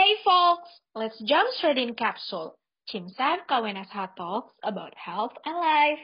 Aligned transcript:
Hey 0.00 0.16
folks, 0.24 0.80
let's 0.96 1.20
jump 1.28 1.52
straight 1.60 1.76
in 1.76 1.92
capsule. 1.92 2.56
Cimsar 2.88 3.44
KWNSH 3.44 4.16
talks 4.16 4.56
about 4.64 4.96
health 4.96 5.36
and 5.44 5.60
life. 5.60 6.00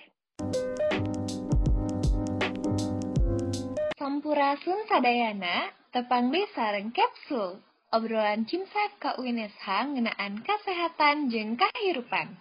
Sampurasun 3.96 4.84
sadayana, 4.92 5.72
tepang 5.96 6.28
sareng 6.52 6.92
kapsul. 6.92 7.64
Obrolan 7.88 8.44
Cimsar 8.44 8.92
KUNSH 9.00 9.64
ngenaan 9.64 10.44
kesehatan 10.44 11.32
jeng 11.32 11.56
kahirupan. 11.56 12.36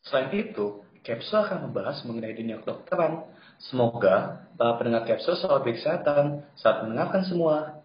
Selain 0.00 0.32
itu, 0.32 0.80
Kapsul 1.04 1.44
akan 1.44 1.68
membahas 1.68 2.08
mengenai 2.08 2.32
dunia 2.32 2.56
kedokteran. 2.64 3.28
Semoga 3.60 4.48
para 4.56 4.80
pendengar 4.80 5.04
Kapsul 5.04 5.36
selalu 5.36 5.76
berkesehatan 5.76 6.40
saat 6.56 6.88
mendengarkan 6.88 7.20
semua. 7.28 7.84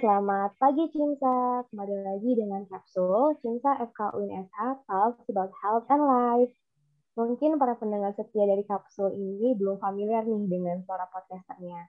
Selamat 0.00 0.56
pagi 0.56 0.88
Cinta. 0.96 1.60
Kembali 1.68 2.00
lagi 2.00 2.32
dengan 2.32 2.64
Kapsul 2.64 3.36
Cinta 3.44 3.76
FK 3.84 4.16
UNSH 4.16 4.88
Talks 4.88 5.28
About 5.28 5.52
Health 5.60 5.84
and 5.92 6.00
Life. 6.08 6.56
Mungkin 7.20 7.60
para 7.60 7.76
pendengar 7.76 8.16
setia 8.16 8.48
dari 8.48 8.64
Kapsul 8.64 9.12
ini 9.12 9.52
belum 9.60 9.76
familiar 9.76 10.24
nih 10.24 10.48
dengan 10.48 10.80
suara 10.88 11.04
podcasternya. 11.04 11.84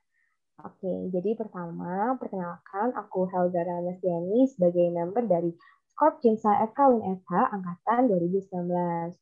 Oke, 0.60 1.08
jadi 1.08 1.40
pertama, 1.40 2.20
perkenalkan 2.20 2.92
aku 3.00 3.32
Helga 3.32 3.64
Ramestiani 3.64 4.44
sebagai 4.44 4.92
member 4.92 5.24
dari 5.32 5.56
Scorp 5.96 6.20
Cinta 6.20 6.68
FK 6.68 6.92
UNSH 6.92 7.32
Angkatan 7.32 8.12
2019. 8.12 9.16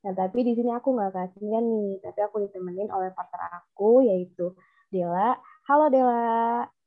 Nah, 0.00 0.12
tapi 0.16 0.48
di 0.48 0.56
sini 0.56 0.72
aku 0.72 0.96
nggak 0.96 1.12
kasihnya 1.12 1.60
nih, 1.60 2.00
tapi 2.00 2.24
aku 2.24 2.40
ditemenin 2.48 2.88
oleh 2.88 3.12
partner 3.12 3.60
aku, 3.60 4.00
yaitu 4.00 4.56
Dela. 4.88 5.36
Halo 5.68 5.92
Dela. 5.92 6.79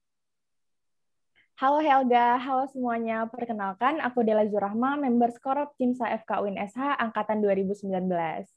Halo 1.63 1.79
Helga, 1.79 2.35
halo 2.43 2.67
semuanya. 2.67 3.23
Perkenalkan, 3.31 4.03
aku 4.03 4.19
Dela 4.27 4.43
Zurahma, 4.51 4.99
member 4.99 5.31
Skorop 5.31 5.71
Cimsa 5.79 6.11
FK 6.11 6.43
UNSH 6.43 6.99
Angkatan 6.99 7.39
2019. 7.39 8.51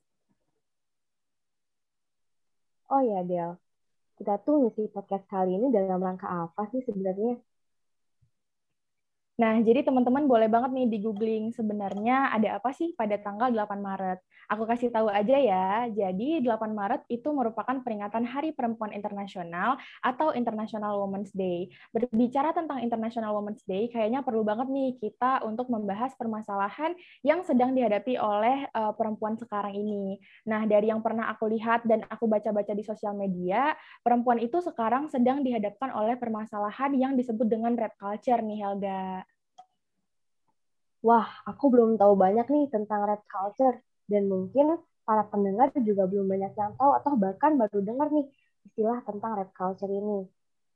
Oh 2.90 2.98
ya, 3.06 3.22
Del. 3.22 3.54
Kita 4.18 4.42
tuh 4.42 4.66
ngisi 4.66 4.90
podcast 4.90 5.22
kali 5.30 5.54
ini 5.54 5.70
dalam 5.70 6.02
rangka 6.02 6.26
apa 6.26 6.66
sih 6.74 6.82
sebenarnya? 6.82 7.38
Nah, 9.36 9.60
jadi 9.60 9.84
teman-teman 9.84 10.24
boleh 10.24 10.48
banget 10.48 10.72
nih 10.72 10.88
di 10.88 10.98
googling 11.04 11.52
sebenarnya 11.52 12.32
ada 12.32 12.56
apa 12.56 12.72
sih 12.72 12.96
pada 12.96 13.20
tanggal 13.20 13.52
8 13.52 13.84
Maret. 13.84 14.24
Aku 14.48 14.64
kasih 14.64 14.88
tahu 14.88 15.12
aja 15.12 15.36
ya. 15.36 15.84
Jadi 15.92 16.40
8 16.40 16.72
Maret 16.72 17.04
itu 17.12 17.28
merupakan 17.36 17.76
peringatan 17.84 18.24
Hari 18.24 18.56
Perempuan 18.56 18.96
Internasional 18.96 19.76
atau 20.00 20.32
International 20.32 21.04
Women's 21.04 21.36
Day. 21.36 21.68
Berbicara 21.92 22.56
tentang 22.56 22.80
International 22.80 23.36
Women's 23.36 23.60
Day, 23.68 23.92
kayaknya 23.92 24.24
perlu 24.24 24.40
banget 24.40 24.72
nih 24.72 24.96
kita 25.04 25.44
untuk 25.44 25.68
membahas 25.68 26.16
permasalahan 26.16 26.96
yang 27.20 27.44
sedang 27.44 27.76
dihadapi 27.76 28.16
oleh 28.16 28.64
uh, 28.72 28.96
perempuan 28.96 29.36
sekarang 29.36 29.76
ini. 29.76 30.16
Nah, 30.48 30.64
dari 30.64 30.88
yang 30.88 31.04
pernah 31.04 31.28
aku 31.28 31.52
lihat 31.52 31.84
dan 31.84 32.08
aku 32.08 32.24
baca-baca 32.24 32.72
di 32.72 32.80
sosial 32.80 33.12
media, 33.12 33.76
perempuan 34.00 34.40
itu 34.40 34.64
sekarang 34.64 35.12
sedang 35.12 35.44
dihadapkan 35.44 35.92
oleh 35.92 36.16
permasalahan 36.16 36.96
yang 36.96 37.12
disebut 37.20 37.44
dengan 37.44 37.76
red 37.76 37.92
culture 38.00 38.40
nih 38.40 38.64
Helga. 38.64 39.25
Wah, 41.06 41.28
aku 41.50 41.64
belum 41.72 41.90
tahu 42.00 42.14
banyak 42.18 42.46
nih 42.54 42.64
tentang 42.74 43.00
red 43.06 43.22
culture 43.30 43.76
dan 44.10 44.22
mungkin 44.26 44.66
para 45.06 45.22
pendengar 45.30 45.70
juga 45.78 46.02
belum 46.10 46.26
banyak 46.26 46.52
yang 46.58 46.72
tahu 46.74 46.90
atau 46.98 47.12
bahkan 47.14 47.54
baru 47.54 47.78
dengar 47.88 48.10
nih 48.10 48.26
istilah 48.66 48.98
tentang 49.06 49.38
red 49.38 49.50
culture 49.54 49.86
ini. 49.86 50.26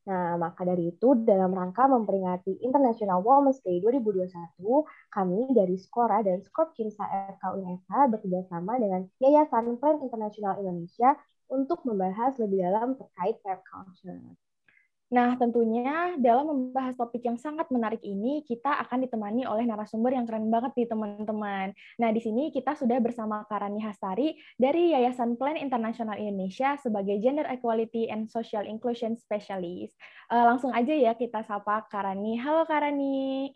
Nah, 0.07 0.39
maka 0.39 0.63
dari 0.63 0.95
itu 0.95 1.09
dalam 1.27 1.51
rangka 1.51 1.85
memperingati 1.91 2.63
International 2.63 3.21
Women's 3.27 3.61
Day 3.67 3.83
2021, 3.83 4.87
kami 5.11 5.51
dari 5.51 5.77
Skora 5.77 6.23
dan 6.23 6.41
Skop 6.47 6.73
Cinsa 6.79 7.05
UNSH 7.43 7.91
bekerjasama 8.15 8.79
dengan 8.79 9.11
Yayasan 9.19 9.77
Plan 9.83 9.99
Internasional 9.99 10.63
Indonesia 10.63 11.19
untuk 11.51 11.83
membahas 11.83 12.39
lebih 12.39 12.65
dalam 12.65 12.95
terkait 12.95 13.43
red 13.43 13.61
culture. 13.67 14.23
Nah, 15.11 15.35
tentunya 15.35 16.15
dalam 16.23 16.47
membahas 16.47 16.95
topik 16.95 17.27
yang 17.27 17.35
sangat 17.35 17.67
menarik 17.75 17.99
ini, 18.07 18.47
kita 18.47 18.79
akan 18.87 19.03
ditemani 19.03 19.43
oleh 19.43 19.67
narasumber 19.67 20.15
yang 20.15 20.23
keren 20.23 20.47
banget 20.55 20.71
nih, 20.79 20.87
teman-teman. 20.87 21.75
Nah, 21.99 22.11
di 22.15 22.23
sini 22.23 22.55
kita 22.55 22.79
sudah 22.79 23.03
bersama 23.03 23.43
Karani 23.51 23.83
Hastari 23.83 24.39
dari 24.55 24.95
Yayasan 24.95 25.35
Plan 25.35 25.59
Internasional 25.59 26.15
Indonesia 26.15 26.79
sebagai 26.79 27.19
Gender 27.19 27.43
Equality 27.51 28.07
and 28.07 28.31
Social 28.31 28.63
Inclusion 28.63 29.19
Specialist. 29.19 29.99
Uh, 30.31 30.47
langsung 30.47 30.71
aja 30.71 30.95
ya 30.95 31.19
kita 31.19 31.43
sapa 31.43 31.91
Karani. 31.91 32.39
Halo 32.39 32.63
Karani. 32.71 33.51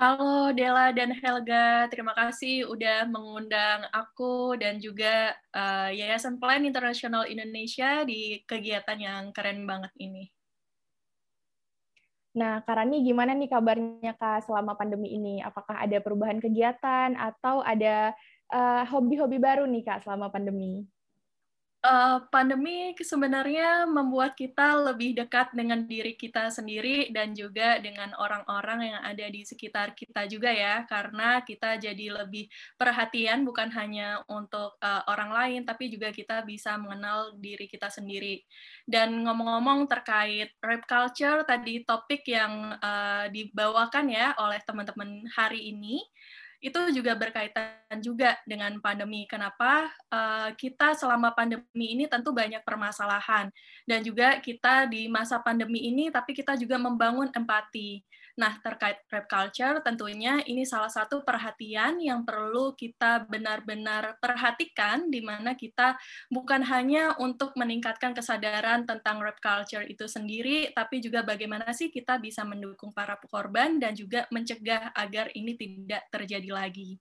Halo 0.00 0.48
Dela 0.56 0.96
dan 0.96 1.12
Helga, 1.12 1.84
terima 1.92 2.16
kasih 2.16 2.64
udah 2.72 3.04
mengundang 3.04 3.84
aku 3.92 4.56
dan 4.56 4.80
juga 4.80 5.36
uh, 5.52 5.92
Yayasan 5.92 6.40
Plan 6.40 6.64
Internasional 6.64 7.28
Indonesia 7.28 8.00
di 8.08 8.40
kegiatan 8.48 8.96
yang 8.96 9.28
keren 9.36 9.68
banget 9.68 9.92
ini. 10.00 10.39
Nah, 12.30 12.62
Karani 12.62 13.02
gimana 13.02 13.34
nih 13.34 13.50
kabarnya 13.50 14.14
Kak 14.14 14.46
selama 14.46 14.78
pandemi 14.78 15.10
ini? 15.18 15.42
Apakah 15.42 15.82
ada 15.82 15.98
perubahan 15.98 16.38
kegiatan 16.38 17.18
atau 17.18 17.58
ada 17.66 18.14
eh, 18.54 18.82
hobi-hobi 18.86 19.38
uh, 19.38 19.42
baru 19.42 19.64
nih 19.66 19.82
Kak 19.82 20.06
selama 20.06 20.30
pandemi? 20.30 20.86
Uh, 21.84 22.18
pandemi 22.28 22.92
sebenarnya 22.96 23.88
membuat 23.88 24.36
kita 24.36 24.76
lebih 24.92 25.16
dekat 25.16 25.52
dengan 25.56 25.84
diri 25.88 26.14
kita 26.16 26.52
sendiri 26.52 27.08
dan 27.12 27.32
juga 27.32 27.80
dengan 27.80 28.12
orang-orang 28.16 28.94
yang 28.94 29.02
ada 29.04 29.26
di 29.28 29.42
sekitar 29.44 29.96
kita 29.96 30.28
juga 30.28 30.52
ya. 30.52 30.84
Karena 30.84 31.40
kita 31.44 31.80
jadi 31.80 32.24
lebih 32.24 32.48
perhatian 32.76 33.44
bukan 33.44 33.72
hanya 33.72 34.20
untuk 34.28 34.76
uh, 34.80 35.02
orang 35.08 35.32
lain 35.32 35.60
tapi 35.64 35.88
juga 35.88 36.12
kita 36.12 36.44
bisa 36.44 36.76
mengenal 36.76 37.36
diri 37.40 37.66
kita 37.68 37.88
sendiri. 37.88 38.44
Dan 38.84 39.24
ngomong-ngomong 39.24 39.88
terkait 39.88 40.56
rap 40.60 40.84
culture 40.84 41.44
tadi 41.48 41.82
topik 41.84 42.24
yang 42.28 42.76
uh, 42.76 43.26
dibawakan 43.32 44.12
ya 44.12 44.36
oleh 44.36 44.60
teman-teman 44.64 45.24
hari 45.32 45.72
ini 45.72 46.04
itu 46.60 46.80
juga 46.92 47.16
berkaitan 47.16 47.98
juga 48.04 48.36
dengan 48.44 48.76
pandemi. 48.84 49.24
Kenapa 49.24 49.88
uh, 50.12 50.52
kita 50.54 50.92
selama 50.92 51.32
pandemi 51.32 51.96
ini 51.96 52.04
tentu 52.04 52.36
banyak 52.36 52.60
permasalahan 52.60 53.48
dan 53.88 54.04
juga 54.04 54.36
kita 54.44 54.84
di 54.84 55.08
masa 55.08 55.40
pandemi 55.40 55.88
ini 55.88 56.12
tapi 56.12 56.36
kita 56.36 56.60
juga 56.60 56.76
membangun 56.76 57.32
empati. 57.32 58.04
Nah, 58.40 58.56
terkait 58.64 59.04
rap 59.12 59.28
culture 59.28 59.84
tentunya 59.84 60.40
ini 60.48 60.64
salah 60.64 60.88
satu 60.88 61.20
perhatian 61.20 62.00
yang 62.00 62.24
perlu 62.24 62.72
kita 62.72 63.28
benar-benar 63.28 64.16
perhatikan 64.16 65.12
di 65.12 65.20
mana 65.20 65.52
kita 65.52 66.00
bukan 66.32 66.64
hanya 66.64 67.20
untuk 67.20 67.52
meningkatkan 67.60 68.16
kesadaran 68.16 68.88
tentang 68.88 69.20
rap 69.20 69.36
culture 69.44 69.84
itu 69.84 70.08
sendiri, 70.08 70.72
tapi 70.72 71.04
juga 71.04 71.20
bagaimana 71.20 71.68
sih 71.76 71.92
kita 71.92 72.16
bisa 72.16 72.40
mendukung 72.48 72.96
para 72.96 73.20
korban 73.28 73.76
dan 73.76 73.92
juga 73.92 74.24
mencegah 74.32 74.88
agar 74.96 75.28
ini 75.36 75.52
tidak 75.60 76.08
terjadi 76.08 76.48
lagi 76.56 76.96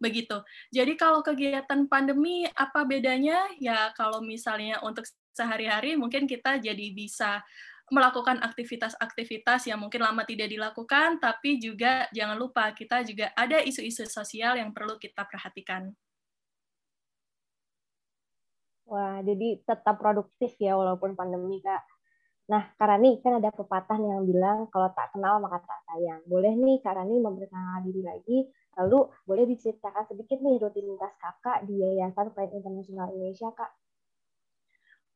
begitu. 0.00 0.40
Jadi 0.72 0.96
kalau 0.96 1.20
kegiatan 1.20 1.86
pandemi 1.86 2.48
apa 2.56 2.82
bedanya? 2.88 3.46
Ya 3.60 3.92
kalau 3.92 4.24
misalnya 4.24 4.80
untuk 4.80 5.04
sehari-hari 5.36 5.94
mungkin 5.94 6.26
kita 6.26 6.58
jadi 6.58 6.86
bisa 6.90 7.44
melakukan 7.90 8.38
aktivitas-aktivitas 8.40 9.66
yang 9.66 9.82
mungkin 9.82 10.02
lama 10.06 10.22
tidak 10.22 10.48
dilakukan, 10.50 11.18
tapi 11.18 11.58
juga 11.58 12.06
jangan 12.14 12.38
lupa 12.38 12.70
kita 12.72 13.02
juga 13.02 13.34
ada 13.34 13.58
isu-isu 13.62 14.06
sosial 14.06 14.58
yang 14.58 14.70
perlu 14.70 14.96
kita 14.96 15.26
perhatikan. 15.26 15.90
Wah, 18.90 19.22
jadi 19.22 19.62
tetap 19.62 20.02
produktif 20.02 20.58
ya 20.58 20.74
walaupun 20.74 21.14
pandemi, 21.14 21.62
Kak. 21.62 21.82
Nah, 22.50 22.74
Kak 22.74 22.86
Rani, 22.90 23.22
kan 23.22 23.38
ada 23.38 23.54
pepatah 23.54 23.94
yang 23.94 24.26
bilang 24.26 24.66
kalau 24.74 24.90
tak 24.90 25.14
kenal 25.14 25.38
maka 25.38 25.62
tak 25.62 25.78
sayang. 25.86 26.18
Boleh 26.26 26.50
nih 26.58 26.82
Kak 26.82 26.98
Rani 26.98 27.22
memperkenalkan 27.22 27.86
diri 27.86 28.02
lagi, 28.02 28.38
lalu 28.74 29.06
boleh 29.22 29.46
diceritakan 29.46 30.10
sedikit 30.10 30.42
nih 30.42 30.58
rutinitas 30.58 31.14
kakak 31.22 31.62
di 31.70 31.78
Yayasan 31.78 32.34
Plan 32.34 32.50
Internasional 32.50 33.14
Indonesia, 33.14 33.54
Kak? 33.54 33.70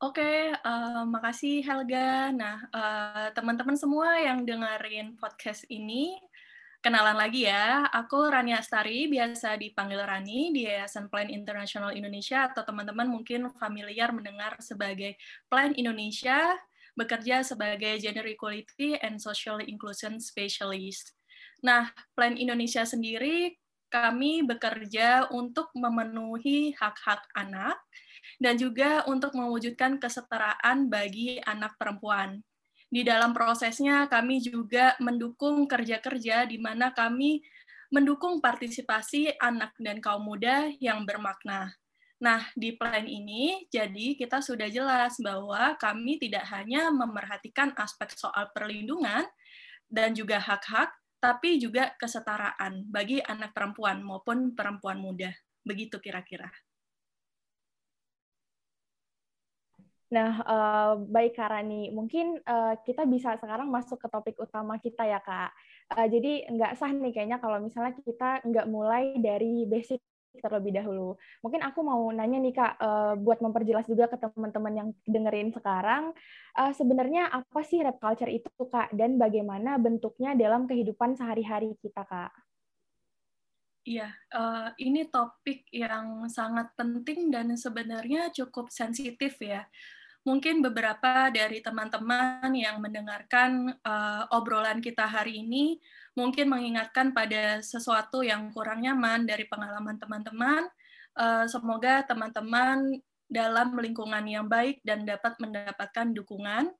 Oke, 0.04 0.52
uh, 0.52 1.00
makasih 1.08 1.64
Helga. 1.64 2.28
Nah, 2.28 2.60
uh, 2.76 3.32
teman-teman 3.32 3.72
semua 3.72 4.20
yang 4.20 4.44
dengerin 4.44 5.16
podcast 5.16 5.64
ini, 5.72 6.20
kenalan 6.84 7.16
lagi 7.16 7.48
ya. 7.48 7.88
Aku 7.88 8.28
Rani 8.28 8.52
Astari, 8.52 9.08
biasa 9.08 9.56
dipanggil 9.56 10.04
Rani 10.04 10.52
di 10.52 10.68
Yayasan 10.68 11.08
Plan 11.08 11.32
Internasional 11.32 11.96
Indonesia, 11.96 12.52
atau 12.52 12.68
teman-teman 12.68 13.08
mungkin 13.08 13.48
familiar 13.56 14.12
mendengar 14.12 14.60
sebagai 14.60 15.16
Plan 15.48 15.72
Indonesia, 15.72 16.52
bekerja 16.92 17.40
sebagai 17.40 17.96
Gender 17.96 18.28
Equality 18.28 19.00
and 19.00 19.16
Social 19.16 19.64
Inclusion 19.64 20.20
Specialist. 20.20 21.16
Nah, 21.64 21.88
Plan 22.12 22.36
Indonesia 22.36 22.84
sendiri 22.84 23.56
kami 23.88 24.44
bekerja 24.44 25.32
untuk 25.32 25.72
memenuhi 25.72 26.76
hak-hak 26.76 27.24
anak 27.32 27.80
dan 28.40 28.58
juga 28.58 29.04
untuk 29.06 29.34
mewujudkan 29.34 29.98
kesetaraan 29.98 30.88
bagi 30.88 31.38
anak 31.44 31.76
perempuan. 31.76 32.40
Di 32.88 33.02
dalam 33.02 33.34
prosesnya 33.34 34.06
kami 34.06 34.38
juga 34.38 34.94
mendukung 35.02 35.66
kerja-kerja 35.66 36.46
di 36.46 36.62
mana 36.62 36.94
kami 36.94 37.42
mendukung 37.90 38.38
partisipasi 38.42 39.34
anak 39.38 39.74
dan 39.78 39.98
kaum 39.98 40.26
muda 40.26 40.70
yang 40.78 41.02
bermakna. 41.06 41.74
Nah, 42.22 42.46
di 42.54 42.72
plan 42.78 43.04
ini, 43.04 43.66
jadi 43.68 44.14
kita 44.14 44.40
sudah 44.40 44.70
jelas 44.70 45.18
bahwa 45.20 45.74
kami 45.76 46.16
tidak 46.16 46.46
hanya 46.48 46.88
memerhatikan 46.88 47.74
aspek 47.76 48.14
soal 48.14 48.48
perlindungan 48.54 49.26
dan 49.90 50.14
juga 50.14 50.38
hak-hak, 50.40 50.94
tapi 51.20 51.58
juga 51.60 51.92
kesetaraan 51.98 52.86
bagi 52.88 53.20
anak 53.20 53.52
perempuan 53.52 54.00
maupun 54.00 54.54
perempuan 54.54 55.02
muda. 55.02 55.34
Begitu 55.66 56.00
kira-kira. 56.00 56.48
Nah, 60.14 60.32
uh, 60.46 60.92
baik 61.10 61.34
Kak 61.34 61.50
Rani, 61.50 61.90
mungkin 61.90 62.38
uh, 62.46 62.78
kita 62.86 63.02
bisa 63.02 63.34
sekarang 63.34 63.66
masuk 63.66 63.98
ke 63.98 64.06
topik 64.06 64.38
utama 64.38 64.78
kita 64.78 65.02
ya 65.02 65.18
Kak. 65.18 65.50
Uh, 65.90 66.06
jadi 66.06 66.46
nggak 66.54 66.78
sah 66.78 66.94
nih 66.94 67.10
kayaknya 67.10 67.42
kalau 67.42 67.58
misalnya 67.58 67.98
kita 67.98 68.38
nggak 68.46 68.70
mulai 68.70 69.18
dari 69.18 69.66
basic 69.66 69.98
terlebih 70.38 70.74
dahulu. 70.74 71.18
Mungkin 71.42 71.66
aku 71.66 71.82
mau 71.82 72.06
nanya 72.14 72.38
nih 72.38 72.54
Kak, 72.54 72.72
uh, 72.78 73.14
buat 73.18 73.42
memperjelas 73.42 73.90
juga 73.90 74.06
ke 74.06 74.14
teman-teman 74.22 74.74
yang 74.74 74.88
dengerin 75.02 75.50
sekarang, 75.50 76.14
uh, 76.62 76.70
sebenarnya 76.70 77.34
apa 77.34 77.60
sih 77.66 77.82
rap 77.82 77.98
culture 77.98 78.30
itu 78.30 78.50
Kak, 78.70 78.94
dan 78.94 79.18
bagaimana 79.18 79.82
bentuknya 79.82 80.38
dalam 80.38 80.70
kehidupan 80.70 81.18
sehari-hari 81.18 81.74
kita 81.82 82.06
Kak? 82.06 82.30
Iya, 83.84 84.08
uh, 84.30 84.72
ini 84.78 85.10
topik 85.10 85.68
yang 85.74 86.30
sangat 86.30 86.72
penting 86.72 87.28
dan 87.34 87.52
sebenarnya 87.58 88.30
cukup 88.32 88.72
sensitif 88.72 89.36
ya 89.42 89.66
mungkin 90.24 90.64
beberapa 90.64 91.28
dari 91.28 91.60
teman-teman 91.60 92.48
yang 92.56 92.80
mendengarkan 92.80 93.76
uh, 93.84 94.24
obrolan 94.32 94.80
kita 94.80 95.04
hari 95.04 95.44
ini 95.44 95.76
mungkin 96.16 96.48
mengingatkan 96.48 97.12
pada 97.12 97.60
sesuatu 97.60 98.24
yang 98.24 98.48
kurang 98.50 98.82
nyaman 98.82 99.28
dari 99.28 99.44
pengalaman 99.44 100.00
teman-teman. 100.00 100.64
Uh, 101.14 101.46
semoga 101.46 102.02
teman-teman 102.08 102.98
dalam 103.28 103.76
lingkungan 103.76 104.24
yang 104.24 104.48
baik 104.48 104.80
dan 104.82 105.04
dapat 105.04 105.36
mendapatkan 105.38 106.10
dukungan. 106.16 106.72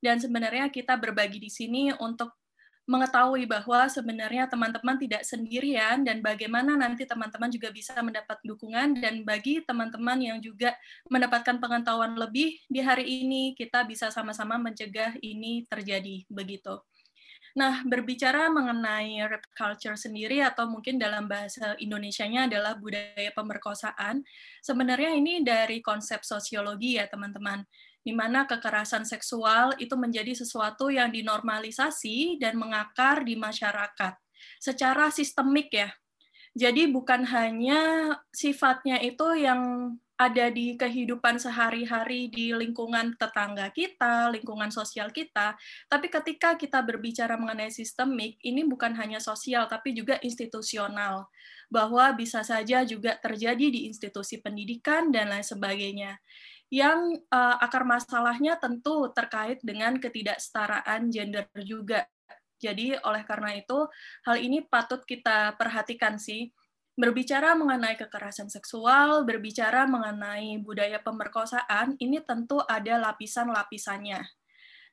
Dan 0.00 0.16
sebenarnya 0.16 0.72
kita 0.72 0.96
berbagi 0.96 1.36
di 1.36 1.52
sini 1.52 1.92
untuk 2.00 2.32
mengetahui 2.86 3.50
bahwa 3.50 3.90
sebenarnya 3.90 4.46
teman-teman 4.46 4.94
tidak 4.96 5.26
sendirian 5.26 6.06
dan 6.06 6.22
bagaimana 6.22 6.78
nanti 6.78 7.02
teman-teman 7.02 7.50
juga 7.50 7.74
bisa 7.74 7.98
mendapat 7.98 8.38
dukungan 8.46 9.02
dan 9.02 9.26
bagi 9.26 9.58
teman-teman 9.66 10.22
yang 10.22 10.38
juga 10.38 10.78
mendapatkan 11.10 11.58
pengetahuan 11.58 12.14
lebih 12.14 12.62
di 12.70 12.80
hari 12.80 13.26
ini 13.26 13.58
kita 13.58 13.82
bisa 13.82 14.14
sama-sama 14.14 14.54
mencegah 14.56 15.18
ini 15.18 15.66
terjadi 15.66 16.22
begitu. 16.30 16.78
Nah, 17.56 17.80
berbicara 17.88 18.52
mengenai 18.52 19.16
rap 19.24 19.40
culture 19.56 19.96
sendiri 19.96 20.44
atau 20.44 20.68
mungkin 20.68 21.00
dalam 21.00 21.24
bahasa 21.24 21.72
Indonesianya 21.80 22.52
adalah 22.52 22.76
budaya 22.76 23.32
pemerkosaan, 23.32 24.20
sebenarnya 24.60 25.16
ini 25.16 25.40
dari 25.40 25.80
konsep 25.80 26.20
sosiologi 26.20 27.00
ya 27.00 27.08
teman-teman 27.08 27.64
di 28.06 28.14
mana 28.14 28.46
kekerasan 28.46 29.02
seksual 29.02 29.74
itu 29.82 29.98
menjadi 29.98 30.30
sesuatu 30.30 30.94
yang 30.94 31.10
dinormalisasi 31.10 32.38
dan 32.38 32.54
mengakar 32.54 33.26
di 33.26 33.34
masyarakat 33.34 34.14
secara 34.62 35.10
sistemik 35.10 35.74
ya. 35.74 35.90
Jadi 36.54 36.86
bukan 36.86 37.26
hanya 37.26 38.14
sifatnya 38.30 39.02
itu 39.02 39.26
yang 39.34 39.92
ada 40.16 40.48
di 40.48 40.80
kehidupan 40.80 41.36
sehari-hari 41.36 42.32
di 42.32 42.48
lingkungan 42.56 43.20
tetangga 43.20 43.68
kita, 43.68 44.32
lingkungan 44.32 44.72
sosial 44.72 45.12
kita, 45.12 45.52
tapi 45.92 46.08
ketika 46.08 46.56
kita 46.56 46.80
berbicara 46.80 47.36
mengenai 47.36 47.68
sistemik, 47.68 48.40
ini 48.40 48.64
bukan 48.64 48.96
hanya 48.96 49.20
sosial 49.20 49.68
tapi 49.68 49.92
juga 49.92 50.16
institusional, 50.24 51.28
bahwa 51.68 52.16
bisa 52.16 52.40
saja 52.40 52.80
juga 52.88 53.20
terjadi 53.20 53.68
di 53.68 53.92
institusi 53.92 54.40
pendidikan 54.40 55.12
dan 55.12 55.28
lain 55.28 55.44
sebagainya 55.44 56.16
yang 56.72 57.14
uh, 57.30 57.56
akar 57.62 57.86
masalahnya 57.86 58.58
tentu 58.58 59.10
terkait 59.14 59.62
dengan 59.62 59.94
ketidaksetaraan 59.96 61.08
gender 61.14 61.46
juga. 61.62 62.06
Jadi 62.56 62.96
oleh 63.04 63.22
karena 63.22 63.54
itu 63.54 63.86
hal 64.26 64.36
ini 64.40 64.64
patut 64.64 65.04
kita 65.04 65.54
perhatikan 65.54 66.18
sih. 66.18 66.50
Berbicara 66.96 67.52
mengenai 67.52 68.00
kekerasan 68.00 68.48
seksual, 68.48 69.28
berbicara 69.28 69.84
mengenai 69.84 70.56
budaya 70.64 70.96
pemerkosaan, 70.96 71.92
ini 72.00 72.24
tentu 72.24 72.56
ada 72.64 72.96
lapisan-lapisannya. 73.12 74.24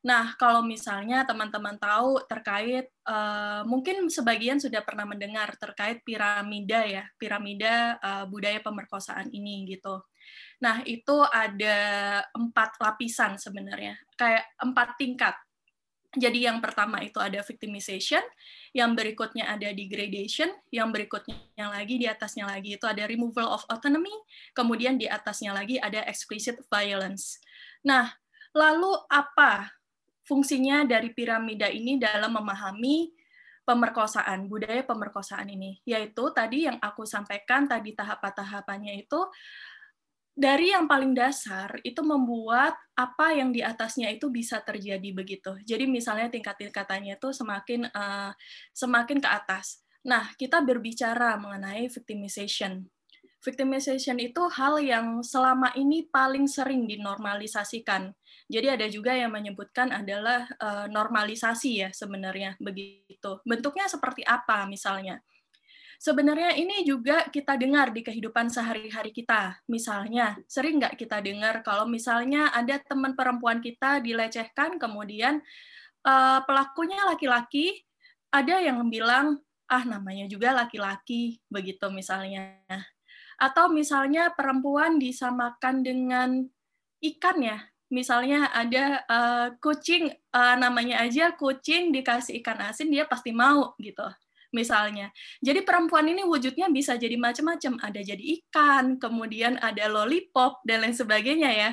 Nah, 0.04 0.36
kalau 0.36 0.60
misalnya 0.68 1.24
teman-teman 1.24 1.80
tahu 1.80 2.20
terkait, 2.28 2.92
uh, 3.08 3.64
mungkin 3.64 4.12
sebagian 4.12 4.60
sudah 4.60 4.84
pernah 4.84 5.08
mendengar 5.08 5.56
terkait 5.56 6.04
piramida 6.04 6.84
ya, 6.84 7.08
piramida 7.16 7.96
uh, 8.04 8.28
budaya 8.28 8.60
pemerkosaan 8.60 9.32
ini 9.32 9.64
gitu. 9.72 10.04
Nah, 10.64 10.80
itu 10.88 11.24
ada 11.28 11.78
empat 12.32 12.80
lapisan 12.80 13.36
sebenarnya, 13.36 14.00
kayak 14.16 14.46
empat 14.64 14.96
tingkat. 14.96 15.36
Jadi 16.14 16.46
yang 16.46 16.62
pertama 16.62 17.02
itu 17.02 17.18
ada 17.18 17.42
victimization, 17.42 18.22
yang 18.70 18.94
berikutnya 18.94 19.50
ada 19.50 19.74
degradation, 19.74 20.46
yang 20.70 20.94
berikutnya 20.94 21.66
lagi 21.66 21.98
di 21.98 22.06
atasnya 22.06 22.46
lagi 22.46 22.78
itu 22.78 22.86
ada 22.86 23.10
removal 23.10 23.50
of 23.50 23.66
autonomy, 23.66 24.14
kemudian 24.54 25.02
di 25.02 25.10
atasnya 25.10 25.58
lagi 25.58 25.82
ada 25.82 26.06
explicit 26.06 26.62
violence. 26.70 27.42
Nah, 27.82 28.14
lalu 28.54 28.94
apa 29.10 29.74
fungsinya 30.22 30.86
dari 30.86 31.10
piramida 31.18 31.66
ini 31.74 31.98
dalam 31.98 32.38
memahami 32.38 33.10
pemerkosaan, 33.66 34.46
budaya 34.46 34.86
pemerkosaan 34.86 35.50
ini? 35.50 35.82
Yaitu 35.82 36.30
tadi 36.30 36.70
yang 36.70 36.78
aku 36.78 37.10
sampaikan 37.10 37.66
tadi 37.66 37.98
tahap-tahapannya 37.98 39.02
itu 39.02 39.20
dari 40.34 40.74
yang 40.74 40.90
paling 40.90 41.14
dasar 41.14 41.78
itu 41.86 42.02
membuat 42.02 42.74
apa 42.98 43.38
yang 43.38 43.54
di 43.54 43.62
atasnya 43.62 44.10
itu 44.10 44.34
bisa 44.34 44.62
terjadi 44.66 45.10
begitu. 45.14 45.54
Jadi 45.62 45.86
misalnya 45.86 46.34
tingkat-tingkatannya 46.34 47.22
itu 47.22 47.30
semakin 47.30 47.86
uh, 47.94 48.34
semakin 48.74 49.22
ke 49.22 49.30
atas. 49.30 49.86
Nah, 50.04 50.34
kita 50.36 50.66
berbicara 50.66 51.38
mengenai 51.38 51.86
victimization. 51.88 52.90
Victimization 53.44 54.18
itu 54.24 54.40
hal 54.56 54.80
yang 54.80 55.20
selama 55.20 55.70
ini 55.76 56.08
paling 56.08 56.48
sering 56.50 56.88
dinormalisasikan. 56.88 58.16
Jadi 58.48 58.68
ada 58.72 58.88
juga 58.88 59.14
yang 59.14 59.36
menyebutkan 59.36 59.92
adalah 59.92 60.48
uh, 60.60 60.88
normalisasi 60.88 61.72
ya 61.84 61.90
sebenarnya 61.92 62.56
begitu. 62.58 63.44
Bentuknya 63.44 63.86
seperti 63.86 64.24
apa 64.24 64.66
misalnya? 64.66 65.20
Sebenarnya 66.00 66.58
ini 66.58 66.86
juga 66.86 67.28
kita 67.30 67.58
dengar 67.58 67.92
di 67.92 68.06
kehidupan 68.06 68.50
sehari-hari 68.50 69.12
kita. 69.12 69.58
Misalnya, 69.70 70.38
sering 70.46 70.82
nggak 70.82 70.96
kita 70.98 71.20
dengar 71.20 71.66
kalau 71.66 71.90
misalnya 71.90 72.50
ada 72.54 72.80
teman 72.82 73.18
perempuan 73.18 73.60
kita 73.60 74.00
dilecehkan, 74.00 74.78
kemudian 74.78 75.42
uh, 76.06 76.40
pelakunya 76.46 77.02
laki-laki, 77.10 77.84
ada 78.34 78.62
yang 78.62 78.82
bilang, 78.90 79.42
ah 79.68 79.84
namanya 79.84 80.26
juga 80.30 80.54
laki-laki, 80.54 81.42
begitu 81.50 81.90
misalnya. 81.90 82.62
Atau 83.38 83.74
misalnya 83.74 84.32
perempuan 84.32 85.02
disamakan 85.02 85.82
dengan 85.82 86.30
ikan 87.02 87.38
ya, 87.42 87.60
misalnya 87.94 88.50
ada 88.50 89.06
uh, 89.06 89.48
kucing 89.62 90.10
uh, 90.34 90.56
namanya 90.58 91.06
aja 91.06 91.30
kucing 91.38 91.94
dikasih 91.94 92.42
ikan 92.42 92.58
asin 92.66 92.90
dia 92.90 93.06
pasti 93.06 93.30
mau 93.30 93.78
gitu 93.78 94.10
misalnya. 94.54 95.10
Jadi 95.42 95.66
perempuan 95.66 96.06
ini 96.06 96.22
wujudnya 96.24 96.70
bisa 96.70 96.96
jadi 96.96 97.18
macam-macam, 97.18 97.82
ada 97.82 98.00
jadi 98.00 98.24
ikan, 98.40 99.02
kemudian 99.02 99.58
ada 99.60 99.90
lollipop 99.90 100.62
dan 100.64 100.86
lain 100.86 100.96
sebagainya 100.96 101.50
ya. 101.52 101.72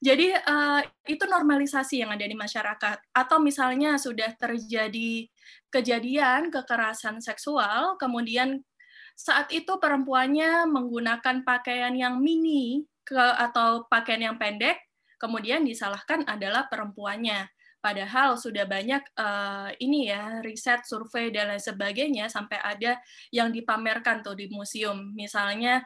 Jadi 0.00 0.32
uh, 0.34 0.80
itu 1.06 1.24
normalisasi 1.28 2.02
yang 2.02 2.10
ada 2.10 2.24
di 2.24 2.34
masyarakat. 2.34 2.96
Atau 3.12 3.38
misalnya 3.38 4.00
sudah 4.00 4.32
terjadi 4.34 5.28
kejadian 5.68 6.48
kekerasan 6.48 7.20
seksual, 7.20 8.00
kemudian 8.00 8.64
saat 9.12 9.52
itu 9.52 9.76
perempuannya 9.76 10.66
menggunakan 10.66 11.44
pakaian 11.44 11.92
yang 11.92 12.18
mini 12.18 12.88
ke 13.04 13.20
atau 13.20 13.84
pakaian 13.86 14.32
yang 14.32 14.36
pendek, 14.40 14.80
kemudian 15.20 15.62
disalahkan 15.62 16.24
adalah 16.24 16.66
perempuannya 16.66 17.46
Padahal 17.82 18.38
sudah 18.38 18.62
banyak 18.62 19.02
uh, 19.18 19.74
ini 19.82 20.06
ya 20.06 20.38
riset, 20.38 20.86
survei 20.86 21.34
dan 21.34 21.50
lain 21.50 21.58
sebagainya 21.58 22.30
sampai 22.30 22.62
ada 22.62 22.94
yang 23.34 23.50
dipamerkan 23.50 24.22
tuh 24.22 24.38
di 24.38 24.46
museum. 24.46 25.10
Misalnya 25.18 25.82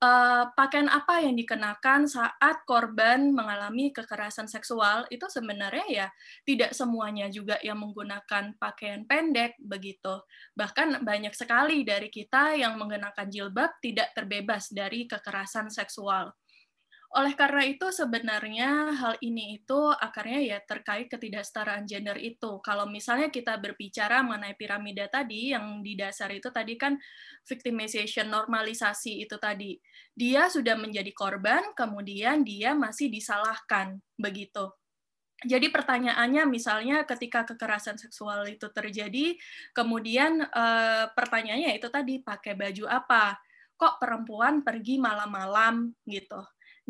uh, 0.00 0.44
pakaian 0.56 0.88
apa 0.88 1.20
yang 1.22 1.36
dikenakan 1.36 2.08
saat 2.08 2.64
korban 2.64 3.30
mengalami 3.30 3.92
kekerasan 3.92 4.48
seksual 4.48 5.10
itu 5.12 5.28
sebenarnya 5.28 5.86
ya 5.90 6.06
tidak 6.46 6.72
semuanya 6.72 7.28
juga 7.28 7.60
yang 7.60 7.78
menggunakan 7.82 8.56
pakaian 8.56 9.04
pendek 9.04 9.60
begitu. 9.60 10.24
Bahkan 10.56 11.04
banyak 11.04 11.36
sekali 11.36 11.84
dari 11.84 12.08
kita 12.08 12.56
yang 12.56 12.80
menggunakan 12.80 13.26
jilbab 13.28 13.78
tidak 13.84 14.14
terbebas 14.16 14.72
dari 14.72 15.04
kekerasan 15.10 15.68
seksual. 15.68 16.32
Oleh 17.10 17.34
karena 17.34 17.66
itu 17.66 17.90
sebenarnya 17.90 18.94
hal 18.94 19.14
ini 19.18 19.58
itu 19.58 19.80
akarnya 19.90 20.40
ya 20.46 20.58
terkait 20.62 21.10
ketidaksetaraan 21.10 21.82
gender 21.82 22.14
itu. 22.22 22.62
Kalau 22.62 22.86
misalnya 22.86 23.34
kita 23.34 23.58
berbicara 23.58 24.22
mengenai 24.22 24.54
piramida 24.54 25.10
tadi 25.10 25.50
yang 25.50 25.82
di 25.82 25.98
dasar 25.98 26.30
itu 26.30 26.54
tadi 26.54 26.78
kan 26.78 26.94
victimization, 27.42 28.30
normalisasi 28.30 29.26
itu 29.26 29.34
tadi. 29.42 29.74
Dia 30.14 30.46
sudah 30.46 30.78
menjadi 30.78 31.10
korban, 31.10 31.74
kemudian 31.74 32.46
dia 32.46 32.78
masih 32.78 33.10
disalahkan 33.10 33.98
begitu. 34.14 34.70
Jadi 35.42 35.72
pertanyaannya 35.72 36.44
misalnya 36.46 37.02
ketika 37.08 37.42
kekerasan 37.48 37.98
seksual 37.98 38.46
itu 38.46 38.70
terjadi, 38.70 39.34
kemudian 39.74 40.46
eh, 40.46 41.06
pertanyaannya 41.10 41.74
itu 41.74 41.88
tadi 41.90 42.22
pakai 42.22 42.54
baju 42.54 42.84
apa? 42.86 43.34
Kok 43.74 43.98
perempuan 43.98 44.62
pergi 44.62 45.00
malam-malam 45.02 45.90
gitu? 46.06 46.38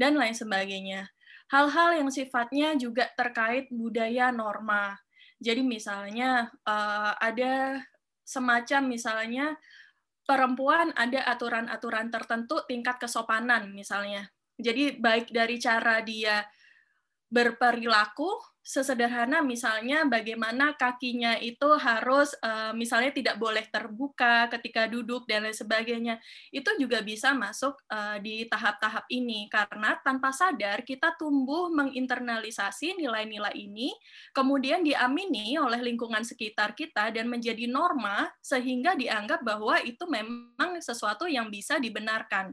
Dan 0.00 0.16
lain 0.16 0.32
sebagainya. 0.32 1.12
Hal-hal 1.52 2.00
yang 2.00 2.08
sifatnya 2.08 2.72
juga 2.80 3.12
terkait 3.12 3.68
budaya 3.68 4.32
norma. 4.32 4.96
Jadi 5.36 5.60
misalnya 5.60 6.48
uh, 6.64 7.12
ada 7.20 7.84
semacam 8.24 8.82
misalnya 8.88 9.46
perempuan 10.24 10.94
ada 10.96 11.26
aturan-aturan 11.28 12.08
tertentu 12.08 12.64
tingkat 12.64 12.96
kesopanan 12.96 13.68
misalnya. 13.76 14.32
Jadi 14.56 14.96
baik 14.96 15.28
dari 15.34 15.60
cara 15.60 16.00
dia 16.00 16.48
berperilaku 17.28 18.49
sesederhana 18.60 19.40
misalnya 19.40 20.04
bagaimana 20.04 20.76
kakinya 20.76 21.40
itu 21.40 21.64
harus 21.80 22.36
uh, 22.44 22.76
misalnya 22.76 23.08
tidak 23.10 23.36
boleh 23.40 23.64
terbuka 23.72 24.52
ketika 24.52 24.84
duduk 24.84 25.24
dan 25.24 25.48
lain 25.48 25.56
sebagainya. 25.56 26.20
Itu 26.52 26.76
juga 26.76 27.00
bisa 27.00 27.32
masuk 27.32 27.80
uh, 27.88 28.20
di 28.20 28.44
tahap-tahap 28.46 29.08
ini. 29.08 29.48
Karena 29.48 29.96
tanpa 30.04 30.30
sadar 30.30 30.84
kita 30.84 31.16
tumbuh 31.16 31.72
menginternalisasi 31.72 33.00
nilai-nilai 33.00 33.56
ini 33.56 33.96
kemudian 34.36 34.84
diamini 34.84 35.56
oleh 35.56 35.80
lingkungan 35.80 36.22
sekitar 36.22 36.76
kita 36.76 37.08
dan 37.10 37.32
menjadi 37.32 37.64
norma 37.64 38.28
sehingga 38.44 38.92
dianggap 38.92 39.40
bahwa 39.40 39.80
itu 39.82 40.04
memang 40.04 40.78
sesuatu 40.84 41.24
yang 41.24 41.48
bisa 41.48 41.80
dibenarkan. 41.80 42.52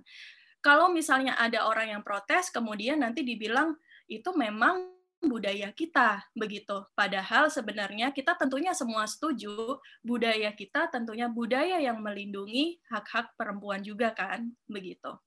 Kalau 0.63 0.89
misalnya 0.89 1.37
ada 1.37 1.67
orang 1.67 1.99
yang 1.99 2.01
protes 2.01 2.49
kemudian 2.49 3.03
nanti 3.03 3.21
dibilang 3.21 3.75
itu 4.07 4.31
memang 4.33 4.96
budaya 5.23 5.73
kita 5.73 6.21
begitu. 6.37 6.85
Padahal 6.93 7.49
sebenarnya 7.49 8.13
kita 8.13 8.37
tentunya 8.37 8.71
semua 8.77 9.09
setuju 9.09 9.81
budaya 10.05 10.53
kita 10.53 10.87
tentunya 10.93 11.25
budaya 11.25 11.81
yang 11.81 11.99
melindungi 12.01 12.77
hak-hak 12.89 13.33
perempuan 13.33 13.81
juga 13.81 14.13
kan 14.13 14.53
begitu. 14.69 15.17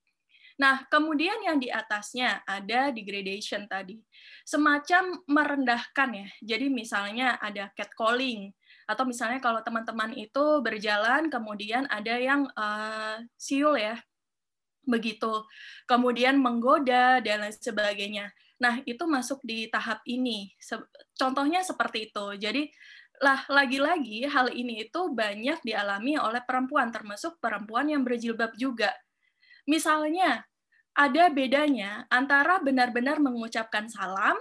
Nah, 0.61 0.85
kemudian 0.93 1.41
yang 1.41 1.57
di 1.57 1.73
atasnya 1.73 2.45
ada 2.45 2.93
degradation 2.93 3.65
tadi. 3.65 3.97
Semacam 4.45 5.23
merendahkan 5.25 6.09
ya. 6.13 6.27
Jadi 6.53 6.69
misalnya 6.69 7.41
ada 7.41 7.73
catcalling 7.73 8.53
atau 8.85 9.07
misalnya 9.07 9.39
kalau 9.41 9.63
teman-teman 9.65 10.11
itu 10.13 10.59
berjalan 10.61 11.31
kemudian 11.33 11.89
ada 11.89 12.13
yang 12.13 12.45
uh, 12.53 13.17
siul 13.41 13.73
ya. 13.73 13.97
Begitu. 14.85 15.49
Kemudian 15.89 16.37
menggoda 16.37 17.17
dan 17.25 17.41
lain 17.41 17.55
sebagainya 17.57 18.29
Nah, 18.61 18.77
itu 18.85 19.01
masuk 19.09 19.41
di 19.41 19.65
tahap 19.73 20.05
ini. 20.05 20.53
Contohnya 21.17 21.65
seperti 21.65 22.13
itu. 22.13 22.25
Jadi, 22.37 22.69
lah 23.17 23.41
lagi-lagi 23.49 24.29
hal 24.29 24.53
ini 24.53 24.85
itu 24.85 25.09
banyak 25.09 25.65
dialami 25.65 26.21
oleh 26.21 26.45
perempuan, 26.45 26.93
termasuk 26.93 27.41
perempuan 27.41 27.89
yang 27.89 28.05
berjilbab 28.05 28.53
juga. 28.53 28.93
Misalnya, 29.65 30.45
ada 30.93 31.33
bedanya 31.33 32.05
antara 32.13 32.61
benar-benar 32.61 33.17
mengucapkan 33.17 33.89
salam 33.89 34.37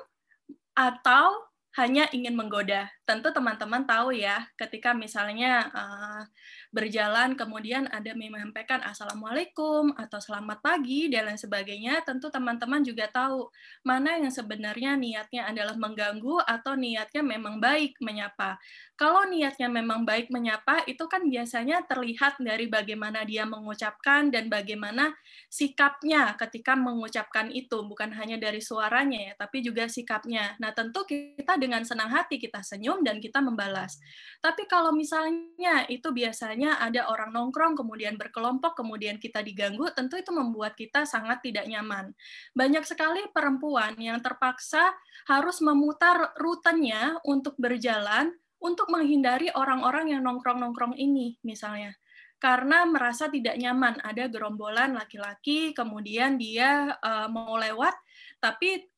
atau 0.77 1.49
hanya 1.79 2.11
ingin 2.13 2.37
menggoda. 2.37 2.93
Tentu 3.11 3.35
teman-teman 3.35 3.83
tahu 3.91 4.15
ya, 4.15 4.47
ketika 4.55 4.95
misalnya 4.95 5.67
uh, 5.75 6.23
berjalan 6.71 7.35
kemudian 7.35 7.91
ada 7.91 8.15
menyampaikan 8.15 8.79
assalamualaikum 8.87 9.91
atau 9.99 10.23
selamat 10.23 10.63
pagi 10.63 11.11
dan 11.11 11.27
lain 11.27 11.35
sebagainya, 11.35 12.07
tentu 12.07 12.31
teman-teman 12.31 12.87
juga 12.87 13.11
tahu 13.11 13.51
mana 13.83 14.15
yang 14.15 14.31
sebenarnya 14.31 14.95
niatnya 14.95 15.51
adalah 15.51 15.75
mengganggu 15.75 16.39
atau 16.47 16.79
niatnya 16.79 17.27
memang 17.27 17.59
baik 17.59 17.99
menyapa. 17.99 18.63
Kalau 18.95 19.27
niatnya 19.27 19.67
memang 19.67 20.07
baik 20.07 20.31
menyapa, 20.31 20.87
itu 20.87 21.03
kan 21.11 21.27
biasanya 21.27 21.83
terlihat 21.91 22.39
dari 22.39 22.71
bagaimana 22.71 23.27
dia 23.27 23.43
mengucapkan 23.43 24.31
dan 24.31 24.47
bagaimana 24.47 25.19
sikapnya 25.51 26.39
ketika 26.39 26.79
mengucapkan 26.79 27.51
itu, 27.51 27.83
bukan 27.83 28.15
hanya 28.15 28.39
dari 28.39 28.63
suaranya 28.63 29.19
ya, 29.19 29.33
tapi 29.35 29.67
juga 29.67 29.91
sikapnya. 29.91 30.55
Nah, 30.63 30.71
tentu 30.71 31.03
kita 31.09 31.59
dengan 31.59 31.83
senang 31.83 32.13
hati 32.13 32.39
kita 32.39 32.63
senyum 32.63 33.00
dan 33.03 33.19
kita 33.19 33.41
membalas. 33.41 34.01
Tapi 34.41 34.65
kalau 34.65 34.91
misalnya 34.97 35.85
itu 35.93 36.09
biasanya 36.11 36.81
ada 36.81 37.13
orang 37.13 37.33
nongkrong, 37.33 37.77
kemudian 37.77 38.17
berkelompok, 38.17 38.73
kemudian 38.79 39.21
kita 39.21 39.45
diganggu, 39.45 39.93
tentu 39.93 40.17
itu 40.17 40.33
membuat 40.33 40.73
kita 40.79 41.05
sangat 41.05 41.45
tidak 41.45 41.69
nyaman. 41.69 42.17
Banyak 42.57 42.85
sekali 42.89 43.29
perempuan 43.31 44.01
yang 44.01 44.25
terpaksa 44.25 44.97
harus 45.29 45.61
memutar 45.61 46.33
rutenya 46.41 47.21
untuk 47.29 47.55
berjalan 47.61 48.33
untuk 48.61 48.93
menghindari 48.93 49.49
orang-orang 49.53 50.13
yang 50.13 50.21
nongkrong-nongkrong 50.25 50.97
ini, 50.97 51.41
misalnya. 51.41 51.97
Karena 52.41 52.89
merasa 52.89 53.29
tidak 53.29 53.57
nyaman, 53.57 54.01
ada 54.01 54.25
gerombolan 54.29 54.97
laki-laki, 54.97 55.77
kemudian 55.77 56.41
dia 56.41 56.97
uh, 57.01 57.29
mau 57.29 57.57
lewat, 57.57 57.93
tapi 58.41 58.89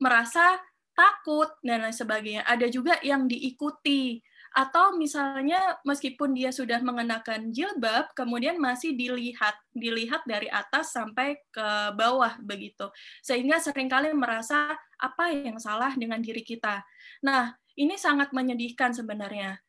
merasa 0.00 0.60
takut, 0.96 1.52
dan 1.60 1.84
lain 1.84 1.92
sebagainya. 1.92 2.42
Ada 2.48 2.72
juga 2.72 2.96
yang 3.04 3.28
diikuti, 3.28 4.24
atau 4.56 4.96
misalnya 4.96 5.76
meskipun 5.84 6.32
dia 6.32 6.48
sudah 6.48 6.80
mengenakan 6.80 7.52
jilbab 7.52 8.16
kemudian 8.16 8.56
masih 8.56 8.96
dilihat 8.96 9.52
dilihat 9.76 10.24
dari 10.24 10.48
atas 10.48 10.96
sampai 10.96 11.36
ke 11.52 11.92
bawah 11.92 12.40
begitu 12.40 12.88
sehingga 13.20 13.60
sering 13.60 13.84
kali 13.84 14.16
merasa 14.16 14.72
apa 14.96 15.28
yang 15.28 15.60
salah 15.60 15.92
dengan 15.92 16.24
diri 16.24 16.40
kita 16.40 16.80
nah 17.20 17.52
ini 17.76 18.00
sangat 18.00 18.32
menyedihkan 18.32 18.96
sebenarnya. 18.96 19.60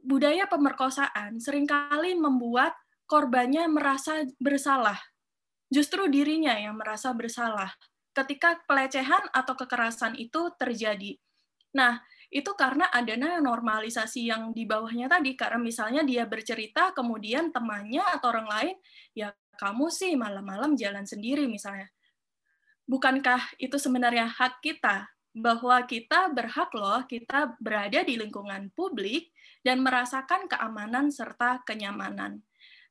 Budaya 0.00 0.48
pemerkosaan 0.48 1.40
sering 1.40 1.68
kali 1.68 2.16
membuat 2.16 2.72
korbannya 3.04 3.68
merasa 3.68 4.24
bersalah. 4.40 4.96
Justru 5.68 6.08
dirinya 6.08 6.56
yang 6.56 6.76
merasa 6.76 7.12
bersalah 7.12 7.72
ketika 8.14 8.62
pelecehan 8.64 9.26
atau 9.34 9.58
kekerasan 9.58 10.14
itu 10.14 10.54
terjadi. 10.54 11.18
Nah, 11.74 11.98
itu 12.30 12.50
karena 12.54 12.86
adanya 12.90 13.42
normalisasi 13.42 14.30
yang 14.30 14.54
di 14.54 14.64
bawahnya 14.64 15.10
tadi. 15.10 15.34
Karena 15.34 15.58
misalnya 15.58 16.06
dia 16.06 16.24
bercerita, 16.24 16.94
kemudian 16.94 17.50
temannya 17.50 18.02
atau 18.02 18.30
orang 18.30 18.48
lain, 18.48 18.76
ya 19.12 19.34
kamu 19.58 19.90
sih 19.90 20.14
malam-malam 20.14 20.78
jalan 20.78 21.06
sendiri 21.06 21.46
misalnya. 21.50 21.90
Bukankah 22.86 23.58
itu 23.58 23.78
sebenarnya 23.80 24.28
hak 24.28 24.62
kita 24.62 25.08
bahwa 25.34 25.82
kita 25.82 26.30
berhak 26.30 26.70
loh 26.78 27.02
kita 27.10 27.58
berada 27.58 28.06
di 28.06 28.14
lingkungan 28.14 28.70
publik 28.70 29.34
dan 29.66 29.82
merasakan 29.82 30.46
keamanan 30.46 31.10
serta 31.10 31.66
kenyamanan. 31.66 32.38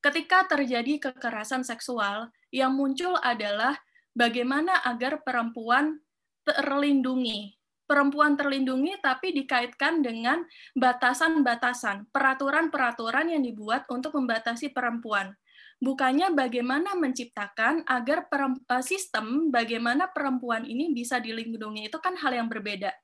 Ketika 0.04 0.44
terjadi 0.52 1.00
kekerasan 1.00 1.64
seksual, 1.64 2.28
yang 2.52 2.76
muncul 2.76 3.16
adalah 3.24 3.80
bagaimana 4.14 4.82
agar 4.86 5.22
perempuan 5.26 6.00
terlindungi. 6.46 7.58
Perempuan 7.84 8.40
terlindungi 8.40 8.96
tapi 9.04 9.36
dikaitkan 9.36 10.00
dengan 10.00 10.42
batasan-batasan, 10.74 12.10
peraturan-peraturan 12.16 13.36
yang 13.36 13.44
dibuat 13.44 13.84
untuk 13.92 14.16
membatasi 14.16 14.72
perempuan 14.72 15.36
bukannya 15.84 16.32
bagaimana 16.32 16.96
menciptakan 16.96 17.84
agar 17.84 18.24
eh, 18.32 18.84
sistem 18.84 19.52
bagaimana 19.52 20.08
perempuan 20.08 20.64
ini 20.64 20.96
bisa 20.96 21.20
dilindungi 21.20 21.92
itu 21.92 22.00
kan 22.00 22.16
hal 22.16 22.32
yang 22.32 22.48
berbeda. 22.48 22.96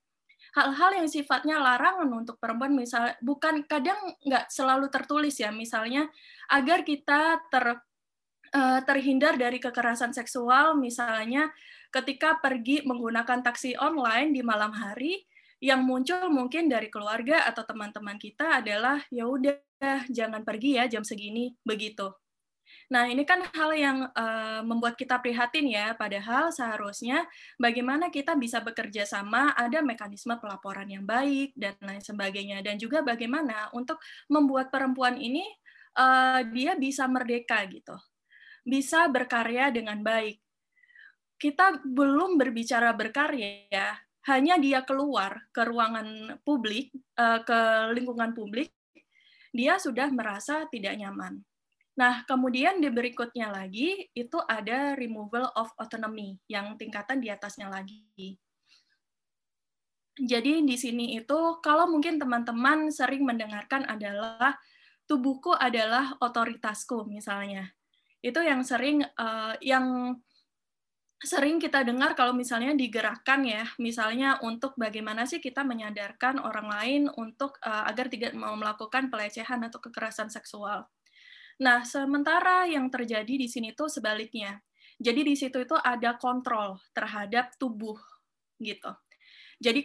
Hal-hal 0.50 1.04
yang 1.04 1.10
sifatnya 1.12 1.62
larangan 1.62 2.10
untuk 2.10 2.42
perempuan 2.42 2.74
misalnya 2.74 3.14
bukan 3.22 3.68
kadang 3.70 4.00
nggak 4.26 4.50
selalu 4.50 4.90
tertulis 4.90 5.38
ya 5.38 5.54
misalnya 5.54 6.10
agar 6.50 6.82
kita 6.82 7.38
ter 7.54 7.78
uh, 8.54 8.82
terhindar 8.86 9.36
dari 9.36 9.58
kekerasan 9.58 10.14
seksual 10.14 10.78
misalnya 10.78 11.50
ketika 11.90 12.38
pergi 12.38 12.86
menggunakan 12.86 13.42
taksi 13.42 13.78
online 13.78 14.34
di 14.34 14.42
malam 14.46 14.74
hari 14.76 15.26
yang 15.60 15.84
muncul 15.84 16.32
mungkin 16.32 16.72
dari 16.72 16.88
keluarga 16.88 17.44
atau 17.44 17.68
teman-teman 17.68 18.16
kita 18.16 18.64
adalah 18.64 19.04
ya 19.12 19.28
udah 19.28 19.60
jangan 20.08 20.48
pergi 20.48 20.80
ya 20.80 20.88
jam 20.88 21.04
segini 21.04 21.52
begitu 21.66 22.10
Nah, 22.90 23.06
ini 23.06 23.22
kan 23.26 23.42
hal 23.54 23.72
yang 23.78 23.98
uh, 24.14 24.62
membuat 24.66 24.98
kita 24.98 25.22
prihatin 25.22 25.70
ya, 25.70 25.94
padahal 25.94 26.50
seharusnya 26.50 27.26
bagaimana 27.62 28.10
kita 28.10 28.34
bisa 28.34 28.62
bekerja 28.66 29.06
sama, 29.06 29.54
ada 29.54 29.82
mekanisme 29.86 30.34
pelaporan 30.42 30.90
yang 30.90 31.06
baik, 31.06 31.54
dan 31.54 31.78
lain 31.82 32.02
sebagainya. 32.02 32.66
Dan 32.66 32.82
juga 32.82 33.06
bagaimana 33.06 33.70
untuk 33.78 34.02
membuat 34.30 34.74
perempuan 34.74 35.22
ini, 35.22 35.46
uh, 35.98 36.42
dia 36.50 36.74
bisa 36.78 37.06
merdeka 37.06 37.62
gitu. 37.70 37.94
Bisa 38.66 39.08
berkarya 39.08 39.72
dengan 39.74 40.02
baik. 40.04 40.40
Kita 41.40 41.80
belum 41.84 42.36
berbicara 42.36 42.92
berkarya, 42.92 43.72
ya, 43.72 43.96
hanya 44.28 44.60
dia 44.60 44.84
keluar 44.84 45.48
ke 45.56 45.64
ruangan 45.64 46.40
publik, 46.44 46.92
uh, 47.16 47.40
ke 47.48 47.60
lingkungan 47.96 48.36
publik, 48.36 48.76
dia 49.56 49.80
sudah 49.80 50.12
merasa 50.12 50.68
tidak 50.68 51.00
nyaman 51.00 51.40
Nah, 52.00 52.24
kemudian 52.24 52.80
di 52.80 52.88
berikutnya 52.88 53.52
lagi 53.52 54.08
itu 54.16 54.40
ada 54.48 54.96
removal 54.96 55.52
of 55.60 55.68
autonomy 55.76 56.40
yang 56.48 56.80
tingkatan 56.80 57.20
di 57.20 57.28
atasnya 57.28 57.68
lagi. 57.68 58.40
Jadi 60.16 60.64
di 60.64 60.76
sini 60.80 61.20
itu 61.20 61.60
kalau 61.60 61.92
mungkin 61.92 62.16
teman-teman 62.16 62.88
sering 62.88 63.28
mendengarkan 63.28 63.84
adalah 63.84 64.56
tubuhku 65.12 65.52
adalah 65.52 66.16
otoritasku 66.24 67.04
misalnya. 67.04 67.68
Itu 68.20 68.44
yang 68.44 68.62
sering 68.68 69.04
uh, 69.04 69.56
yang 69.64 70.16
sering 71.20 71.60
kita 71.60 71.84
dengar 71.84 72.16
kalau 72.16 72.32
misalnya 72.32 72.72
digerakkan 72.72 73.44
ya, 73.44 73.68
misalnya 73.76 74.40
untuk 74.40 74.80
bagaimana 74.80 75.28
sih 75.28 75.44
kita 75.44 75.68
menyadarkan 75.68 76.40
orang 76.40 76.68
lain 76.72 77.04
untuk 77.20 77.60
uh, 77.60 77.84
agar 77.92 78.08
tidak 78.08 78.32
mau 78.40 78.56
melakukan 78.56 79.12
pelecehan 79.12 79.60
atau 79.68 79.84
kekerasan 79.84 80.32
seksual. 80.32 80.88
Nah, 81.60 81.84
sementara 81.84 82.64
yang 82.72 82.88
terjadi 82.88 83.36
di 83.36 83.48
sini 83.52 83.76
tuh 83.76 83.92
sebaliknya. 83.92 84.64
Jadi 84.96 85.28
di 85.28 85.36
situ 85.36 85.60
itu 85.60 85.76
ada 85.76 86.16
kontrol 86.16 86.80
terhadap 86.96 87.56
tubuh 87.60 88.00
gitu. 88.60 88.92
Jadi 89.60 89.84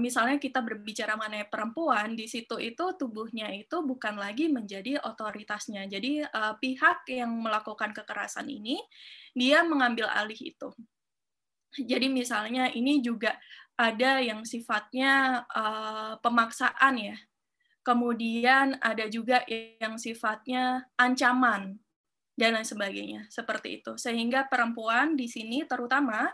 misalnya 0.00 0.40
kita 0.40 0.64
berbicara 0.64 1.12
mengenai 1.20 1.44
perempuan, 1.52 2.16
di 2.16 2.24
situ 2.24 2.56
itu 2.56 2.96
tubuhnya 2.96 3.52
itu 3.52 3.84
bukan 3.84 4.16
lagi 4.16 4.48
menjadi 4.48 4.96
otoritasnya. 5.04 5.84
Jadi 5.84 6.24
pihak 6.32 7.04
yang 7.12 7.28
melakukan 7.44 7.92
kekerasan 7.92 8.48
ini 8.48 8.80
dia 9.36 9.60
mengambil 9.60 10.08
alih 10.08 10.40
itu. 10.40 10.72
Jadi 11.76 12.08
misalnya 12.08 12.72
ini 12.72 13.04
juga 13.04 13.36
ada 13.76 14.24
yang 14.24 14.40
sifatnya 14.46 15.44
pemaksaan 16.24 16.94
ya 16.96 17.16
kemudian 17.84 18.80
ada 18.80 19.04
juga 19.12 19.44
yang 19.50 20.00
sifatnya 20.00 20.88
ancaman 20.96 21.76
dan 22.34 22.56
lain 22.56 22.66
sebagainya 22.66 23.28
seperti 23.28 23.84
itu 23.84 23.94
sehingga 24.00 24.48
perempuan 24.48 25.14
di 25.14 25.28
sini 25.28 25.62
terutama 25.68 26.26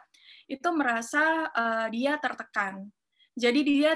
itu 0.50 0.68
merasa 0.74 1.46
uh, 1.54 1.86
dia 1.86 2.18
tertekan 2.18 2.90
jadi 3.38 3.60
dia 3.62 3.92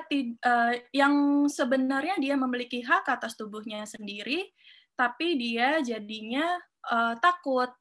uh, 0.47 0.75
yang 0.95 1.45
sebenarnya 1.51 2.17
dia 2.23 2.39
memiliki 2.39 2.81
hak 2.87 3.11
atas 3.11 3.35
tubuhnya 3.35 3.83
sendiri 3.83 4.47
tapi 4.95 5.35
dia 5.35 5.83
jadinya 5.83 6.55
uh, 6.87 7.19
takut 7.19 7.75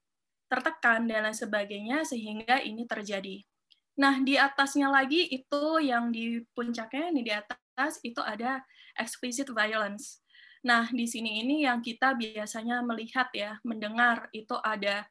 tertekan 0.50 1.06
dan 1.06 1.30
lain 1.30 1.38
sebagainya 1.38 2.02
sehingga 2.02 2.58
ini 2.66 2.90
terjadi 2.90 3.46
nah 3.94 4.18
di 4.18 4.34
atasnya 4.42 4.90
lagi 4.90 5.30
itu 5.30 5.78
yang 5.86 6.10
di 6.10 6.42
puncaknya 6.58 7.14
ini 7.14 7.22
di 7.22 7.30
atas 7.30 8.02
itu 8.02 8.22
ada 8.22 8.66
explicit 8.98 9.50
violence. 9.50 10.22
Nah, 10.64 10.88
di 10.94 11.04
sini 11.10 11.44
ini 11.44 11.68
yang 11.68 11.84
kita 11.84 12.16
biasanya 12.16 12.80
melihat 12.86 13.28
ya, 13.36 13.60
mendengar 13.68 14.32
itu 14.32 14.56
ada 14.64 15.04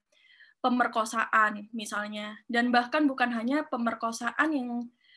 pemerkosaan 0.63 1.69
misalnya, 1.75 2.39
dan 2.47 2.71
bahkan 2.71 3.05
bukan 3.11 3.35
hanya 3.35 3.67
pemerkosaan 3.67 4.55
yang 4.55 4.71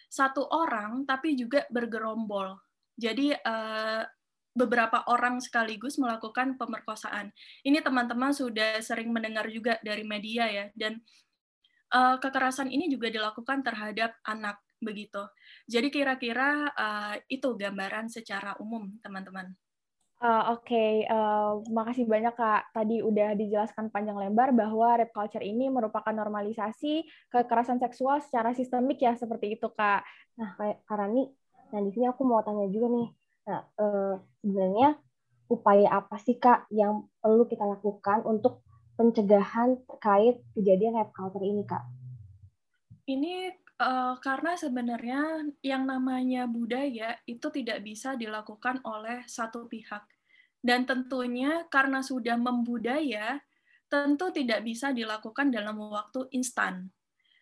satu 0.09 0.49
orang, 0.49 1.05
tapi 1.05 1.37
juga 1.37 1.69
bergerombol. 1.69 2.57
Jadi 2.97 3.31
eh, 3.31 4.03
beberapa 4.55 5.05
orang 5.11 5.37
sekaligus 5.43 6.01
melakukan 6.01 6.57
pemerkosaan. 6.57 7.29
Ini 7.61 7.83
teman-teman 7.85 8.33
sudah 8.33 8.81
sering 8.81 9.13
mendengar 9.13 9.45
juga 9.53 9.77
dari 9.85 10.01
media 10.01 10.49
ya, 10.49 10.65
dan 10.73 10.99
eh, 11.93 12.17
kekerasan 12.17 12.73
ini 12.73 12.89
juga 12.89 13.13
dilakukan 13.13 13.61
terhadap 13.61 14.17
anak 14.25 14.65
begitu. 14.83 15.23
Jadi 15.65 15.87
kira-kira 15.89 16.69
uh, 16.75 17.15
itu 17.31 17.55
gambaran 17.55 18.11
secara 18.11 18.53
umum, 18.59 18.91
teman-teman. 19.01 19.49
Uh, 20.15 20.55
Oke, 20.55 20.71
okay. 20.71 20.93
uh, 21.11 21.59
makasih 21.75 22.07
banyak 22.07 22.31
Kak. 22.39 22.71
Tadi 22.71 23.03
udah 23.03 23.35
dijelaskan 23.35 23.91
panjang 23.91 24.15
lebar 24.15 24.55
bahwa 24.55 24.95
rape 24.95 25.11
culture 25.11 25.43
ini 25.43 25.67
merupakan 25.67 26.15
normalisasi 26.15 27.03
kekerasan 27.27 27.83
seksual 27.83 28.23
secara 28.23 28.55
sistemik 28.55 29.03
ya, 29.03 29.19
seperti 29.19 29.59
itu 29.59 29.67
Kak. 29.75 30.07
Nah, 30.39 30.55
kayak 30.55 30.87
Karani, 30.87 31.27
nah 31.75 31.79
di 31.83 31.91
sini 31.91 32.07
aku 32.07 32.23
mau 32.23 32.39
tanya 32.47 32.63
juga 32.71 32.87
nih. 32.95 33.07
Nah, 33.45 33.61
uh, 33.75 34.15
sebenarnya 34.39 34.95
upaya 35.51 35.87
apa 35.91 36.15
sih 36.23 36.39
Kak 36.39 36.71
yang 36.71 37.11
perlu 37.19 37.43
kita 37.51 37.67
lakukan 37.67 38.23
untuk 38.23 38.63
pencegahan 38.95 39.83
terkait 39.83 40.39
kejadian 40.55 40.95
rape 40.95 41.11
culture 41.11 41.43
ini 41.43 41.67
Kak? 41.67 41.83
Ini 43.05 43.51
Uh, 43.75 44.15
karena 44.23 44.55
sebenarnya 44.55 45.51
yang 45.59 45.83
namanya 45.83 46.47
budaya 46.47 47.19
itu 47.27 47.51
tidak 47.51 47.83
bisa 47.83 48.15
dilakukan 48.15 48.79
oleh 48.87 49.27
satu 49.27 49.67
pihak. 49.67 50.07
Dan 50.63 50.87
tentunya 50.87 51.67
karena 51.67 51.99
sudah 51.99 52.39
membudaya, 52.39 53.37
tentu 53.91 54.31
tidak 54.31 54.63
bisa 54.63 54.95
dilakukan 54.95 55.51
dalam 55.51 55.77
waktu 55.77 56.25
instan. 56.33 56.87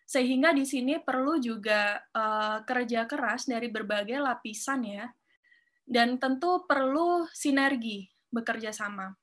Sehingga 0.04 0.52
di 0.52 0.66
sini 0.66 1.00
perlu 1.00 1.40
juga 1.40 1.96
uh, 2.12 2.60
kerja 2.66 3.06
keras 3.08 3.46
dari 3.48 3.70
berbagai 3.70 4.18
lapisan 4.20 4.84
ya, 4.84 5.06
dan 5.86 6.18
tentu 6.20 6.66
perlu 6.66 7.24
sinergi 7.30 8.10
bekerja 8.28 8.74
sama 8.74 9.14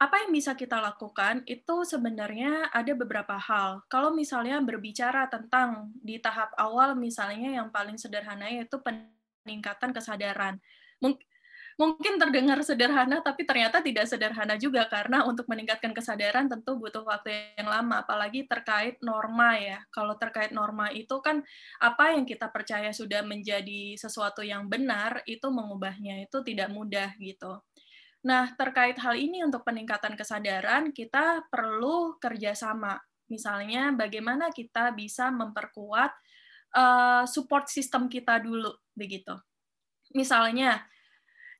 apa 0.00 0.16
yang 0.24 0.32
bisa 0.32 0.56
kita 0.56 0.80
lakukan 0.80 1.44
itu 1.44 1.84
sebenarnya 1.84 2.72
ada 2.72 2.92
beberapa 2.96 3.36
hal. 3.36 3.84
Kalau 3.92 4.10
misalnya 4.16 4.56
berbicara 4.64 5.28
tentang 5.28 5.92
di 6.00 6.16
tahap 6.16 6.56
awal 6.56 6.96
misalnya 6.96 7.60
yang 7.60 7.68
paling 7.68 8.00
sederhana 8.00 8.48
yaitu 8.48 8.80
peningkatan 8.80 9.92
kesadaran. 9.92 10.56
Mungkin 11.80 12.20
terdengar 12.20 12.60
sederhana 12.60 13.24
tapi 13.24 13.48
ternyata 13.48 13.80
tidak 13.80 14.04
sederhana 14.04 14.56
juga 14.60 14.84
karena 14.88 15.24
untuk 15.24 15.48
meningkatkan 15.48 15.96
kesadaran 15.96 16.44
tentu 16.48 16.76
butuh 16.76 17.04
waktu 17.04 17.56
yang 17.56 17.68
lama 17.68 18.04
apalagi 18.04 18.44
terkait 18.44 19.00
norma 19.00 19.56
ya. 19.56 19.80
Kalau 19.88 20.16
terkait 20.16 20.52
norma 20.52 20.92
itu 20.92 21.20
kan 21.24 21.40
apa 21.80 22.16
yang 22.16 22.28
kita 22.28 22.52
percaya 22.52 22.92
sudah 22.92 23.20
menjadi 23.24 23.96
sesuatu 23.96 24.44
yang 24.44 24.68
benar 24.68 25.24
itu 25.24 25.48
mengubahnya 25.48 26.24
itu 26.24 26.40
tidak 26.44 26.68
mudah 26.68 27.16
gitu. 27.16 27.60
Nah, 28.20 28.52
terkait 28.52 29.00
hal 29.00 29.16
ini 29.16 29.40
untuk 29.40 29.64
peningkatan 29.64 30.12
kesadaran, 30.12 30.92
kita 30.92 31.48
perlu 31.48 32.20
kerjasama. 32.20 33.00
Misalnya, 33.32 33.96
bagaimana 33.96 34.52
kita 34.52 34.92
bisa 34.92 35.32
memperkuat 35.32 36.12
uh, 36.76 37.24
support 37.24 37.72
system 37.72 38.12
kita 38.12 38.36
dulu, 38.36 38.76
begitu. 38.92 39.32
Misalnya, 40.12 40.84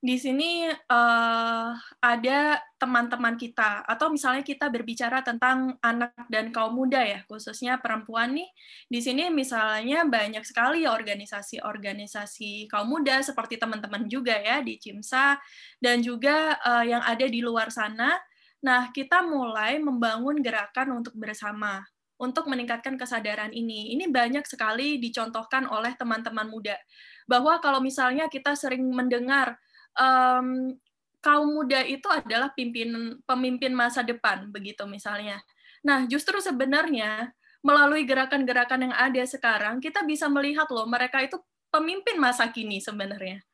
di 0.01 0.17
sini 0.17 0.65
uh, 0.65 1.71
ada 2.01 2.41
teman-teman 2.81 3.37
kita 3.37 3.85
atau 3.85 4.09
misalnya 4.09 4.41
kita 4.41 4.73
berbicara 4.73 5.21
tentang 5.21 5.77
anak 5.85 6.17
dan 6.33 6.49
kaum 6.49 6.73
muda 6.73 7.05
ya 7.05 7.21
khususnya 7.29 7.77
perempuan 7.77 8.33
nih. 8.33 8.49
Di 8.89 9.05
sini 9.05 9.29
misalnya 9.29 10.09
banyak 10.09 10.41
sekali 10.41 10.89
organisasi-organisasi 10.89 12.73
kaum 12.73 12.89
muda 12.89 13.21
seperti 13.21 13.61
teman-teman 13.61 14.09
juga 14.09 14.41
ya 14.41 14.65
di 14.65 14.81
Cimsa 14.81 15.37
dan 15.77 16.01
juga 16.01 16.57
uh, 16.65 16.85
yang 16.89 17.05
ada 17.05 17.29
di 17.29 17.45
luar 17.45 17.69
sana. 17.69 18.17
Nah 18.65 18.89
kita 18.97 19.21
mulai 19.21 19.77
membangun 19.85 20.41
gerakan 20.41 21.05
untuk 21.05 21.13
bersama 21.13 21.85
untuk 22.17 22.49
meningkatkan 22.49 22.97
kesadaran 22.97 23.53
ini. 23.53 23.93
Ini 23.97 24.09
banyak 24.09 24.49
sekali 24.49 24.97
dicontohkan 24.97 25.69
oleh 25.69 25.93
teman-teman 25.93 26.49
muda 26.49 26.81
bahwa 27.29 27.61
kalau 27.61 27.85
misalnya 27.85 28.33
kita 28.33 28.57
sering 28.57 28.89
mendengar 28.93 29.61
um, 29.99 30.77
kaum 31.21 31.49
muda 31.53 31.85
itu 31.85 32.09
adalah 32.09 32.51
pimpin, 32.57 33.21
pemimpin 33.29 33.73
masa 33.77 34.01
depan, 34.01 34.49
begitu 34.49 34.89
misalnya. 34.89 35.41
Nah, 35.85 36.05
justru 36.09 36.41
sebenarnya 36.41 37.33
melalui 37.61 38.09
gerakan-gerakan 38.09 38.89
yang 38.89 38.95
ada 38.97 39.23
sekarang, 39.25 39.85
kita 39.85 40.05
bisa 40.05 40.29
melihat 40.33 40.69
loh, 40.73 40.89
mereka 40.89 41.21
itu 41.21 41.37
pemimpin 41.69 42.17
masa 42.17 42.49
kini 42.49 42.81
sebenarnya. 42.81 43.45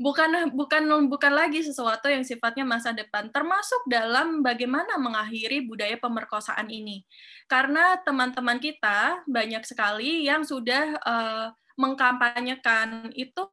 Bukan 0.00 0.56
bukan 0.56 0.88
bukan 1.06 1.32
lagi 1.36 1.60
sesuatu 1.62 2.08
yang 2.08 2.24
sifatnya 2.24 2.64
masa 2.64 2.96
depan, 2.96 3.28
termasuk 3.28 3.84
dalam 3.86 4.40
bagaimana 4.40 4.96
mengakhiri 4.96 5.68
budaya 5.68 6.00
pemerkosaan 6.00 6.72
ini. 6.72 7.04
Karena 7.44 8.00
teman-teman 8.00 8.56
kita 8.56 9.22
banyak 9.28 9.62
sekali 9.68 10.26
yang 10.26 10.42
sudah 10.42 10.96
uh, 11.04 11.46
mengkampanyekan 11.76 13.12
itu 13.14 13.46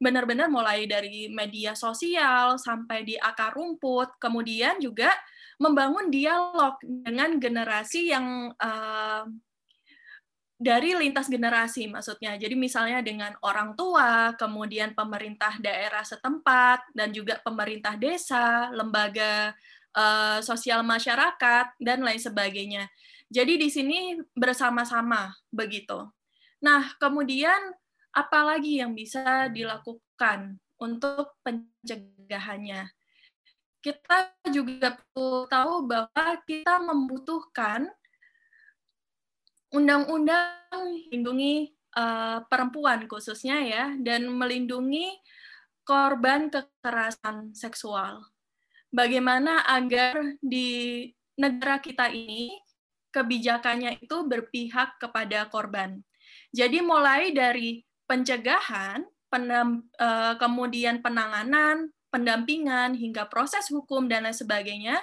benar-benar 0.00 0.48
mulai 0.48 0.88
dari 0.88 1.28
media 1.28 1.76
sosial 1.76 2.56
sampai 2.56 3.04
di 3.04 3.20
akar 3.20 3.52
rumput, 3.52 4.16
kemudian 4.16 4.80
juga 4.80 5.12
membangun 5.60 6.08
dialog 6.08 6.80
dengan 6.80 7.36
generasi 7.36 8.08
yang 8.08 8.48
uh, 8.56 9.28
dari 10.60 10.96
lintas 10.96 11.28
generasi 11.28 11.88
maksudnya. 11.88 12.36
Jadi 12.40 12.56
misalnya 12.56 13.04
dengan 13.04 13.36
orang 13.44 13.76
tua, 13.76 14.32
kemudian 14.40 14.96
pemerintah 14.96 15.60
daerah 15.60 16.04
setempat 16.04 16.96
dan 16.96 17.12
juga 17.12 17.40
pemerintah 17.44 17.96
desa, 18.00 18.72
lembaga 18.72 19.52
uh, 19.96 20.40
sosial 20.40 20.80
masyarakat 20.80 21.76
dan 21.80 22.00
lain 22.00 22.20
sebagainya. 22.20 22.88
Jadi 23.28 23.56
di 23.56 23.68
sini 23.72 24.16
bersama-sama 24.36 25.32
begitu. 25.48 26.08
Nah, 26.60 26.92
kemudian 27.00 27.72
apa 28.10 28.40
lagi 28.42 28.82
yang 28.82 28.94
bisa 28.94 29.46
dilakukan 29.50 30.58
untuk 30.78 31.38
pencegahannya? 31.46 32.90
Kita 33.80 34.36
juga 34.52 34.98
perlu 34.98 35.48
tahu 35.48 35.74
bahwa 35.88 36.26
kita 36.44 36.82
membutuhkan 36.84 37.88
undang-undang 39.72 40.60
melindungi 40.74 41.72
uh, 41.96 42.44
perempuan 42.46 43.06
khususnya 43.06 43.62
ya 43.62 43.84
dan 43.98 44.28
melindungi 44.28 45.16
korban 45.86 46.50
kekerasan 46.52 47.54
seksual. 47.56 48.22
Bagaimana 48.90 49.62
agar 49.70 50.18
di 50.42 51.06
negara 51.38 51.78
kita 51.78 52.10
ini 52.10 52.58
kebijakannya 53.14 54.02
itu 54.02 54.26
berpihak 54.26 54.98
kepada 55.02 55.46
korban. 55.50 56.02
Jadi 56.50 56.82
mulai 56.82 57.30
dari 57.30 57.82
pencegahan, 58.10 59.06
penam, 59.30 59.86
uh, 60.02 60.34
kemudian 60.34 60.98
penanganan, 60.98 61.94
pendampingan 62.10 62.98
hingga 62.98 63.30
proses 63.30 63.70
hukum 63.70 64.10
dan 64.10 64.26
lain 64.26 64.34
sebagainya 64.34 64.98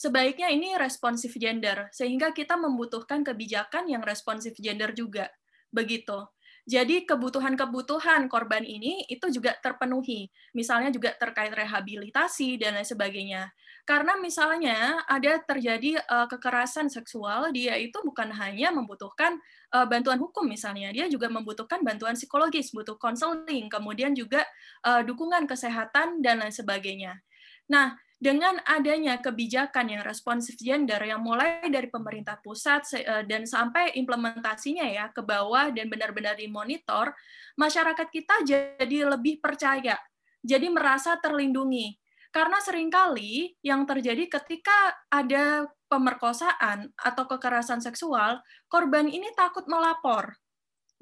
sebaiknya 0.00 0.48
ini 0.48 0.72
responsif 0.80 1.36
gender, 1.36 1.92
sehingga 1.92 2.32
kita 2.32 2.56
membutuhkan 2.56 3.20
kebijakan 3.20 3.84
yang 3.84 4.00
responsif 4.00 4.56
gender 4.56 4.96
juga. 4.96 5.28
Begitu. 5.68 6.24
Jadi 6.64 7.04
kebutuhan-kebutuhan 7.04 8.24
korban 8.32 8.64
ini 8.64 9.04
itu 9.12 9.28
juga 9.28 9.52
terpenuhi. 9.60 10.32
Misalnya 10.56 10.88
juga 10.88 11.12
terkait 11.20 11.52
rehabilitasi 11.52 12.56
dan 12.56 12.80
lain 12.80 12.88
sebagainya. 12.88 13.52
Karena 13.90 14.14
misalnya 14.22 15.02
ada 15.10 15.42
terjadi 15.42 15.98
uh, 16.06 16.30
kekerasan 16.30 16.86
seksual, 16.86 17.50
dia 17.50 17.74
itu 17.74 17.98
bukan 18.06 18.30
hanya 18.38 18.70
membutuhkan 18.70 19.34
uh, 19.74 19.82
bantuan 19.82 20.14
hukum 20.22 20.46
misalnya, 20.46 20.94
dia 20.94 21.10
juga 21.10 21.26
membutuhkan 21.26 21.82
bantuan 21.82 22.14
psikologis, 22.14 22.70
butuh 22.70 22.94
konseling, 23.02 23.66
kemudian 23.66 24.14
juga 24.14 24.46
uh, 24.86 25.02
dukungan 25.02 25.42
kesehatan 25.50 26.22
dan 26.22 26.38
lain 26.38 26.54
sebagainya. 26.54 27.18
Nah, 27.66 27.98
dengan 28.14 28.62
adanya 28.62 29.18
kebijakan 29.18 29.90
yang 29.90 30.06
responsif 30.06 30.54
gender 30.62 31.02
yang 31.02 31.18
mulai 31.18 31.66
dari 31.66 31.90
pemerintah 31.90 32.38
pusat 32.38 32.86
dan 33.26 33.42
sampai 33.42 33.96
implementasinya 33.98 34.86
ya 34.86 35.08
ke 35.10 35.24
bawah 35.24 35.72
dan 35.74 35.90
benar-benar 35.90 36.38
dimonitor, 36.38 37.10
masyarakat 37.58 38.06
kita 38.12 38.44
jadi 38.46 38.98
lebih 39.08 39.42
percaya, 39.42 39.98
jadi 40.46 40.68
merasa 40.70 41.18
terlindungi. 41.18 41.96
Karena 42.30 42.62
sering 42.62 42.90
kali 42.90 43.58
yang 43.66 43.82
terjadi 43.86 44.30
ketika 44.30 44.94
ada 45.10 45.66
pemerkosaan 45.90 46.94
atau 46.94 47.26
kekerasan 47.26 47.82
seksual, 47.82 48.38
korban 48.70 49.10
ini 49.10 49.34
takut 49.34 49.66
melapor. 49.66 50.38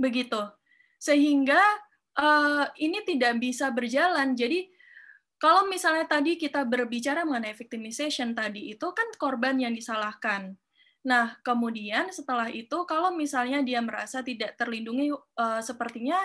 Begitu. 0.00 0.40
Sehingga 0.96 1.60
uh, 2.16 2.64
ini 2.80 3.04
tidak 3.04 3.36
bisa 3.44 3.68
berjalan. 3.68 4.32
Jadi 4.32 4.72
kalau 5.38 5.68
misalnya 5.70 6.08
tadi 6.08 6.34
kita 6.34 6.66
berbicara 6.66 7.22
mengenai 7.22 7.54
victimization 7.54 8.34
tadi 8.34 8.74
itu 8.74 8.90
kan 8.90 9.06
korban 9.20 9.60
yang 9.60 9.76
disalahkan. 9.76 10.56
Nah, 11.06 11.38
kemudian 11.46 12.10
setelah 12.10 12.50
itu 12.50 12.82
kalau 12.88 13.14
misalnya 13.14 13.62
dia 13.62 13.78
merasa 13.78 14.24
tidak 14.24 14.58
terlindungi 14.58 15.14
uh, 15.14 15.62
sepertinya 15.62 16.18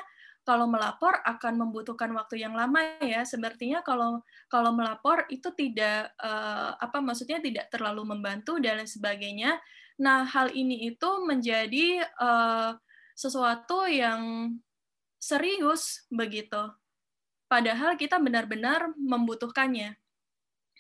kalau 0.44 0.68
melapor 0.68 1.20
akan 1.24 1.60
membutuhkan 1.60 2.12
waktu 2.16 2.44
yang 2.44 2.56
lama 2.56 2.80
ya. 3.00 3.24
Sepertinya 3.24 3.84
kalau 3.84 4.24
kalau 4.48 4.76
melapor 4.76 5.28
itu 5.32 5.52
tidak 5.56 6.12
uh, 6.20 6.76
apa 6.78 7.00
maksudnya 7.00 7.40
tidak 7.40 7.72
terlalu 7.72 8.04
membantu 8.04 8.60
dan 8.60 8.84
sebagainya. 8.84 9.60
Nah, 10.00 10.28
hal 10.28 10.52
ini 10.52 10.92
itu 10.92 11.10
menjadi 11.24 12.04
uh, 12.20 12.76
sesuatu 13.16 13.86
yang 13.88 14.54
serius 15.22 16.04
begitu 16.12 16.74
padahal 17.54 17.94
kita 17.94 18.18
benar-benar 18.18 18.98
membutuhkannya. 18.98 19.94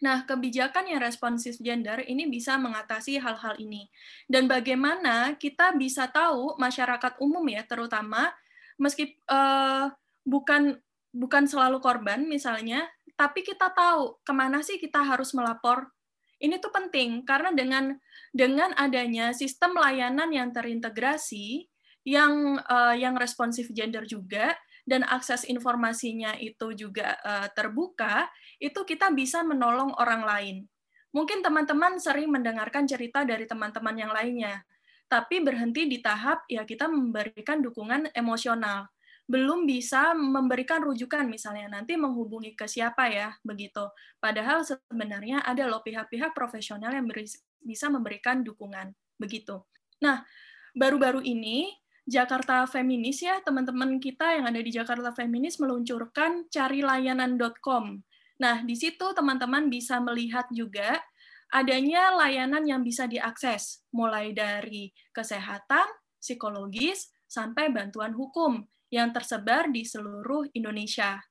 Nah, 0.01 0.25
kebijakan 0.25 0.89
yang 0.89 0.99
responsif 1.05 1.61
gender 1.61 2.01
ini 2.01 2.25
bisa 2.25 2.57
mengatasi 2.57 3.21
hal-hal 3.21 3.53
ini. 3.61 3.93
Dan 4.25 4.49
bagaimana 4.49 5.37
kita 5.37 5.77
bisa 5.77 6.09
tahu 6.09 6.57
masyarakat 6.57 7.21
umum 7.21 7.45
ya, 7.45 7.61
terutama 7.69 8.33
meski 8.81 9.17
uh, 9.29 9.91
bukan 10.23 10.77
bukan 11.13 11.43
selalu 11.45 11.77
korban 11.77 12.25
misalnya, 12.25 12.89
tapi 13.13 13.45
kita 13.45 13.69
tahu 13.69 14.17
ke 14.25 14.33
mana 14.33 14.65
sih 14.65 14.81
kita 14.81 15.05
harus 15.05 15.31
melapor. 15.37 15.93
Ini 16.41 16.59
tuh 16.59 16.73
penting 16.73 17.23
karena 17.23 17.53
dengan 17.55 17.95
dengan 18.33 18.73
adanya 18.75 19.31
sistem 19.31 19.77
layanan 19.77 20.33
yang 20.33 20.49
terintegrasi, 20.51 21.69
yang 22.03 22.59
uh, 22.67 22.97
yang 22.97 23.15
responsif 23.15 23.71
gender 23.71 24.03
juga, 24.03 24.57
dan 24.83 25.07
akses 25.07 25.47
informasinya 25.47 26.35
itu 26.35 26.75
juga 26.75 27.15
uh, 27.23 27.47
terbuka, 27.55 28.27
itu 28.59 28.83
kita 28.83 29.13
bisa 29.15 29.39
menolong 29.45 29.95
orang 29.95 30.23
lain. 30.27 30.57
Mungkin 31.13 31.45
teman-teman 31.45 32.01
sering 32.01 32.27
mendengarkan 32.27 32.89
cerita 32.89 33.23
dari 33.23 33.45
teman-teman 33.45 33.95
yang 33.95 34.11
lainnya, 34.11 34.65
tapi 35.13 35.45
berhenti 35.45 35.85
di 35.85 36.01
tahap 36.01 36.41
ya 36.49 36.65
kita 36.65 36.89
memberikan 36.89 37.61
dukungan 37.61 38.09
emosional. 38.17 38.89
Belum 39.29 39.69
bisa 39.69 40.17
memberikan 40.17 40.81
rujukan 40.81 41.29
misalnya 41.29 41.69
nanti 41.69 41.93
menghubungi 41.93 42.57
ke 42.57 42.65
siapa 42.65 43.13
ya 43.13 43.29
begitu. 43.45 43.93
Padahal 44.17 44.65
sebenarnya 44.65 45.45
ada 45.45 45.69
loh 45.69 45.85
pihak-pihak 45.85 46.33
profesional 46.33 46.97
yang 46.97 47.05
bisa 47.61 47.93
memberikan 47.93 48.41
dukungan 48.41 48.89
begitu. 49.21 49.61
Nah, 50.01 50.25
baru-baru 50.73 51.21
ini 51.21 51.69
Jakarta 52.09 52.65
Feminis 52.65 53.21
ya, 53.21 53.37
teman-teman 53.45 54.01
kita 54.01 54.33
yang 54.33 54.49
ada 54.49 54.59
di 54.59 54.73
Jakarta 54.73 55.13
Feminis 55.13 55.61
meluncurkan 55.61 56.49
carilayanan.com. 56.49 58.01
Nah, 58.41 58.65
di 58.65 58.75
situ 58.75 59.13
teman-teman 59.13 59.69
bisa 59.69 60.01
melihat 60.01 60.49
juga 60.49 60.99
adanya 61.53 62.09
layanan 62.17 62.65
yang 62.65 62.81
bisa 62.81 63.05
diakses, 63.05 63.85
mulai 63.93 64.33
dari 64.33 64.89
kesehatan, 65.13 65.85
psikologis, 66.17 67.13
sampai 67.29 67.69
bantuan 67.69 68.17
hukum 68.17 68.65
yang 68.89 69.13
tersebar 69.13 69.69
di 69.69 69.85
seluruh 69.85 70.49
Indonesia. 70.57 71.21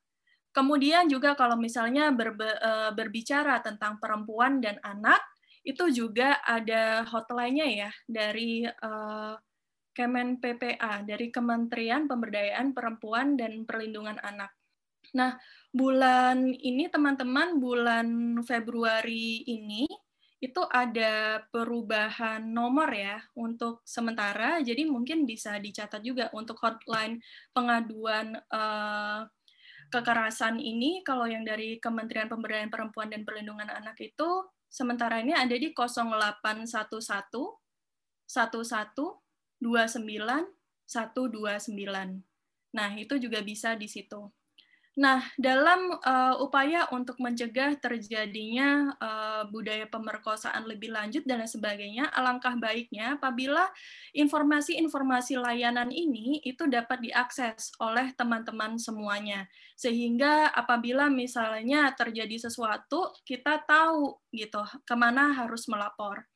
Kemudian 0.55 1.11
juga 1.11 1.35
kalau 1.35 1.59
misalnya 1.59 2.15
berbe, 2.15 2.47
eh, 2.47 2.91
berbicara 2.95 3.59
tentang 3.63 3.99
perempuan 3.99 4.63
dan 4.63 4.79
anak, 4.87 5.23
itu 5.63 5.91
juga 5.95 6.43
ada 6.43 7.07
hotline-nya 7.07 7.69
ya 7.71 7.91
dari 8.11 8.67
uh, 8.67 9.39
Kemen 9.93 10.41
PPA 10.41 11.05
dari 11.07 11.29
Kementerian 11.29 12.11
Pemberdayaan 12.11 12.73
Perempuan 12.73 13.39
dan 13.39 13.63
Perlindungan 13.63 14.19
Anak. 14.25 14.51
Nah, 15.13 15.37
bulan 15.71 16.51
ini 16.51 16.89
teman-teman 16.89 17.61
bulan 17.61 18.41
Februari 18.43 19.45
ini 19.45 19.85
itu 20.43 20.59
ada 20.75 21.39
perubahan 21.55 22.43
nomor 22.43 22.91
ya 22.91 23.23
untuk 23.39 23.87
sementara. 23.87 24.59
Jadi 24.59 24.83
mungkin 24.91 25.23
bisa 25.23 25.55
dicatat 25.63 26.03
juga 26.03 26.35
untuk 26.35 26.59
hotline 26.59 27.23
pengaduan 27.55 28.35
uh, 28.51 29.23
kekerasan 29.95 30.59
ini 30.59 31.07
kalau 31.07 31.31
yang 31.31 31.47
dari 31.47 31.79
Kementerian 31.79 32.27
Pemberdayaan 32.27 32.75
Perempuan 32.75 33.15
dan 33.15 33.23
Perlindungan 33.23 33.71
Anak 33.71 34.03
itu 34.03 34.51
sementara 34.67 35.23
ini 35.23 35.31
ada 35.31 35.55
di 35.55 35.71
0811 35.71 36.91
11 38.27 39.23
29129. 39.63 40.43
Nah, 42.75 42.91
itu 42.99 43.15
juga 43.23 43.39
bisa 43.47 43.79
di 43.79 43.87
situ. 43.87 44.27
Nah, 44.93 45.25
dalam 45.41 45.89
uh, 46.05 46.37
upaya 46.45 46.85
untuk 46.93 47.17
mencegah 47.17 47.81
terjadinya 47.81 48.93
uh, 49.01 49.49
budaya 49.49 49.89
pemerkosaan 49.89 50.69
lebih 50.69 50.93
lanjut 50.93 51.25
dan 51.25 51.49
sebagainya, 51.49 52.13
alangkah 52.13 52.53
baiknya 52.61 53.17
apabila 53.17 53.73
informasi-informasi 54.13 55.41
layanan 55.41 55.89
ini 55.89 56.45
itu 56.45 56.69
dapat 56.69 57.01
diakses 57.09 57.73
oleh 57.81 58.13
teman-teman 58.13 58.77
semuanya. 58.77 59.49
Sehingga 59.81 60.53
apabila 60.53 61.09
misalnya 61.09 61.89
terjadi 61.97 62.53
sesuatu, 62.53 63.17
kita 63.25 63.65
tahu 63.65 64.21
gitu 64.29 64.61
ke 64.85 64.93
mana 64.93 65.33
harus 65.33 65.73
melapor. 65.73 66.29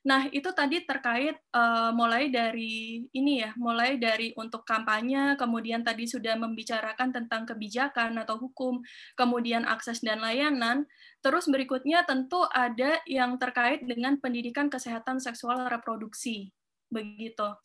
Nah, 0.00 0.32
itu 0.32 0.48
tadi 0.56 0.80
terkait 0.88 1.36
uh, 1.52 1.92
mulai 1.92 2.32
dari 2.32 3.04
ini 3.12 3.44
ya, 3.44 3.52
mulai 3.60 4.00
dari 4.00 4.32
untuk 4.32 4.64
kampanye, 4.64 5.36
kemudian 5.36 5.84
tadi 5.84 6.08
sudah 6.08 6.40
membicarakan 6.40 7.12
tentang 7.12 7.44
kebijakan 7.44 8.16
atau 8.16 8.40
hukum, 8.40 8.80
kemudian 9.12 9.68
akses 9.68 10.00
dan 10.00 10.24
layanan. 10.24 10.88
Terus 11.20 11.52
berikutnya 11.52 12.08
tentu 12.08 12.40
ada 12.48 12.96
yang 13.04 13.36
terkait 13.36 13.84
dengan 13.84 14.16
pendidikan 14.16 14.72
kesehatan 14.72 15.20
seksual 15.20 15.68
reproduksi. 15.68 16.48
Begitu. 16.88 17.60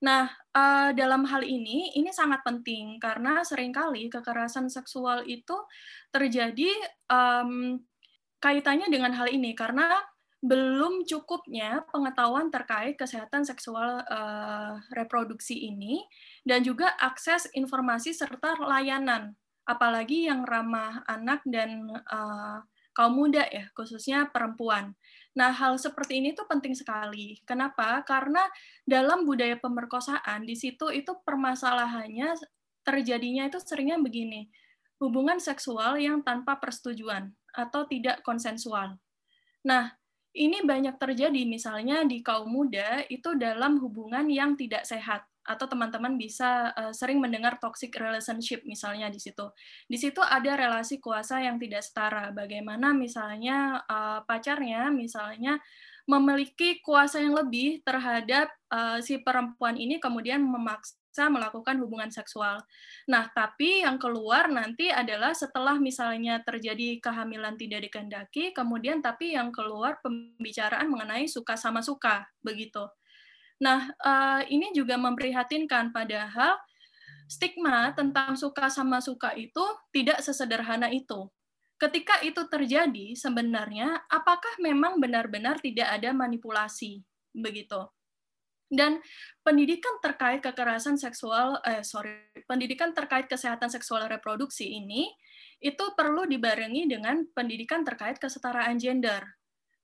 Nah, 0.00 0.30
uh, 0.54 0.94
dalam 0.94 1.26
hal 1.26 1.42
ini, 1.42 1.90
ini 1.98 2.14
sangat 2.14 2.46
penting 2.46 3.02
karena 3.02 3.42
sering 3.42 3.74
kali 3.74 4.06
kekerasan 4.08 4.70
seksual 4.70 5.26
itu 5.26 5.58
terjadi 6.14 6.70
um, 7.10 7.82
kaitannya 8.38 8.86
dengan 8.88 9.12
hal 9.12 9.26
ini, 9.26 9.52
karena 9.58 9.90
belum 10.40 11.04
cukupnya 11.04 11.84
pengetahuan 11.92 12.48
terkait 12.48 12.96
kesehatan 12.96 13.44
seksual 13.44 14.00
uh, 14.08 14.80
reproduksi 14.96 15.68
ini 15.68 16.00
dan 16.48 16.64
juga 16.64 16.96
akses 16.96 17.52
informasi 17.52 18.16
serta 18.16 18.56
layanan 18.56 19.36
apalagi 19.68 20.32
yang 20.32 20.48
ramah 20.48 21.04
anak 21.04 21.44
dan 21.44 21.92
uh, 22.08 22.64
kaum 22.96 23.14
muda 23.14 23.46
ya 23.46 23.68
khususnya 23.76 24.32
perempuan. 24.32 24.96
Nah, 25.38 25.54
hal 25.54 25.78
seperti 25.78 26.18
ini 26.18 26.34
tuh 26.34 26.48
penting 26.50 26.74
sekali. 26.74 27.38
Kenapa? 27.46 28.02
Karena 28.02 28.42
dalam 28.82 29.22
budaya 29.22 29.54
pemerkosaan 29.54 30.42
di 30.42 30.58
situ 30.58 30.90
itu 30.90 31.14
permasalahannya 31.22 32.34
terjadinya 32.82 33.46
itu 33.46 33.62
seringnya 33.62 34.02
begini. 34.02 34.50
Hubungan 34.98 35.38
seksual 35.38 36.02
yang 36.02 36.26
tanpa 36.26 36.58
persetujuan 36.58 37.30
atau 37.54 37.86
tidak 37.86 38.26
konsensual. 38.26 38.98
Nah, 39.64 39.99
ini 40.36 40.62
banyak 40.62 40.94
terjadi 40.94 41.42
misalnya 41.42 42.06
di 42.06 42.22
kaum 42.22 42.46
muda 42.46 43.02
itu 43.10 43.34
dalam 43.34 43.82
hubungan 43.82 44.30
yang 44.30 44.54
tidak 44.54 44.86
sehat 44.86 45.26
atau 45.40 45.66
teman-teman 45.66 46.14
bisa 46.14 46.70
uh, 46.76 46.94
sering 46.94 47.18
mendengar 47.18 47.58
toxic 47.58 47.90
relationship 47.98 48.62
misalnya 48.62 49.10
di 49.10 49.18
situ. 49.18 49.50
Di 49.90 49.98
situ 49.98 50.22
ada 50.22 50.54
relasi 50.54 51.02
kuasa 51.02 51.42
yang 51.42 51.58
tidak 51.58 51.82
setara. 51.82 52.30
Bagaimana 52.30 52.94
misalnya 52.94 53.82
uh, 53.88 54.22
pacarnya 54.22 54.92
misalnya 54.94 55.58
memiliki 56.06 56.78
kuasa 56.84 57.18
yang 57.18 57.34
lebih 57.34 57.82
terhadap 57.82 58.52
uh, 58.70 59.02
si 59.02 59.18
perempuan 59.18 59.74
ini 59.74 59.98
kemudian 59.98 60.42
memaksa 60.42 60.99
melakukan 61.18 61.82
hubungan 61.82 62.08
seksual. 62.14 62.62
Nah, 63.10 63.26
tapi 63.34 63.82
yang 63.82 63.98
keluar 63.98 64.46
nanti 64.46 64.94
adalah 64.94 65.34
setelah 65.34 65.76
misalnya 65.82 66.38
terjadi 66.46 67.02
kehamilan 67.02 67.58
tidak 67.58 67.90
dikehendaki, 67.90 68.54
kemudian 68.54 69.02
tapi 69.02 69.34
yang 69.34 69.50
keluar 69.50 69.98
pembicaraan 70.00 70.86
mengenai 70.86 71.26
suka 71.26 71.58
sama 71.58 71.82
suka, 71.82 72.30
begitu. 72.46 72.86
Nah, 73.60 73.90
eh, 73.92 74.42
ini 74.54 74.70
juga 74.72 74.96
memprihatinkan 74.96 75.92
padahal 75.92 76.56
stigma 77.26 77.92
tentang 77.92 78.34
suka 78.34 78.70
sama 78.70 79.02
suka 79.02 79.34
itu 79.34 79.62
tidak 79.92 80.22
sesederhana 80.22 80.88
itu. 80.90 81.28
Ketika 81.80 82.20
itu 82.20 82.44
terjadi, 82.44 83.16
sebenarnya 83.16 84.04
apakah 84.12 84.52
memang 84.60 85.00
benar-benar 85.00 85.58
tidak 85.64 85.88
ada 85.88 86.12
manipulasi? 86.12 87.00
Begitu. 87.32 87.88
Dan 88.70 89.02
pendidikan 89.42 89.98
terkait 89.98 90.38
kekerasan 90.38 90.94
seksual, 90.94 91.58
eh, 91.66 91.82
sorry, 91.82 92.30
pendidikan 92.46 92.94
terkait 92.94 93.26
kesehatan 93.26 93.66
seksual 93.66 94.06
reproduksi 94.06 94.78
ini 94.78 95.10
itu 95.58 95.84
perlu 95.98 96.24
dibarengi 96.24 96.86
dengan 96.86 97.26
pendidikan 97.34 97.82
terkait 97.82 98.16
kesetaraan 98.16 98.78
gender, 98.78 99.26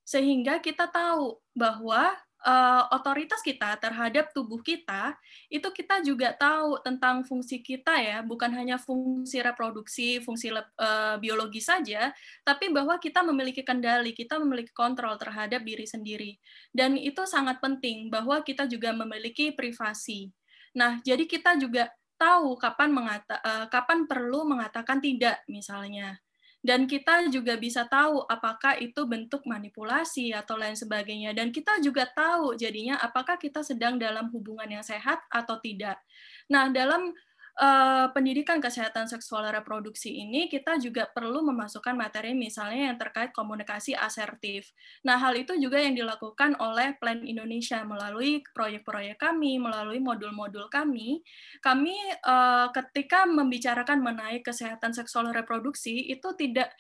sehingga 0.07 0.63
kita 0.63 0.89
tahu 0.89 1.37
bahwa 1.53 2.15
uh, 2.47 2.87
otoritas 2.95 3.43
kita 3.43 3.75
terhadap 3.83 4.31
tubuh 4.31 4.63
kita, 4.63 5.19
itu 5.51 5.67
kita 5.75 6.01
juga 6.07 6.31
tahu 6.33 6.79
tentang 6.81 7.27
fungsi 7.27 7.59
kita 7.61 7.99
ya, 7.99 8.23
bukan 8.23 8.55
hanya 8.55 8.79
fungsi 8.79 9.43
reproduksi, 9.43 10.23
fungsi 10.23 10.55
uh, 10.55 11.19
biologi 11.19 11.59
saja, 11.59 12.15
tapi 12.47 12.71
bahwa 12.71 12.97
kita 13.03 13.27
memiliki 13.27 13.67
kendali, 13.67 14.15
kita 14.15 14.39
memiliki 14.39 14.71
kontrol 14.71 15.19
terhadap 15.19 15.67
diri 15.67 15.85
sendiri. 15.85 16.39
Dan 16.71 16.95
itu 16.95 17.27
sangat 17.27 17.59
penting 17.59 18.09
bahwa 18.09 18.41
kita 18.47 18.71
juga 18.71 18.95
memiliki 18.95 19.51
privasi. 19.51 20.31
Nah, 20.79 21.03
jadi 21.03 21.27
kita 21.27 21.59
juga 21.59 21.91
tahu 22.17 22.57
kapan 22.57 22.95
mengata, 22.95 23.37
uh, 23.43 23.67
kapan 23.69 24.09
perlu 24.09 24.49
mengatakan 24.49 25.03
tidak 25.03 25.45
misalnya 25.51 26.17
dan 26.67 26.91
kita 26.91 27.31
juga 27.31 27.55
bisa 27.55 27.87
tahu 27.87 28.27
apakah 28.27 28.75
itu 28.83 29.07
bentuk 29.07 29.47
manipulasi 29.47 30.35
atau 30.35 30.59
lain 30.59 30.75
sebagainya 30.75 31.31
dan 31.31 31.55
kita 31.55 31.79
juga 31.79 32.11
tahu 32.11 32.59
jadinya 32.59 32.99
apakah 32.99 33.39
kita 33.39 33.63
sedang 33.63 34.03
dalam 34.03 34.27
hubungan 34.35 34.67
yang 34.67 34.83
sehat 34.83 35.23
atau 35.31 35.63
tidak. 35.63 36.03
Nah, 36.51 36.67
dalam 36.75 37.15
uh, 37.57 38.07
pendidikan 38.13 38.61
kesehatan 38.61 39.09
seksual 39.09 39.49
reproduksi 39.49 40.13
ini 40.13 40.49
kita 40.49 40.77
juga 40.77 41.09
perlu 41.09 41.41
memasukkan 41.45 41.97
materi 41.97 42.37
misalnya 42.37 42.93
yang 42.93 42.99
terkait 43.01 43.33
komunikasi 43.33 43.97
asertif. 43.97 44.71
Nah, 45.05 45.17
hal 45.17 45.37
itu 45.37 45.57
juga 45.57 45.81
yang 45.81 45.97
dilakukan 45.97 46.57
oleh 46.61 46.97
Plan 47.01 47.25
Indonesia 47.25 47.83
melalui 47.83 48.45
proyek-proyek 48.53 49.17
kami, 49.21 49.57
melalui 49.57 49.99
modul-modul 50.01 50.69
kami. 50.69 51.25
Kami 51.65 51.97
uh, 52.25 52.69
ketika 52.73 53.25
membicarakan 53.25 54.05
mengenai 54.05 54.45
kesehatan 54.45 54.93
seksual 54.93 55.33
reproduksi 55.33 56.13
itu 56.13 56.33
tidak 56.37 56.73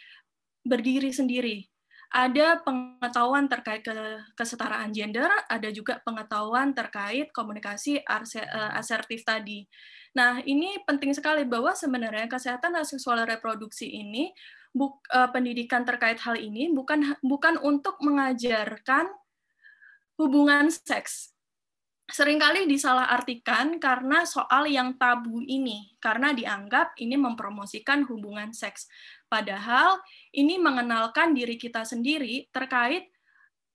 berdiri 0.67 1.15
sendiri, 1.15 1.67
ada 2.15 2.63
pengetahuan 2.63 3.51
terkait 3.51 3.83
ke 3.83 3.93
kesetaraan 4.39 4.95
gender, 4.95 5.27
ada 5.51 5.69
juga 5.75 5.99
pengetahuan 6.07 6.71
terkait 6.71 7.35
komunikasi 7.35 7.99
eh, 7.99 8.71
asertif 8.79 9.27
tadi. 9.27 9.67
Nah, 10.17 10.41
ini 10.49 10.81
penting 10.89 11.13
sekali 11.13 11.45
bahwa 11.45 11.77
sebenarnya 11.77 12.25
kesehatan 12.25 12.73
seksual 12.89 13.29
reproduksi 13.29 13.85
ini 13.85 14.33
buk, 14.73 15.05
uh, 15.13 15.29
pendidikan 15.29 15.85
terkait 15.85 16.17
hal 16.25 16.41
ini 16.41 16.73
bukan 16.73 17.21
bukan 17.21 17.61
untuk 17.61 18.01
mengajarkan 18.01 19.13
hubungan 20.17 20.73
seks. 20.73 21.37
Seringkali 22.09 22.65
disalahartikan 22.65 23.77
karena 23.77 24.25
soal 24.25 24.71
yang 24.71 24.97
tabu 24.97 25.43
ini, 25.45 25.93
karena 26.01 26.33
dianggap 26.33 26.97
ini 26.97 27.19
mempromosikan 27.21 28.07
hubungan 28.09 28.57
seks. 28.57 28.89
Padahal 29.29 30.01
ini 30.33 30.57
mengenalkan 30.57 31.37
diri 31.37 31.61
kita 31.61 31.85
sendiri 31.85 32.49
terkait 32.55 33.11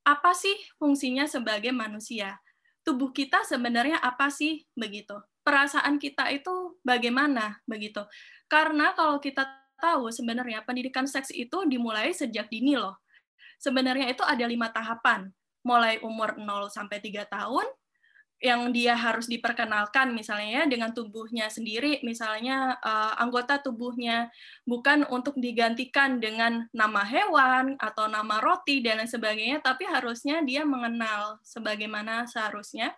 apa 0.01 0.33
sih 0.33 0.57
fungsinya 0.81 1.29
sebagai 1.29 1.69
manusia. 1.69 2.41
Tubuh 2.81 3.13
kita 3.13 3.45
sebenarnya 3.45 4.01
apa 4.01 4.33
sih 4.33 4.65
begitu? 4.73 5.21
Perasaan 5.41 5.97
kita 5.97 6.29
itu 6.29 6.77
bagaimana 6.85 7.61
begitu? 7.65 8.05
Karena 8.45 8.93
kalau 8.93 9.17
kita 9.17 9.47
tahu 9.81 10.13
sebenarnya 10.13 10.61
pendidikan 10.61 11.09
seks 11.09 11.33
itu 11.33 11.65
dimulai 11.65 12.13
sejak 12.13 12.47
dini 12.53 12.77
loh. 12.77 13.01
Sebenarnya 13.57 14.09
itu 14.13 14.21
ada 14.21 14.45
lima 14.45 14.69
tahapan, 14.69 15.29
mulai 15.65 15.97
umur 16.01 16.37
0 16.37 16.69
sampai 16.69 17.01
3 17.01 17.25
tahun, 17.29 17.65
yang 18.41 18.73
dia 18.73 18.97
harus 18.97 19.29
diperkenalkan 19.29 20.17
misalnya 20.17 20.49
ya 20.49 20.63
dengan 20.65 20.89
tubuhnya 20.97 21.45
sendiri 21.45 22.01
misalnya 22.01 22.73
uh, 22.81 23.13
anggota 23.21 23.61
tubuhnya 23.61 24.33
bukan 24.65 25.05
untuk 25.13 25.37
digantikan 25.37 26.17
dengan 26.17 26.65
nama 26.73 27.05
hewan 27.05 27.77
atau 27.77 28.09
nama 28.09 28.41
roti 28.41 28.81
dan 28.81 28.97
lain 28.97 29.05
sebagainya 29.05 29.61
tapi 29.61 29.85
harusnya 29.85 30.41
dia 30.41 30.65
mengenal 30.65 31.37
sebagaimana 31.45 32.25
seharusnya 32.25 32.97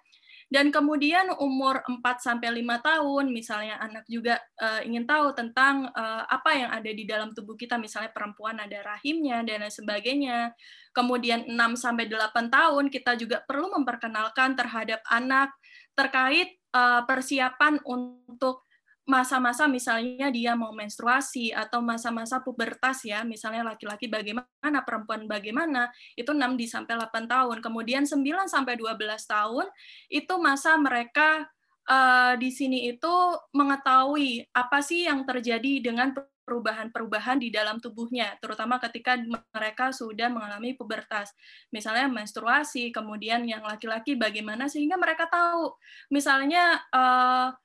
dan 0.54 0.70
kemudian 0.70 1.34
umur 1.42 1.82
4 1.82 1.98
sampai 2.22 2.62
5 2.62 2.62
tahun 2.86 3.26
misalnya 3.34 3.82
anak 3.82 4.06
juga 4.06 4.38
uh, 4.62 4.86
ingin 4.86 5.10
tahu 5.10 5.34
tentang 5.34 5.90
uh, 5.90 6.30
apa 6.30 6.54
yang 6.54 6.70
ada 6.70 6.94
di 6.94 7.10
dalam 7.10 7.34
tubuh 7.34 7.58
kita 7.58 7.82
misalnya 7.82 8.14
perempuan 8.14 8.62
ada 8.62 8.86
rahimnya 8.86 9.42
dan 9.42 9.66
lain 9.66 9.74
sebagainya. 9.74 10.54
Kemudian 10.94 11.50
6 11.50 11.58
sampai 11.74 12.06
8 12.06 12.54
tahun 12.54 12.94
kita 12.94 13.18
juga 13.18 13.42
perlu 13.42 13.82
memperkenalkan 13.82 14.54
terhadap 14.54 15.02
anak 15.10 15.50
terkait 15.98 16.62
uh, 16.70 17.02
persiapan 17.10 17.82
untuk 17.90 18.62
masa-masa 19.04 19.68
misalnya 19.68 20.32
dia 20.32 20.56
mau 20.56 20.72
menstruasi 20.72 21.52
atau 21.52 21.84
masa-masa 21.84 22.40
pubertas 22.40 23.04
ya, 23.04 23.28
misalnya 23.28 23.76
laki-laki 23.76 24.08
bagaimana, 24.08 24.80
perempuan 24.88 25.28
bagaimana, 25.28 25.92
itu 26.16 26.32
6 26.32 26.56
di 26.56 26.66
sampai 26.72 26.96
8 26.96 27.28
tahun. 27.28 27.58
Kemudian 27.60 28.08
9 28.08 28.48
sampai 28.48 28.80
12 28.80 28.96
tahun 29.28 29.68
itu 30.08 30.34
masa 30.40 30.80
mereka 30.80 31.44
uh, 31.92 32.34
di 32.40 32.48
sini 32.48 32.96
itu 32.96 33.14
mengetahui 33.52 34.48
apa 34.56 34.80
sih 34.80 35.04
yang 35.04 35.28
terjadi 35.28 35.84
dengan 35.84 36.16
perubahan-perubahan 36.44 37.40
di 37.40 37.52
dalam 37.52 37.80
tubuhnya, 37.80 38.36
terutama 38.44 38.76
ketika 38.80 39.16
mereka 39.56 39.96
sudah 39.96 40.28
mengalami 40.28 40.76
pubertas. 40.76 41.32
Misalnya 41.72 42.12
menstruasi, 42.12 42.92
kemudian 42.92 43.48
yang 43.48 43.64
laki-laki 43.64 44.20
bagaimana 44.20 44.68
sehingga 44.68 45.00
mereka 45.00 45.28
tahu. 45.32 45.72
Misalnya 46.12 46.84
uh, 46.92 47.56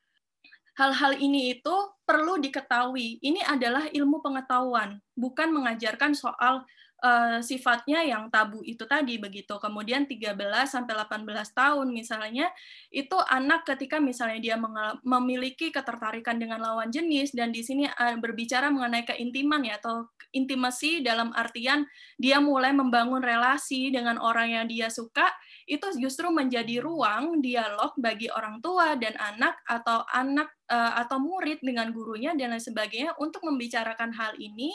hal-hal 0.79 1.19
ini 1.19 1.59
itu 1.59 1.75
perlu 2.07 2.39
diketahui. 2.39 3.19
Ini 3.19 3.43
adalah 3.43 3.91
ilmu 3.91 4.23
pengetahuan, 4.23 5.03
bukan 5.19 5.51
mengajarkan 5.51 6.15
soal 6.15 6.63
uh, 7.03 7.43
sifatnya 7.43 8.07
yang 8.07 8.31
tabu 8.31 8.63
itu 8.63 8.87
tadi 8.87 9.19
begitu. 9.19 9.59
Kemudian 9.59 10.07
13 10.07 10.39
sampai 10.71 10.95
18 10.95 11.27
tahun 11.51 11.87
misalnya 11.91 12.47
itu 12.95 13.19
anak 13.27 13.67
ketika 13.67 13.99
misalnya 13.99 14.39
dia 14.39 14.57
memiliki 15.03 15.75
ketertarikan 15.75 16.39
dengan 16.39 16.63
lawan 16.63 16.95
jenis 16.95 17.35
dan 17.35 17.51
di 17.51 17.67
sini 17.67 17.91
uh, 17.91 18.17
berbicara 18.17 18.71
mengenai 18.71 19.03
keintiman 19.03 19.67
ya 19.67 19.83
atau 19.83 20.07
intimasi 20.31 21.01
dalam 21.01 21.33
artian 21.33 21.89
dia 22.21 22.39
mulai 22.39 22.71
membangun 22.71 23.25
relasi 23.25 23.89
dengan 23.89 24.21
orang 24.21 24.53
yang 24.53 24.65
dia 24.69 24.93
suka 24.93 25.27
itu 25.69 25.85
justru 26.01 26.33
menjadi 26.33 26.81
ruang 26.81 27.45
dialog 27.45 27.93
bagi 28.01 28.33
orang 28.33 28.65
tua 28.65 28.97
dan 28.97 29.13
anak 29.21 29.61
atau 29.69 30.01
anak 30.09 30.49
uh, 30.73 30.97
atau 31.05 31.21
murid 31.21 31.61
dengan 31.61 31.93
gurunya 31.93 32.33
dan 32.33 32.57
lain 32.57 32.65
sebagainya 32.65 33.13
untuk 33.21 33.45
membicarakan 33.45 34.17
hal 34.17 34.33
ini 34.41 34.73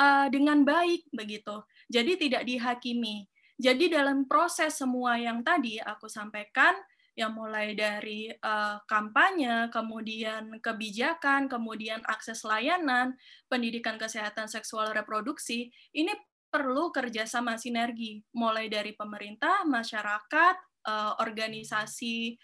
uh, 0.00 0.32
dengan 0.32 0.64
baik 0.64 1.12
begitu. 1.12 1.60
Jadi 1.92 2.16
tidak 2.16 2.48
dihakimi. 2.48 3.28
Jadi 3.60 3.92
dalam 3.92 4.24
proses 4.24 4.74
semua 4.80 5.20
yang 5.20 5.44
tadi 5.44 5.76
aku 5.76 6.08
sampaikan 6.08 6.72
yang 7.12 7.36
mulai 7.36 7.76
dari 7.76 8.32
uh, 8.32 8.80
kampanye, 8.88 9.68
kemudian 9.68 10.56
kebijakan, 10.64 11.44
kemudian 11.44 12.00
akses 12.08 12.40
layanan, 12.40 13.20
pendidikan 13.52 14.00
kesehatan 14.00 14.48
seksual 14.48 14.96
reproduksi, 14.96 15.68
ini 15.92 16.12
perlu 16.52 16.92
kerjasama 16.92 17.56
sinergi, 17.56 18.20
mulai 18.36 18.68
dari 18.68 18.92
pemerintah, 18.92 19.64
masyarakat, 19.64 20.56
uh, 20.84 21.16
organisasi 21.24 22.36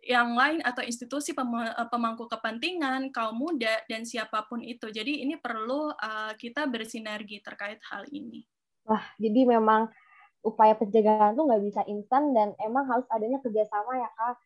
yang 0.00 0.32
lain 0.32 0.64
atau 0.64 0.80
institusi 0.80 1.36
eh, 1.36 1.88
pemangku 1.92 2.24
kepentingan, 2.24 3.12
kaum 3.12 3.36
muda, 3.36 3.84
dan 3.86 4.08
siapa 4.08 4.48
pun 4.48 4.64
itu. 4.64 4.88
Jadi 4.88 5.22
ini 5.22 5.36
perlu 5.36 5.92
uh, 5.92 6.32
kita 6.40 6.64
bersinergi 6.66 7.44
terkait 7.44 7.78
hal 7.92 8.08
ini. 8.08 8.42
Wah, 8.88 9.04
jadi 9.20 9.44
memang 9.44 9.92
upaya 10.40 10.72
pencegahan 10.72 11.36
itu 11.36 11.42
nggak 11.44 11.62
bisa 11.68 11.82
instan 11.84 12.32
dan 12.32 12.56
emang 12.64 12.88
harus 12.88 13.04
adanya 13.12 13.38
kerjasama 13.44 13.92
ya 14.00 14.10
kak. 14.16 14.36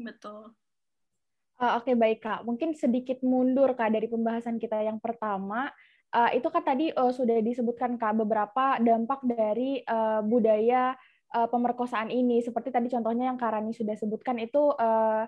Betul. 0.00 0.42
Uh, 1.56 1.80
Oke 1.80 1.92
okay, 1.92 1.94
baik 1.96 2.20
kak, 2.24 2.40
mungkin 2.44 2.72
sedikit 2.76 3.20
mundur 3.20 3.76
kak 3.76 3.92
dari 3.92 4.08
pembahasan 4.08 4.56
kita 4.56 4.80
yang 4.80 5.00
pertama. 5.00 5.68
Uh, 6.14 6.30
itu 6.32 6.48
kan 6.48 6.62
tadi 6.62 6.94
uh, 6.94 7.12
sudah 7.12 7.42
disebutkan 7.42 7.98
kak 7.98 8.14
beberapa 8.14 8.78
dampak 8.78 9.20
dari 9.26 9.82
uh, 9.84 10.22
budaya 10.22 10.94
uh, 11.34 11.48
pemerkosaan 11.50 12.08
ini 12.08 12.40
seperti 12.40 12.70
tadi 12.70 12.88
contohnya 12.88 13.28
yang 13.28 13.38
Karani 13.40 13.74
sudah 13.74 13.98
sebutkan 13.98 14.38
itu 14.38 14.70
uh, 14.76 15.26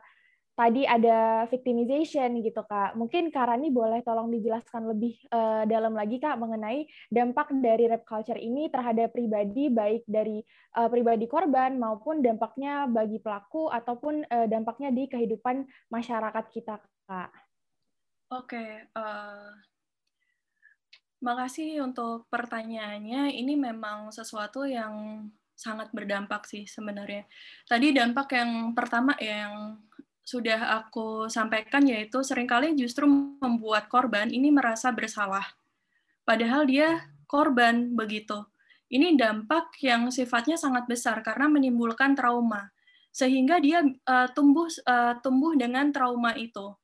tadi 0.58 0.82
ada 0.82 1.46
victimization 1.46 2.42
gitu 2.42 2.66
kak 2.66 2.98
mungkin 2.98 3.30
Karani 3.30 3.70
boleh 3.70 4.02
tolong 4.02 4.26
dijelaskan 4.26 4.90
lebih 4.90 5.14
uh, 5.30 5.62
dalam 5.70 5.94
lagi 5.94 6.18
kak 6.18 6.34
mengenai 6.34 6.82
dampak 7.14 7.54
dari 7.62 7.86
rap 7.86 8.02
culture 8.02 8.38
ini 8.38 8.66
terhadap 8.66 9.14
pribadi 9.14 9.70
baik 9.70 10.02
dari 10.10 10.42
uh, 10.74 10.90
pribadi 10.90 11.30
korban 11.30 11.78
maupun 11.78 12.26
dampaknya 12.26 12.90
bagi 12.90 13.22
pelaku 13.22 13.70
ataupun 13.70 14.26
uh, 14.26 14.46
dampaknya 14.50 14.90
di 14.90 15.06
kehidupan 15.06 15.62
masyarakat 15.94 16.44
kita 16.50 16.82
kak. 17.06 17.30
Oke, 18.28 18.60
okay, 18.60 18.70
uh, 18.92 19.56
makasih 21.18 21.82
untuk 21.82 22.26
pertanyaannya. 22.30 23.34
Ini 23.34 23.54
memang 23.58 24.14
sesuatu 24.14 24.64
yang 24.64 25.26
sangat 25.58 25.90
berdampak 25.90 26.46
sih 26.46 26.64
sebenarnya. 26.70 27.26
Tadi 27.66 27.90
dampak 27.90 28.30
yang 28.30 28.72
pertama 28.78 29.18
ya 29.18 29.48
yang 29.50 29.82
sudah 30.22 30.84
aku 30.84 31.26
sampaikan 31.32 31.82
yaitu 31.88 32.20
sering 32.20 32.44
kali 32.44 32.76
justru 32.76 33.08
membuat 33.42 33.88
korban 33.88 34.28
ini 34.30 34.52
merasa 34.52 34.94
bersalah. 34.94 35.44
Padahal 36.22 36.68
dia 36.68 37.08
korban 37.24 37.96
begitu. 37.96 38.44
Ini 38.88 39.16
dampak 39.16 39.80
yang 39.84 40.08
sifatnya 40.12 40.56
sangat 40.56 40.88
besar 40.88 41.20
karena 41.24 41.48
menimbulkan 41.48 42.12
trauma. 42.12 42.70
Sehingga 43.12 43.58
dia 43.58 43.82
uh, 43.84 44.28
tumbuh 44.32 44.68
uh, 44.84 45.16
tumbuh 45.24 45.56
dengan 45.56 45.90
trauma 45.90 46.36
itu. 46.36 46.76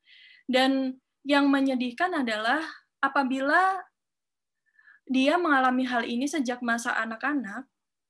Dan 0.44 1.01
yang 1.25 1.49
menyedihkan 1.49 2.12
adalah 2.12 2.61
apabila 3.01 3.81
dia 5.05 5.37
mengalami 5.37 5.85
hal 5.85 6.03
ini 6.09 6.25
sejak 6.25 6.64
masa 6.64 6.97
anak-anak, 6.97 7.69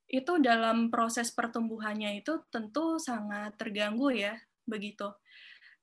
itu 0.08 0.38
dalam 0.38 0.92
proses 0.92 1.32
pertumbuhannya 1.34 2.22
itu 2.22 2.38
tentu 2.52 3.00
sangat 3.02 3.56
terganggu 3.58 4.14
ya 4.14 4.38
begitu. 4.68 5.10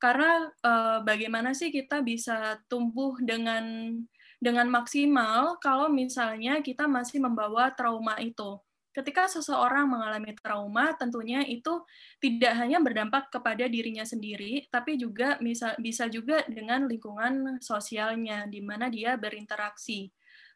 Karena 0.02 0.50
eh, 0.50 1.00
bagaimana 1.06 1.54
sih 1.54 1.70
kita 1.70 2.02
bisa 2.02 2.58
tumbuh 2.66 3.18
dengan 3.22 3.94
dengan 4.42 4.66
maksimal 4.74 5.62
kalau 5.62 5.92
misalnya 5.94 6.64
kita 6.66 6.90
masih 6.90 7.22
membawa 7.22 7.70
trauma 7.76 8.18
itu? 8.18 8.58
Ketika 8.92 9.24
seseorang 9.32 9.88
mengalami 9.88 10.36
trauma 10.36 10.92
tentunya 11.00 11.48
itu 11.48 11.80
tidak 12.20 12.60
hanya 12.60 12.84
berdampak 12.84 13.32
kepada 13.32 13.64
dirinya 13.72 14.04
sendiri 14.04 14.68
tapi 14.68 15.00
juga 15.00 15.40
bisa 15.40 15.80
bisa 15.80 16.12
juga 16.12 16.44
dengan 16.52 16.92
lingkungan 16.92 17.64
sosialnya 17.64 18.52
di 18.52 18.60
mana 18.60 18.92
dia 18.92 19.16
berinteraksi 19.16 20.12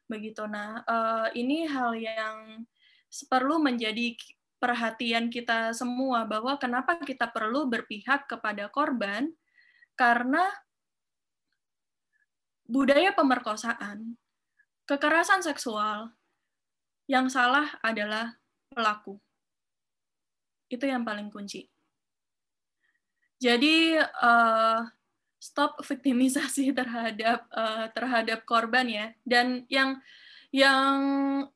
begitu 0.06 0.46
nah 0.46 0.82
eh, 0.86 1.28
ini 1.42 1.66
hal 1.70 1.98
yang 1.98 2.66
perlu 3.30 3.62
menjadi 3.62 4.18
perhatian 4.60 5.30
kita 5.30 5.72
semua 5.76 6.26
bahwa 6.26 6.58
kenapa 6.58 6.98
kita 7.04 7.30
perlu 7.30 7.70
berpihak 7.70 8.26
kepada 8.26 8.68
korban 8.72 9.30
karena 9.96 10.44
budaya 12.66 13.14
pemerkosaan, 13.14 14.18
kekerasan 14.90 15.46
seksual 15.46 16.12
yang 17.06 17.30
salah 17.30 17.78
adalah 17.86 18.36
pelaku. 18.74 19.22
Itu 20.68 20.90
yang 20.90 21.06
paling 21.06 21.30
kunci. 21.30 21.70
Jadi 23.38 24.02
uh, 24.02 24.82
stop 25.46 25.78
viktimisasi 25.86 26.74
terhadap 26.80 27.46
uh, 27.54 27.86
terhadap 27.94 28.42
korban 28.50 28.90
ya. 28.90 29.06
Dan 29.22 29.70
yang 29.70 30.02
yang 30.50 30.98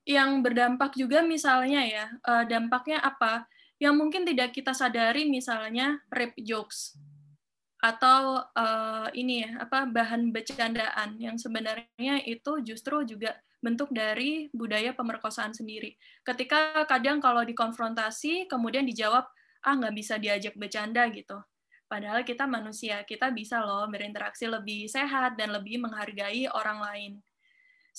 yang 0.05 0.45
berdampak 0.45 0.93
juga 0.93 1.25
misalnya 1.25 1.81
ya 1.87 2.05
uh, 2.27 2.43
dampaknya 2.45 3.01
apa 3.01 3.47
yang 3.79 3.95
mungkin 3.95 4.27
tidak 4.27 4.51
kita 4.51 4.75
sadari 4.75 5.23
misalnya 5.25 6.03
rape 6.11 6.35
jokes 6.43 6.99
atau 7.79 8.43
uh, 8.43 9.07
ini 9.15 9.47
ya 9.47 9.63
apa 9.63 9.87
bahan 9.87 10.35
bercandaan 10.35 11.15
yang 11.15 11.39
sebenarnya 11.39 12.19
itu 12.27 12.59
justru 12.59 13.07
juga 13.07 13.39
bentuk 13.63 13.91
dari 13.95 14.51
budaya 14.51 14.91
pemerkosaan 14.91 15.55
sendiri. 15.55 15.95
Ketika 16.27 16.83
kadang 16.87 17.23
kalau 17.23 17.43
dikonfrontasi 17.47 18.51
kemudian 18.51 18.83
dijawab 18.83 19.27
ah 19.63 19.73
nggak 19.79 19.95
bisa 19.95 20.19
diajak 20.19 20.59
bercanda 20.59 21.07
gitu. 21.07 21.39
Padahal 21.89 22.21
kita 22.21 22.45
manusia, 22.45 23.01
kita 23.01 23.33
bisa 23.33 23.65
loh 23.65 23.89
berinteraksi 23.89 24.45
lebih 24.45 24.85
sehat 24.85 25.33
dan 25.33 25.49
lebih 25.57 25.81
menghargai 25.81 26.45
orang 26.53 26.79
lain 26.85 27.13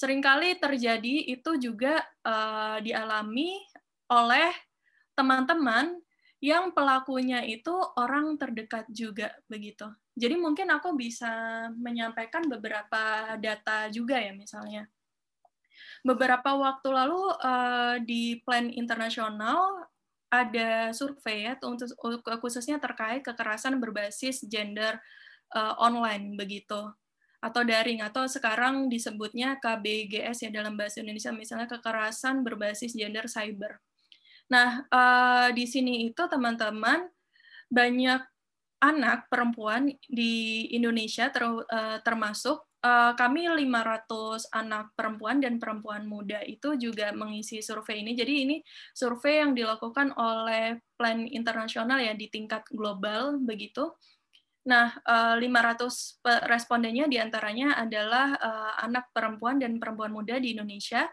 sering 0.01 0.25
kali 0.25 0.57
terjadi 0.57 1.29
itu 1.29 1.61
juga 1.61 2.01
uh, 2.25 2.81
dialami 2.81 3.61
oleh 4.09 4.49
teman-teman 5.13 6.01
yang 6.41 6.73
pelakunya 6.73 7.45
itu 7.45 7.75
orang 8.01 8.41
terdekat 8.41 8.89
juga 8.89 9.29
begitu. 9.45 9.93
Jadi 10.17 10.41
mungkin 10.41 10.73
aku 10.73 10.97
bisa 10.97 11.69
menyampaikan 11.77 12.49
beberapa 12.49 13.37
data 13.37 13.93
juga 13.93 14.17
ya 14.17 14.33
misalnya. 14.33 14.89
Beberapa 16.01 16.57
waktu 16.57 16.89
lalu 16.89 17.23
uh, 17.37 18.01
di 18.01 18.41
Plan 18.41 18.73
Internasional 18.73 19.85
ada 20.31 20.95
survei 20.95 21.51
ya 21.51 21.59
untuk 21.67 21.91
khususnya 22.39 22.79
terkait 22.79 23.27
kekerasan 23.27 23.83
berbasis 23.83 24.47
gender 24.47 25.03
uh, 25.53 25.75
online 25.83 26.39
begitu 26.39 26.87
atau 27.41 27.67
daring 27.67 28.05
atau 28.05 28.29
sekarang 28.31 28.87
disebutnya 28.87 29.59
KBGS 29.59 30.47
ya 30.47 30.51
dalam 30.53 30.79
bahasa 30.79 31.03
Indonesia 31.03 31.35
misalnya 31.35 31.67
kekerasan 31.67 32.47
berbasis 32.47 32.95
gender 32.95 33.27
cyber. 33.27 33.81
Nah, 34.53 34.85
uh, 34.93 35.49
di 35.51 35.65
sini 35.65 36.07
itu 36.07 36.23
teman-teman 36.29 37.09
banyak 37.73 38.21
anak 38.81 39.27
perempuan 39.33 39.89
di 40.05 40.69
Indonesia 40.73 41.33
ter, 41.33 41.43
uh, 41.49 41.99
termasuk 42.05 42.70
uh, 42.85 43.13
kami 43.17 43.49
500 43.49 44.53
anak 44.53 44.93
perempuan 44.97 45.41
dan 45.41 45.57
perempuan 45.57 46.05
muda 46.05 46.41
itu 46.45 46.77
juga 46.77 47.13
mengisi 47.17 47.61
survei 47.61 48.05
ini. 48.05 48.13
Jadi 48.17 48.35
ini 48.45 48.57
survei 48.93 49.41
yang 49.41 49.57
dilakukan 49.57 50.13
oleh 50.17 50.81
Plan 50.97 51.25
Internasional 51.25 52.01
ya 52.01 52.13
di 52.13 52.29
tingkat 52.29 52.65
global 52.73 53.41
begitu 53.41 53.93
Nah, 54.69 54.93
500 55.41 56.21
eh, 56.29 56.45
respondennya 56.45 57.09
di 57.09 57.17
antaranya 57.17 57.81
adalah 57.81 58.37
eh, 58.37 58.73
anak 58.85 59.09
perempuan 59.17 59.57
dan 59.57 59.81
perempuan 59.81 60.13
muda 60.13 60.37
di 60.37 60.53
Indonesia. 60.53 61.09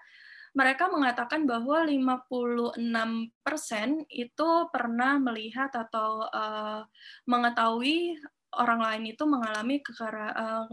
Mereka 0.57 0.89
mengatakan 0.89 1.45
bahwa 1.45 1.85
56% 1.85 4.09
itu 4.09 4.49
pernah 4.73 5.21
melihat 5.21 5.69
atau 5.69 6.25
mengetahui 7.29 8.17
orang 8.57 8.81
lain 8.81 9.13
itu 9.13 9.23
mengalami 9.23 9.79
kekera, 9.79 10.33
uh, 10.33 10.63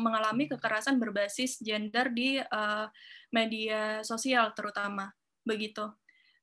mengalami 0.00 0.48
kekerasan 0.48 0.96
berbasis 0.96 1.60
gender 1.60 2.10
di 2.10 2.40
uh, 2.40 2.88
media 3.30 4.00
sosial 4.00 4.52
terutama 4.56 5.12
begitu. 5.44 5.88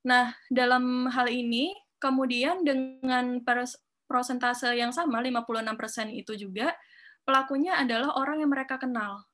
Nah, 0.05 0.33
dalam 0.49 1.09
hal 1.09 1.29
ini 1.29 1.73
kemudian 2.01 2.65
dengan 2.65 3.41
persentase 4.09 4.73
yang 4.73 4.89
sama 4.89 5.21
56% 5.21 6.09
itu 6.17 6.33
juga 6.37 6.73
pelakunya 7.21 7.77
adalah 7.77 8.17
orang 8.17 8.41
yang 8.41 8.49
mereka 8.49 8.81
kenal. 8.81 9.25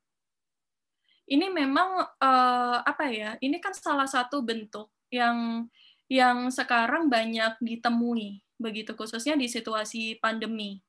Ini 1.28 1.52
memang 1.52 2.08
uh, 2.24 2.78
apa 2.84 3.12
ya? 3.12 3.36
Ini 3.40 3.60
kan 3.60 3.76
salah 3.76 4.08
satu 4.08 4.44
bentuk 4.44 4.92
yang 5.12 5.68
yang 6.08 6.48
sekarang 6.48 7.12
banyak 7.12 7.60
ditemui 7.60 8.40
begitu 8.58 8.96
khususnya 8.96 9.36
di 9.36 9.52
situasi 9.52 10.18
pandemi. 10.24 10.80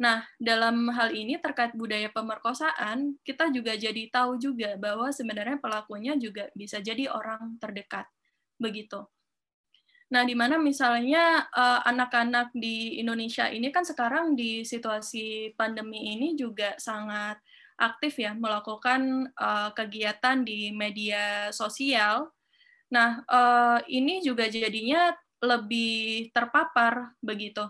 Nah, 0.00 0.24
dalam 0.40 0.88
hal 0.88 1.12
ini 1.12 1.36
terkait 1.36 1.76
budaya 1.76 2.08
pemerkosaan, 2.08 3.20
kita 3.22 3.52
juga 3.52 3.76
jadi 3.76 4.08
tahu 4.08 4.40
juga 4.40 4.74
bahwa 4.80 5.12
sebenarnya 5.12 5.60
pelakunya 5.60 6.16
juga 6.16 6.48
bisa 6.56 6.80
jadi 6.80 7.12
orang 7.12 7.60
terdekat. 7.60 8.08
Begitu. 8.56 9.04
Nah, 10.12 10.22
di 10.28 10.36
mana 10.36 10.60
misalnya 10.60 11.48
eh, 11.48 11.80
anak-anak 11.88 12.52
di 12.56 13.00
Indonesia 13.00 13.48
ini 13.48 13.72
kan 13.72 13.84
sekarang 13.84 14.36
di 14.36 14.64
situasi 14.64 15.56
pandemi 15.56 16.12
ini 16.16 16.36
juga 16.36 16.76
sangat 16.76 17.40
aktif 17.82 18.22
ya 18.22 18.30
melakukan 18.36 19.32
uh, 19.34 19.74
kegiatan 19.74 20.46
di 20.46 20.70
media 20.70 21.50
sosial. 21.50 22.30
Nah, 22.94 23.24
uh, 23.26 23.80
ini 23.90 24.22
juga 24.22 24.46
jadinya 24.46 25.10
lebih 25.42 26.30
terpapar 26.30 27.18
begitu. 27.18 27.66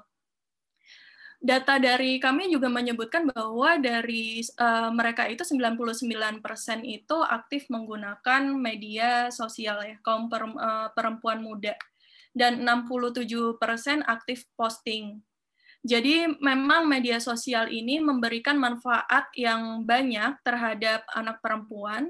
Data 1.42 1.74
dari 1.82 2.22
kami 2.22 2.54
juga 2.54 2.70
menyebutkan 2.70 3.26
bahwa 3.26 3.74
dari 3.82 4.46
uh, 4.62 4.94
mereka 4.94 5.26
itu 5.26 5.42
99% 5.42 6.38
itu 6.86 7.16
aktif 7.18 7.66
menggunakan 7.66 8.46
media 8.54 9.26
sosial 9.34 9.82
ya, 9.82 9.98
kaum 10.06 10.30
perempuan 10.94 11.42
muda 11.42 11.74
dan 12.30 12.62
67% 12.62 13.58
aktif 14.06 14.46
posting. 14.54 15.18
Jadi 15.82 16.30
memang 16.38 16.86
media 16.86 17.18
sosial 17.18 17.66
ini 17.74 17.98
memberikan 17.98 18.54
manfaat 18.54 19.26
yang 19.34 19.82
banyak 19.82 20.38
terhadap 20.46 21.02
anak 21.10 21.42
perempuan, 21.42 22.06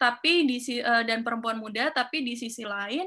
tapi 0.00 0.48
di 0.48 0.56
eh, 0.80 1.04
dan 1.04 1.20
perempuan 1.20 1.60
muda, 1.60 1.92
tapi 1.92 2.24
di 2.24 2.40
sisi 2.40 2.64
lain 2.64 3.04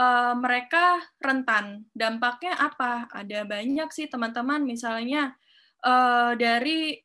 eh, 0.00 0.34
mereka 0.40 1.04
rentan. 1.20 1.84
Dampaknya 1.92 2.56
apa? 2.56 3.06
Ada 3.12 3.44
banyak 3.44 3.88
sih 3.92 4.08
teman-teman, 4.08 4.64
misalnya 4.64 5.36
eh, 5.84 6.32
dari 6.40 6.96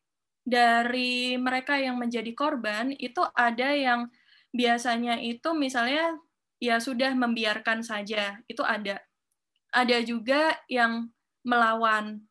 dari 0.46 1.36
mereka 1.42 1.76
yang 1.82 1.98
menjadi 1.98 2.30
korban 2.38 2.94
itu 2.94 3.20
ada 3.34 3.74
yang 3.74 4.08
biasanya 4.54 5.18
itu 5.18 5.52
misalnya 5.58 6.16
ya 6.62 6.80
sudah 6.80 7.12
membiarkan 7.18 7.84
saja, 7.84 8.40
itu 8.48 8.64
ada. 8.64 9.02
Ada 9.76 10.00
juga 10.08 10.56
yang 10.72 11.12
melawan, 11.44 12.24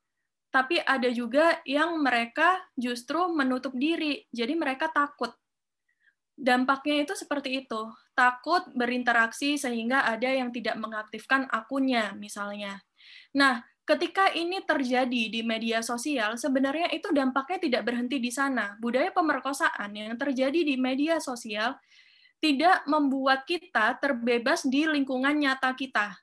tapi 0.54 0.78
ada 0.80 1.10
juga 1.10 1.58
yang 1.66 1.98
mereka 1.98 2.62
justru 2.78 3.20
menutup 3.34 3.74
diri, 3.74 4.24
jadi 4.30 4.54
mereka 4.54 4.88
takut. 4.88 5.34
Dampaknya 6.34 7.06
itu 7.06 7.14
seperti 7.14 7.62
itu, 7.62 7.82
takut 8.12 8.66
berinteraksi 8.74 9.54
sehingga 9.54 10.02
ada 10.02 10.26
yang 10.26 10.50
tidak 10.50 10.74
mengaktifkan 10.82 11.46
akunnya, 11.46 12.10
misalnya. 12.18 12.82
Nah, 13.38 13.62
ketika 13.86 14.34
ini 14.34 14.58
terjadi 14.66 15.30
di 15.30 15.40
media 15.46 15.78
sosial, 15.78 16.34
sebenarnya 16.34 16.90
itu 16.90 17.14
dampaknya 17.14 17.58
tidak 17.62 17.82
berhenti 17.86 18.18
di 18.18 18.34
sana. 18.34 18.74
Budaya 18.82 19.14
pemerkosaan 19.14 19.94
yang 19.94 20.18
terjadi 20.18 20.66
di 20.66 20.74
media 20.74 21.22
sosial 21.22 21.78
tidak 22.42 22.82
membuat 22.90 23.46
kita 23.46 23.96
terbebas 24.02 24.66
di 24.66 24.90
lingkungan 24.90 25.38
nyata 25.38 25.70
kita. 25.72 26.18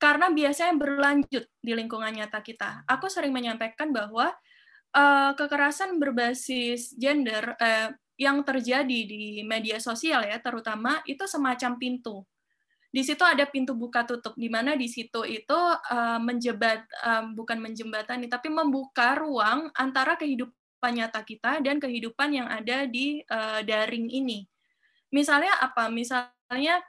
Karena 0.00 0.32
biasanya 0.32 0.74
berlanjut 0.80 1.44
di 1.60 1.72
lingkungan 1.76 2.16
nyata 2.16 2.40
kita. 2.40 2.88
Aku 2.88 3.12
sering 3.12 3.36
menyampaikan 3.36 3.92
bahwa 3.92 4.32
uh, 4.96 5.30
kekerasan 5.36 6.00
berbasis 6.00 6.96
gender 6.96 7.54
uh, 7.60 7.92
yang 8.20 8.44
terjadi 8.44 8.98
di 9.08 9.40
media 9.48 9.80
sosial 9.80 10.28
ya, 10.28 10.36
terutama 10.44 11.00
itu 11.08 11.24
semacam 11.24 11.80
pintu. 11.80 12.20
Di 12.92 13.00
situ 13.00 13.24
ada 13.24 13.48
pintu 13.48 13.72
buka 13.72 14.04
tutup, 14.04 14.36
di 14.36 14.52
mana 14.52 14.76
di 14.76 14.90
situ 14.90 15.24
itu 15.24 15.56
uh, 15.56 16.20
menjebat, 16.20 16.84
uh, 17.00 17.24
bukan 17.32 17.56
menjembatani, 17.64 18.28
tapi 18.28 18.52
membuka 18.52 19.16
ruang 19.16 19.72
antara 19.72 20.20
kehidupan 20.20 21.00
nyata 21.00 21.24
kita 21.24 21.64
dan 21.64 21.80
kehidupan 21.80 22.28
yang 22.34 22.48
ada 22.50 22.84
di 22.84 23.24
uh, 23.30 23.64
daring 23.64 24.10
ini 24.12 24.44
Misalnya 25.10 25.58
apa? 25.58 25.90
Misalnya 25.90 26.82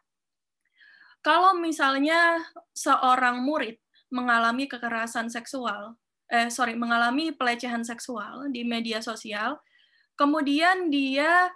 kalau 1.25 1.57
misalnya 1.57 2.41
seorang 2.73 3.41
murid 3.41 3.77
mengalami 4.13 4.69
kekerasan 4.69 5.29
seksual, 5.29 5.97
eh 6.29 6.49
sorry, 6.53 6.77
mengalami 6.77 7.34
pelecehan 7.34 7.82
seksual 7.82 8.49
di 8.53 8.61
media 8.61 9.01
sosial, 9.01 9.57
kemudian 10.22 10.93
dia 10.93 11.49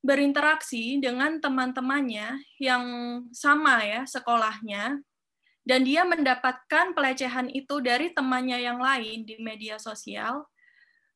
berinteraksi 0.00 0.96
dengan 0.96 1.36
teman-temannya 1.36 2.40
yang 2.56 2.84
sama 3.36 3.84
ya 3.84 4.08
sekolahnya, 4.08 5.04
dan 5.68 5.84
dia 5.84 6.08
mendapatkan 6.08 6.96
pelecehan 6.96 7.52
itu 7.52 7.84
dari 7.84 8.08
temannya 8.16 8.64
yang 8.64 8.80
lain 8.80 9.28
di 9.28 9.36
media 9.36 9.76
sosial, 9.76 10.48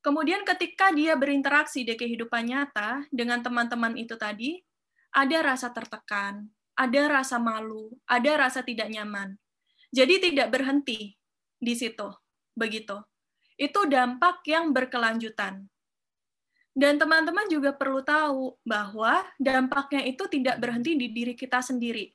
kemudian 0.05 0.45
ketika 0.45 0.93
dia 0.93 1.17
berinteraksi 1.17 1.81
di 1.89 1.97
kehidupan 1.97 2.53
nyata 2.53 3.09
dengan 3.09 3.41
teman-teman 3.41 3.97
itu 3.97 4.13
tadi, 4.21 4.61
ada 5.09 5.41
rasa 5.41 5.73
tertekan, 5.73 6.45
ada 6.77 7.09
rasa 7.09 7.41
malu, 7.41 7.97
ada 8.05 8.37
rasa 8.37 8.61
tidak 8.61 8.93
nyaman. 8.93 9.41
Jadi 9.89 10.29
tidak 10.29 10.53
berhenti 10.53 11.17
di 11.57 11.73
situ, 11.73 12.13
begitu. 12.53 13.01
Itu 13.57 13.89
dampak 13.89 14.45
yang 14.45 14.77
berkelanjutan. 14.77 15.65
Dan 16.73 16.97
teman-teman 16.97 17.53
juga 17.53 17.77
perlu 17.77 18.01
tahu 18.01 18.57
bahwa 18.65 19.21
dampaknya 19.37 20.09
itu 20.09 20.25
tidak 20.33 20.57
berhenti 20.57 20.97
di 20.97 21.13
diri 21.13 21.37
kita 21.37 21.61
sendiri, 21.61 22.09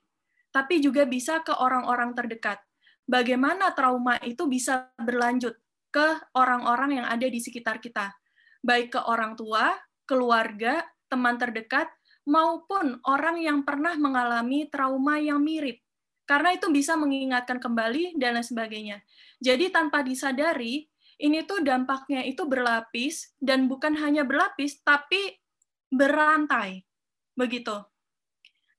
tapi 0.49 0.81
juga 0.81 1.05
bisa 1.05 1.45
ke 1.45 1.53
orang-orang 1.53 2.17
terdekat. 2.17 2.57
Bagaimana 3.05 3.71
trauma 3.77 4.17
itu 4.25 4.49
bisa 4.49 4.89
berlanjut 4.97 5.53
ke 5.93 6.07
orang-orang 6.33 7.01
yang 7.01 7.07
ada 7.07 7.29
di 7.29 7.37
sekitar 7.37 7.77
kita, 7.77 8.17
baik 8.65 8.97
ke 8.97 9.01
orang 9.05 9.37
tua, 9.37 9.77
keluarga, 10.09 10.81
teman 11.05 11.37
terdekat, 11.37 11.87
maupun 12.27 12.99
orang 13.07 13.39
yang 13.39 13.61
pernah 13.63 13.95
mengalami 13.95 14.67
trauma 14.67 15.21
yang 15.21 15.39
mirip. 15.39 15.79
Karena 16.27 16.51
itu 16.51 16.67
bisa 16.67 16.99
mengingatkan 16.99 17.55
kembali 17.55 18.19
dan 18.19 18.35
lain 18.35 18.43
sebagainya. 18.43 18.97
Jadi 19.39 19.71
tanpa 19.71 20.03
disadari, 20.03 20.91
ini 21.17 21.45
tuh 21.49 21.65
dampaknya 21.65 22.21
itu 22.21 22.45
berlapis 22.45 23.33
dan 23.41 23.65
bukan 23.65 23.97
hanya 23.97 24.21
berlapis 24.21 24.81
tapi 24.85 25.37
berantai. 25.89 26.85
Begitu. 27.33 27.73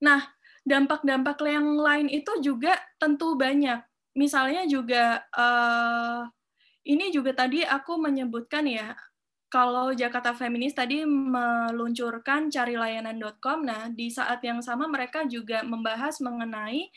Nah, 0.02 0.22
dampak-dampak 0.62 1.42
yang 1.46 1.78
lain 1.78 2.06
itu 2.06 2.30
juga 2.38 2.78
tentu 3.02 3.34
banyak. 3.34 3.82
Misalnya 4.14 4.66
juga 4.66 5.22
uh, 5.34 6.26
ini 6.86 7.10
juga 7.10 7.34
tadi 7.34 7.62
aku 7.62 7.98
menyebutkan 7.98 8.66
ya 8.66 8.94
kalau 9.48 9.96
Jakarta 9.96 10.36
Feminis 10.36 10.76
tadi 10.76 11.08
meluncurkan 11.08 12.52
carilayanan.com, 12.52 13.64
nah 13.64 13.88
di 13.88 14.12
saat 14.12 14.44
yang 14.44 14.60
sama 14.60 14.84
mereka 14.84 15.24
juga 15.24 15.64
membahas 15.64 16.20
mengenai 16.20 16.92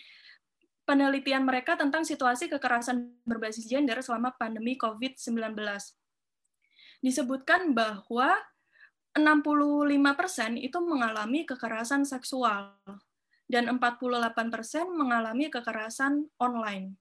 penelitian 0.85 1.45
mereka 1.45 1.77
tentang 1.77 2.03
situasi 2.03 2.49
kekerasan 2.51 3.21
berbasis 3.23 3.69
gender 3.69 4.01
selama 4.01 4.33
pandemi 4.35 4.75
COVID-19. 4.75 5.55
Disebutkan 7.01 7.73
bahwa 7.73 8.37
65% 9.17 10.55
itu 10.61 10.77
mengalami 10.79 11.43
kekerasan 11.43 12.07
seksual 12.07 12.79
dan 13.51 13.67
48% 13.67 14.87
mengalami 14.87 15.51
kekerasan 15.51 16.31
online. 16.39 16.95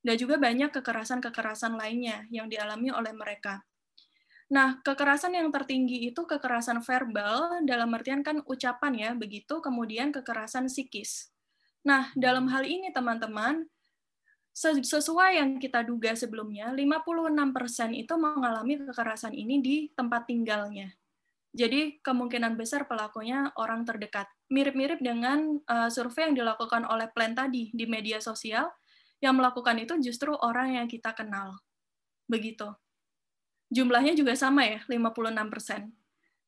Dan 0.00 0.16
juga 0.16 0.40
banyak 0.40 0.72
kekerasan-kekerasan 0.72 1.76
lainnya 1.76 2.24
yang 2.32 2.48
dialami 2.48 2.88
oleh 2.88 3.12
mereka. 3.12 3.60
Nah, 4.50 4.82
kekerasan 4.82 5.36
yang 5.36 5.52
tertinggi 5.54 6.10
itu 6.10 6.26
kekerasan 6.26 6.82
verbal, 6.82 7.62
dalam 7.62 7.92
artian 7.94 8.24
kan 8.26 8.42
ucapan 8.48 8.92
ya, 8.96 9.10
begitu, 9.14 9.62
kemudian 9.62 10.10
kekerasan 10.10 10.66
psikis. 10.66 11.29
Nah, 11.80 12.12
dalam 12.12 12.48
hal 12.52 12.68
ini 12.68 12.92
teman-teman, 12.92 13.64
sesuai 14.52 15.40
yang 15.40 15.50
kita 15.56 15.80
duga 15.86 16.12
sebelumnya, 16.12 16.68
56% 16.74 17.96
itu 17.96 18.14
mengalami 18.20 18.76
kekerasan 18.84 19.32
ini 19.32 19.56
di 19.64 19.76
tempat 19.96 20.28
tinggalnya. 20.28 20.92
Jadi 21.50 21.98
kemungkinan 22.04 22.54
besar 22.54 22.86
pelakunya 22.86 23.50
orang 23.58 23.82
terdekat. 23.82 24.30
Mirip-mirip 24.52 25.02
dengan 25.02 25.58
uh, 25.66 25.90
survei 25.90 26.30
yang 26.30 26.36
dilakukan 26.38 26.86
oleh 26.86 27.10
Plan 27.10 27.34
tadi 27.34 27.74
di 27.74 27.84
media 27.90 28.22
sosial, 28.22 28.70
yang 29.18 29.34
melakukan 29.34 29.76
itu 29.82 29.98
justru 29.98 30.30
orang 30.32 30.78
yang 30.78 30.86
kita 30.86 31.12
kenal. 31.16 31.58
Begitu. 32.30 32.70
jumlahnya 33.70 34.18
juga 34.18 34.34
sama 34.34 34.66
ya, 34.66 34.82
56%. 34.90 35.99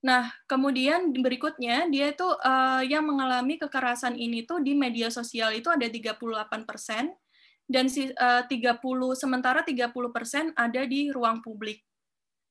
Nah, 0.03 0.35
kemudian 0.51 1.15
berikutnya 1.15 1.87
dia 1.87 2.11
itu 2.11 2.27
uh, 2.27 2.83
yang 2.83 3.07
mengalami 3.07 3.55
kekerasan 3.55 4.19
ini 4.19 4.43
tuh 4.43 4.59
di 4.59 4.75
media 4.75 5.07
sosial 5.15 5.55
itu 5.55 5.71
ada 5.71 5.87
38 5.87 6.19
persen 6.67 7.15
dan 7.71 7.87
si, 7.87 8.11
uh, 8.11 8.43
30 8.43 8.83
sementara 9.15 9.63
30 9.63 9.95
persen 10.11 10.51
ada 10.59 10.83
di 10.83 11.15
ruang 11.15 11.39
publik. 11.39 11.87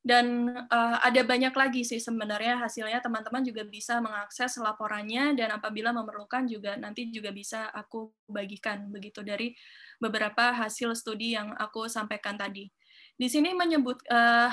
Dan 0.01 0.49
uh, 0.49 0.97
ada 0.97 1.21
banyak 1.21 1.53
lagi 1.53 1.85
sih 1.85 2.01
sebenarnya 2.01 2.57
hasilnya 2.57 3.05
teman-teman 3.05 3.45
juga 3.45 3.67
bisa 3.67 4.01
mengakses 4.01 4.57
laporannya 4.57 5.37
dan 5.37 5.53
apabila 5.53 5.93
memerlukan 5.93 6.49
juga 6.49 6.73
nanti 6.73 7.13
juga 7.13 7.29
bisa 7.29 7.69
aku 7.69 8.09
bagikan 8.25 8.89
begitu 8.89 9.21
dari 9.21 9.53
beberapa 10.01 10.57
hasil 10.57 10.97
studi 10.97 11.37
yang 11.37 11.53
aku 11.53 11.85
sampaikan 11.85 12.33
tadi. 12.33 12.65
Di 13.13 13.29
sini 13.29 13.53
menyebut 13.53 14.01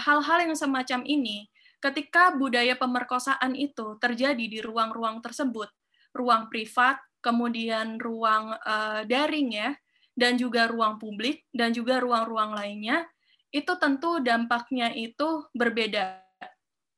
hal-hal 0.04 0.38
uh, 0.42 0.44
yang 0.44 0.52
semacam 0.52 1.00
ini 1.08 1.48
ketika 1.78 2.34
budaya 2.34 2.74
pemerkosaan 2.74 3.54
itu 3.54 3.98
terjadi 4.02 4.44
di 4.44 4.58
ruang-ruang 4.58 5.22
tersebut, 5.22 5.70
ruang 6.14 6.50
privat, 6.50 6.98
kemudian 7.22 7.98
ruang 7.98 8.54
uh, 8.54 9.02
daring 9.06 9.54
ya, 9.54 9.70
dan 10.18 10.34
juga 10.34 10.66
ruang 10.66 10.98
publik, 10.98 11.46
dan 11.54 11.70
juga 11.70 12.02
ruang-ruang 12.02 12.54
lainnya, 12.54 13.06
itu 13.54 13.72
tentu 13.78 14.18
dampaknya 14.18 14.90
itu 14.92 15.46
berbeda. 15.54 16.20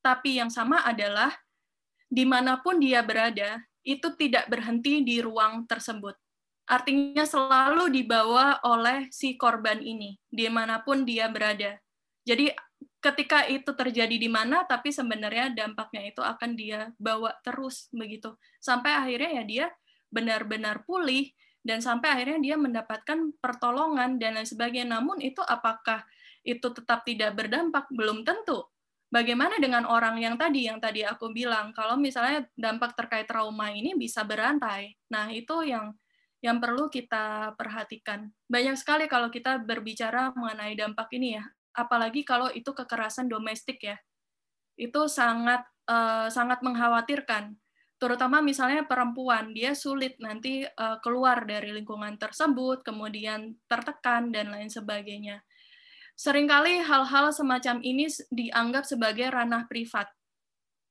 Tapi 0.00 0.40
yang 0.40 0.48
sama 0.48 0.80
adalah 0.82 1.30
di 2.08 2.24
mana 2.24 2.58
pun 2.64 2.80
dia 2.80 3.04
berada, 3.04 3.60
itu 3.84 4.12
tidak 4.16 4.48
berhenti 4.48 5.04
di 5.04 5.20
ruang 5.20 5.68
tersebut. 5.68 6.16
Artinya 6.70 7.26
selalu 7.26 7.90
dibawa 7.90 8.62
oleh 8.62 9.10
si 9.10 9.34
korban 9.34 9.82
ini, 9.82 10.16
di 10.30 10.46
mana 10.48 10.80
pun 10.80 11.02
dia 11.02 11.26
berada. 11.26 11.76
Jadi 12.22 12.50
ketika 13.00 13.48
itu 13.48 13.72
terjadi 13.72 14.12
di 14.12 14.28
mana 14.28 14.68
tapi 14.68 14.92
sebenarnya 14.92 15.56
dampaknya 15.56 16.12
itu 16.12 16.20
akan 16.20 16.50
dia 16.52 16.92
bawa 17.00 17.32
terus 17.40 17.88
begitu. 17.90 18.36
Sampai 18.60 18.92
akhirnya 18.92 19.40
ya 19.40 19.44
dia 19.44 19.66
benar-benar 20.12 20.84
pulih 20.84 21.32
dan 21.64 21.80
sampai 21.80 22.12
akhirnya 22.12 22.40
dia 22.44 22.56
mendapatkan 22.60 23.32
pertolongan 23.40 24.20
dan 24.20 24.36
lain 24.36 24.48
sebagainya. 24.48 25.00
Namun 25.00 25.24
itu 25.24 25.40
apakah 25.40 26.04
itu 26.44 26.68
tetap 26.72 27.04
tidak 27.08 27.36
berdampak? 27.36 27.88
Belum 27.88 28.20
tentu. 28.20 28.68
Bagaimana 29.10 29.58
dengan 29.58 29.88
orang 29.90 30.22
yang 30.22 30.38
tadi 30.38 30.70
yang 30.70 30.78
tadi 30.78 31.02
aku 31.02 31.34
bilang 31.34 31.74
kalau 31.74 31.98
misalnya 31.98 32.46
dampak 32.54 32.94
terkait 32.94 33.26
trauma 33.26 33.72
ini 33.72 33.96
bisa 33.96 34.22
berantai? 34.22 34.94
Nah 35.10 35.32
itu 35.34 35.66
yang 35.66 35.96
yang 36.40 36.56
perlu 36.62 36.88
kita 36.88 37.52
perhatikan. 37.58 38.28
Banyak 38.46 38.76
sekali 38.78 39.10
kalau 39.10 39.28
kita 39.28 39.60
berbicara 39.60 40.32
mengenai 40.32 40.72
dampak 40.78 41.10
ini 41.16 41.36
ya 41.36 41.44
apalagi 41.74 42.26
kalau 42.26 42.50
itu 42.50 42.70
kekerasan 42.70 43.26
domestik 43.26 43.82
ya. 43.82 43.96
Itu 44.78 45.06
sangat 45.10 45.66
uh, 45.90 46.28
sangat 46.30 46.62
mengkhawatirkan. 46.64 47.54
Terutama 48.00 48.40
misalnya 48.40 48.88
perempuan, 48.88 49.52
dia 49.52 49.76
sulit 49.76 50.16
nanti 50.24 50.64
uh, 50.64 50.96
keluar 51.04 51.44
dari 51.44 51.68
lingkungan 51.76 52.16
tersebut, 52.16 52.80
kemudian 52.80 53.60
tertekan 53.68 54.32
dan 54.32 54.48
lain 54.48 54.72
sebagainya. 54.72 55.44
Seringkali 56.16 56.80
hal-hal 56.80 57.32
semacam 57.32 57.80
ini 57.84 58.08
dianggap 58.32 58.88
sebagai 58.88 59.28
ranah 59.28 59.68
privat 59.68 60.08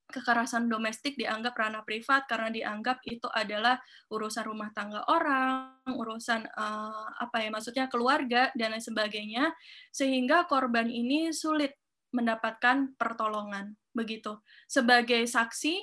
kekerasan 0.09 0.65
domestik 0.65 1.13
dianggap 1.15 1.53
ranah 1.53 1.85
privat 1.85 2.25
karena 2.25 2.49
dianggap 2.49 2.99
itu 3.05 3.29
adalah 3.29 3.77
urusan 4.09 4.43
rumah 4.43 4.73
tangga 4.73 5.05
orang, 5.05 5.77
urusan 5.85 6.49
uh, 6.49 7.07
apa 7.21 7.45
ya 7.45 7.49
maksudnya 7.53 7.85
keluarga 7.87 8.49
dan 8.57 8.73
lain 8.73 8.83
sebagainya 8.83 9.53
sehingga 9.93 10.49
korban 10.49 10.89
ini 10.89 11.29
sulit 11.29 11.77
mendapatkan 12.09 12.97
pertolongan 12.97 13.77
begitu. 13.93 14.41
Sebagai 14.65 15.29
saksi 15.29 15.77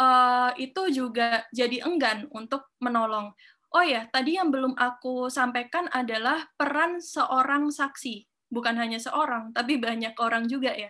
uh, 0.00 0.56
itu 0.56 0.82
juga 0.88 1.44
jadi 1.52 1.84
enggan 1.84 2.26
untuk 2.32 2.72
menolong. 2.80 3.36
Oh 3.76 3.84
ya, 3.84 4.08
tadi 4.08 4.40
yang 4.40 4.48
belum 4.48 4.72
aku 4.72 5.28
sampaikan 5.28 5.92
adalah 5.92 6.48
peran 6.56 6.96
seorang 6.96 7.68
saksi, 7.68 8.24
bukan 8.48 8.72
hanya 8.80 8.96
seorang, 8.96 9.52
tapi 9.52 9.76
banyak 9.76 10.16
orang 10.16 10.48
juga 10.48 10.72
ya 10.72 10.88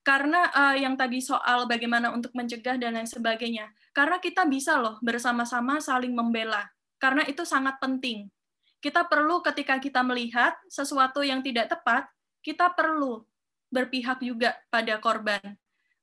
karena 0.00 0.48
uh, 0.56 0.76
yang 0.76 0.96
tadi 0.96 1.20
soal 1.20 1.68
bagaimana 1.68 2.08
untuk 2.08 2.32
mencegah 2.32 2.80
dan 2.80 2.96
lain 2.96 3.08
sebagainya. 3.08 3.68
Karena 3.92 4.16
kita 4.16 4.48
bisa 4.48 4.80
loh 4.80 4.96
bersama-sama 5.04 5.76
saling 5.76 6.16
membela. 6.16 6.64
Karena 6.96 7.24
itu 7.28 7.44
sangat 7.44 7.76
penting. 7.80 8.28
Kita 8.80 9.04
perlu 9.04 9.44
ketika 9.44 9.76
kita 9.76 10.00
melihat 10.00 10.56
sesuatu 10.72 11.20
yang 11.20 11.44
tidak 11.44 11.68
tepat, 11.68 12.08
kita 12.40 12.72
perlu 12.72 13.28
berpihak 13.68 14.24
juga 14.24 14.56
pada 14.72 14.96
korban. 14.96 15.40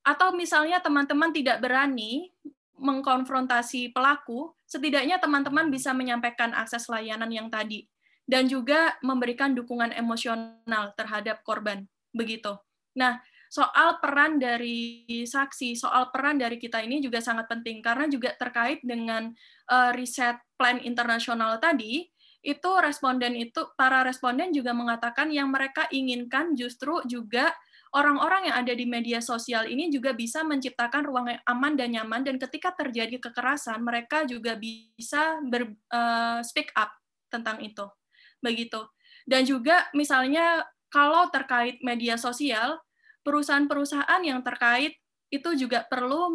Atau 0.06 0.32
misalnya 0.38 0.78
teman-teman 0.78 1.34
tidak 1.34 1.58
berani 1.58 2.30
mengkonfrontasi 2.78 3.92
pelaku, 3.92 4.54
setidaknya 4.70 5.18
teman-teman 5.18 5.74
bisa 5.74 5.92
menyampaikan 5.92 6.54
akses 6.54 6.86
layanan 6.86 7.34
yang 7.34 7.50
tadi 7.50 7.90
dan 8.30 8.46
juga 8.46 8.94
memberikan 9.02 9.58
dukungan 9.58 9.90
emosional 9.98 10.94
terhadap 10.94 11.42
korban. 11.42 11.90
Begitu. 12.14 12.54
Nah, 12.94 13.18
soal 13.48 14.00
peran 14.04 14.38
dari 14.38 15.04
saksi, 15.24 15.76
soal 15.76 16.12
peran 16.12 16.40
dari 16.40 16.60
kita 16.60 16.84
ini 16.84 17.00
juga 17.00 17.24
sangat 17.24 17.48
penting. 17.48 17.80
Karena 17.80 18.06
juga 18.08 18.36
terkait 18.36 18.84
dengan 18.84 19.32
uh, 19.72 19.92
riset 19.96 20.38
plan 20.60 20.80
internasional 20.84 21.58
tadi, 21.58 22.08
itu 22.46 22.70
responden 22.80 23.36
itu 23.36 23.76
para 23.76 24.06
responden 24.08 24.56
juga 24.56 24.72
mengatakan 24.72 25.28
yang 25.34 25.52
mereka 25.52 25.90
inginkan 25.92 26.56
justru 26.56 27.02
juga 27.04 27.52
orang-orang 27.96 28.52
yang 28.52 28.56
ada 28.62 28.74
di 28.76 28.86
media 28.88 29.20
sosial 29.20 29.68
ini 29.68 29.88
juga 29.92 30.12
bisa 30.16 30.44
menciptakan 30.44 31.04
ruang 31.08 31.28
yang 31.32 31.44
aman 31.48 31.74
dan 31.76 31.90
nyaman. 31.96 32.22
Dan 32.24 32.36
ketika 32.40 32.76
terjadi 32.76 33.20
kekerasan 33.20 33.84
mereka 33.84 34.24
juga 34.28 34.56
bisa 34.60 35.40
ber, 35.44 35.76
uh, 35.92 36.40
speak 36.44 36.72
up 36.76 36.92
tentang 37.32 37.60
itu. 37.64 37.84
Begitu. 38.44 38.80
Dan 39.28 39.44
juga 39.44 39.88
misalnya 39.92 40.64
kalau 40.88 41.28
terkait 41.28 41.84
media 41.84 42.16
sosial 42.16 42.80
perusahaan-perusahaan 43.28 44.24
yang 44.24 44.40
terkait 44.40 44.96
itu 45.28 45.50
juga 45.60 45.84
perlu 45.84 46.32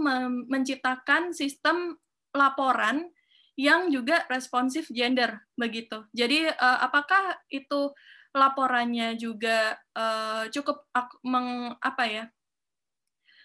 menciptakan 0.53 1.33
sistem 1.33 1.97
laporan 2.37 3.09
yang 3.57 3.89
juga 3.89 4.29
responsif 4.29 4.93
gender 4.93 5.41
begitu. 5.57 6.05
Jadi 6.13 6.53
uh, 6.53 6.79
apakah 6.85 7.41
itu 7.49 7.93
laporannya 8.33 9.17
juga 9.17 9.77
uh, 9.97 10.49
cukup 10.49 10.89
meng, 11.25 11.77
apa 11.81 12.05
ya 12.09 12.25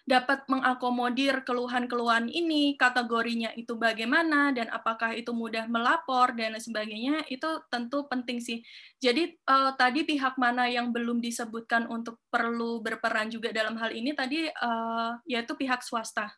dapat 0.08 0.48
mengakomodir 0.48 1.44
keluhan-keluhan 1.44 2.32
ini, 2.32 2.80
kategorinya 2.80 3.52
itu 3.52 3.76
bagaimana, 3.76 4.56
dan 4.56 4.72
apakah 4.72 5.12
itu 5.12 5.36
mudah 5.36 5.68
melapor, 5.68 6.32
dan 6.32 6.56
sebagainya, 6.56 7.28
itu 7.28 7.44
tentu 7.68 8.08
penting 8.08 8.40
sih. 8.40 8.64
Jadi 9.04 9.36
uh, 9.44 9.76
tadi 9.76 10.08
pihak 10.08 10.40
mana 10.40 10.64
yang 10.64 10.96
belum 10.96 11.20
disebutkan 11.20 11.92
untuk 11.92 12.24
perlu 12.32 12.80
berperan 12.80 13.28
juga 13.28 13.52
dalam 13.52 13.76
hal 13.76 13.92
ini, 13.92 14.16
tadi 14.16 14.48
uh, 14.48 15.12
yaitu 15.28 15.52
pihak 15.52 15.84
swasta. 15.84 16.32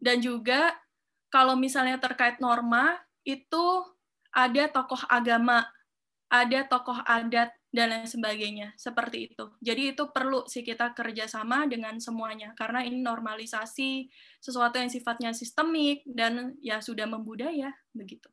Dan 0.00 0.24
juga 0.24 0.72
kalau 1.28 1.60
misalnya 1.60 2.00
terkait 2.00 2.40
norma, 2.40 2.96
itu 3.28 3.84
ada 4.32 4.64
tokoh 4.72 5.04
agama, 5.12 5.68
ada 6.32 6.64
tokoh 6.64 7.04
adat, 7.04 7.52
dan 7.76 7.92
lain 7.92 8.08
sebagainya 8.08 8.72
seperti 8.80 9.28
itu. 9.28 9.52
Jadi 9.60 9.92
itu 9.92 10.08
perlu 10.08 10.48
sih 10.48 10.64
kita 10.64 10.96
kerjasama 10.96 11.68
dengan 11.68 12.00
semuanya 12.00 12.56
karena 12.56 12.80
ini 12.80 13.04
normalisasi 13.04 14.08
sesuatu 14.40 14.80
yang 14.80 14.88
sifatnya 14.88 15.36
sistemik 15.36 16.00
dan 16.08 16.56
ya 16.64 16.80
sudah 16.80 17.04
membudaya 17.04 17.76
begitu. 17.92 18.32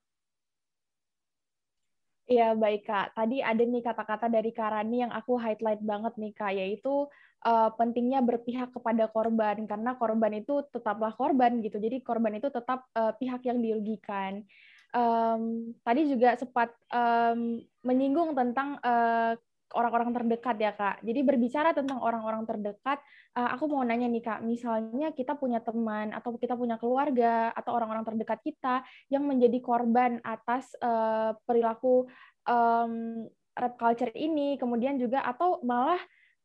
Iya 2.23 2.55
baik 2.55 2.87
kak. 2.87 3.19
Tadi 3.19 3.43
ada 3.43 3.59
nih 3.59 3.83
kata-kata 3.83 4.31
dari 4.31 4.55
Karani 4.55 5.03
yang 5.03 5.11
aku 5.11 5.35
highlight 5.35 5.83
banget 5.83 6.15
nih 6.15 6.31
kak, 6.31 6.55
yaitu 6.55 7.11
uh, 7.43 7.69
pentingnya 7.75 8.23
berpihak 8.23 8.71
kepada 8.71 9.11
korban 9.11 9.67
karena 9.67 9.99
korban 9.99 10.31
itu 10.39 10.63
tetaplah 10.71 11.11
korban 11.19 11.59
gitu. 11.59 11.83
Jadi 11.83 11.99
korban 11.99 12.39
itu 12.39 12.47
tetap 12.47 12.87
uh, 12.95 13.11
pihak 13.19 13.43
yang 13.43 13.59
dirugikan 13.59 14.47
um, 14.93 15.73
tadi 15.81 16.07
juga 16.07 16.37
sempat 16.37 16.69
um, 16.93 17.59
menyinggung 17.83 18.33
tentang 18.33 18.79
uh, 18.81 19.35
orang-orang 19.73 20.13
terdekat 20.13 20.55
ya 20.61 20.71
kak. 20.73 21.01
Jadi 21.01 21.19
berbicara 21.25 21.73
tentang 21.73 21.99
orang-orang 21.99 22.45
terdekat, 22.45 23.01
uh, 23.35 23.49
aku 23.57 23.67
mau 23.67 23.81
nanya 23.81 24.07
nih 24.07 24.23
kak, 24.23 24.39
misalnya 24.45 25.11
kita 25.11 25.35
punya 25.35 25.59
teman 25.59 26.13
atau 26.13 26.37
kita 26.37 26.53
punya 26.53 26.77
keluarga 26.77 27.51
atau 27.57 27.73
orang-orang 27.73 28.05
terdekat 28.05 28.39
kita 28.45 28.85
yang 29.09 29.25
menjadi 29.25 29.59
korban 29.59 30.21
atas 30.23 30.71
uh, 30.79 31.33
perilaku 31.43 32.05
um, 32.45 33.25
rap 33.53 33.73
culture 33.77 34.13
ini, 34.13 34.57
kemudian 34.57 34.97
juga 34.97 35.21
atau 35.25 35.61
malah 35.61 35.99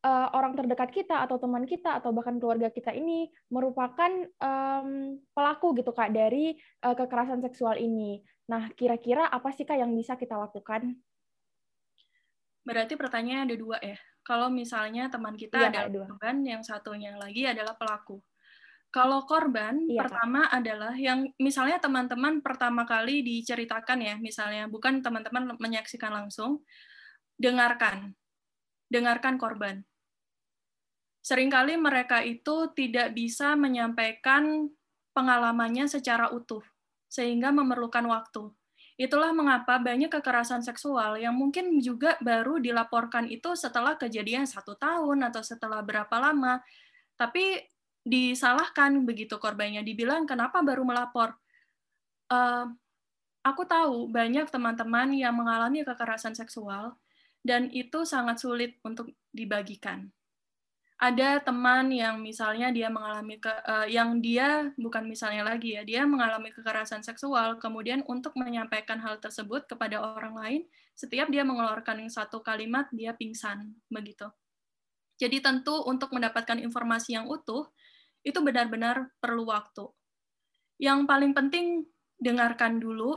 uh, 0.04 0.28
orang 0.36 0.56
terdekat 0.56 0.92
kita 0.92 1.24
atau 1.24 1.40
teman 1.40 1.64
kita 1.64 2.00
atau 2.00 2.12
bahkan 2.12 2.36
keluarga 2.36 2.68
kita 2.72 2.92
ini 2.92 3.28
merupakan 3.52 4.10
um, 4.40 5.16
pelaku 5.32 5.76
gitu 5.78 5.92
kak 5.92 6.12
dari 6.12 6.56
uh, 6.84 6.96
kekerasan 6.96 7.44
seksual 7.44 7.76
ini. 7.80 8.20
Nah, 8.48 8.72
kira-kira 8.72 9.28
apa 9.28 9.52
sih 9.52 9.68
kak 9.68 9.76
yang 9.76 9.92
bisa 9.92 10.16
kita 10.16 10.36
lakukan? 10.36 10.96
Berarti 12.68 13.00
pertanyaannya 13.00 13.44
ada 13.48 13.56
dua 13.56 13.78
ya. 13.80 13.96
kalau 14.28 14.52
misalnya 14.52 15.08
teman 15.08 15.40
kita 15.40 15.56
Iya, 15.56 15.72
Kak, 15.72 15.72
adalah 15.72 15.88
dua. 15.88 16.04
korban, 16.12 16.36
yang 16.44 16.60
satunya 16.60 17.16
lagi 17.16 17.48
adalah 17.48 17.72
pelaku. 17.80 18.20
Kalau 18.92 19.24
korban 19.24 19.80
Iya, 19.88 20.04
Kak. 20.04 20.12
pertama 20.12 20.40
adalah 20.52 20.92
yang 21.00 21.32
misalnya 21.40 21.80
teman-teman 21.80 22.44
pertama 22.44 22.84
kali 22.84 23.24
diceritakan 23.24 24.04
ya, 24.04 24.14
misalnya 24.20 24.68
bukan 24.68 25.00
teman-teman 25.00 25.56
menyaksikan 25.56 26.12
langsung, 26.12 26.60
dengarkan. 27.40 28.12
Dengarkan 28.92 29.40
korban. 29.40 29.80
Seringkali 31.24 31.80
mereka 31.80 32.20
itu 32.20 32.68
tidak 32.76 33.16
bisa 33.16 33.56
menyampaikan 33.56 34.68
pengalamannya 35.16 35.88
secara 35.88 36.28
utuh, 36.36 36.64
sehingga 37.08 37.48
memerlukan 37.48 38.04
waktu. 38.08 38.52
Itulah 38.98 39.30
mengapa 39.30 39.78
banyak 39.78 40.10
kekerasan 40.10 40.66
seksual 40.66 41.22
yang 41.22 41.30
mungkin 41.30 41.78
juga 41.78 42.18
baru 42.18 42.58
dilaporkan 42.58 43.30
itu 43.30 43.54
setelah 43.54 43.94
kejadian 43.94 44.42
satu 44.42 44.74
tahun 44.74 45.30
atau 45.30 45.38
setelah 45.38 45.78
berapa 45.86 46.10
lama. 46.18 46.58
Tapi 47.14 47.62
disalahkan 48.02 49.06
begitu 49.06 49.38
korbannya, 49.38 49.86
dibilang 49.86 50.26
kenapa 50.26 50.58
baru 50.66 50.82
melapor. 50.82 51.38
Eh, 52.26 52.66
aku 53.46 53.62
tahu 53.70 54.10
banyak 54.10 54.50
teman-teman 54.50 55.14
yang 55.14 55.38
mengalami 55.38 55.86
kekerasan 55.86 56.34
seksual 56.34 56.98
dan 57.46 57.70
itu 57.70 58.02
sangat 58.02 58.42
sulit 58.42 58.82
untuk 58.82 59.14
dibagikan 59.30 60.10
ada 60.98 61.38
teman 61.38 61.94
yang 61.94 62.18
misalnya 62.18 62.74
dia 62.74 62.90
mengalami 62.90 63.38
ke, 63.38 63.46
uh, 63.46 63.86
yang 63.86 64.18
dia 64.18 64.74
bukan 64.74 65.06
misalnya 65.06 65.46
lagi 65.46 65.78
ya 65.78 65.86
dia 65.86 66.02
mengalami 66.02 66.50
kekerasan 66.50 67.06
seksual 67.06 67.54
kemudian 67.62 68.02
untuk 68.10 68.34
menyampaikan 68.34 68.98
hal 68.98 69.22
tersebut 69.22 69.70
kepada 69.70 70.02
orang 70.02 70.34
lain 70.34 70.62
setiap 70.98 71.30
dia 71.30 71.46
mengeluarkan 71.46 72.02
satu 72.10 72.42
kalimat 72.42 72.90
dia 72.90 73.14
pingsan 73.14 73.78
begitu. 73.86 74.26
Jadi 75.22 75.38
tentu 75.38 75.86
untuk 75.86 76.10
mendapatkan 76.10 76.58
informasi 76.58 77.14
yang 77.14 77.30
utuh 77.30 77.70
itu 78.26 78.38
benar-benar 78.42 79.14
perlu 79.22 79.46
waktu. 79.46 79.86
Yang 80.82 81.06
paling 81.06 81.30
penting 81.30 81.86
dengarkan 82.18 82.82
dulu 82.82 83.14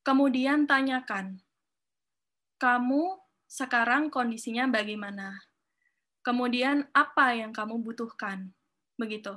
kemudian 0.00 0.64
tanyakan 0.64 1.44
kamu 2.56 3.20
sekarang 3.44 4.08
kondisinya 4.08 4.64
bagaimana 4.72 5.51
kemudian 6.22 6.88
apa 6.94 7.34
yang 7.36 7.50
kamu 7.50 7.82
butuhkan? 7.82 8.50
Begitu. 8.96 9.36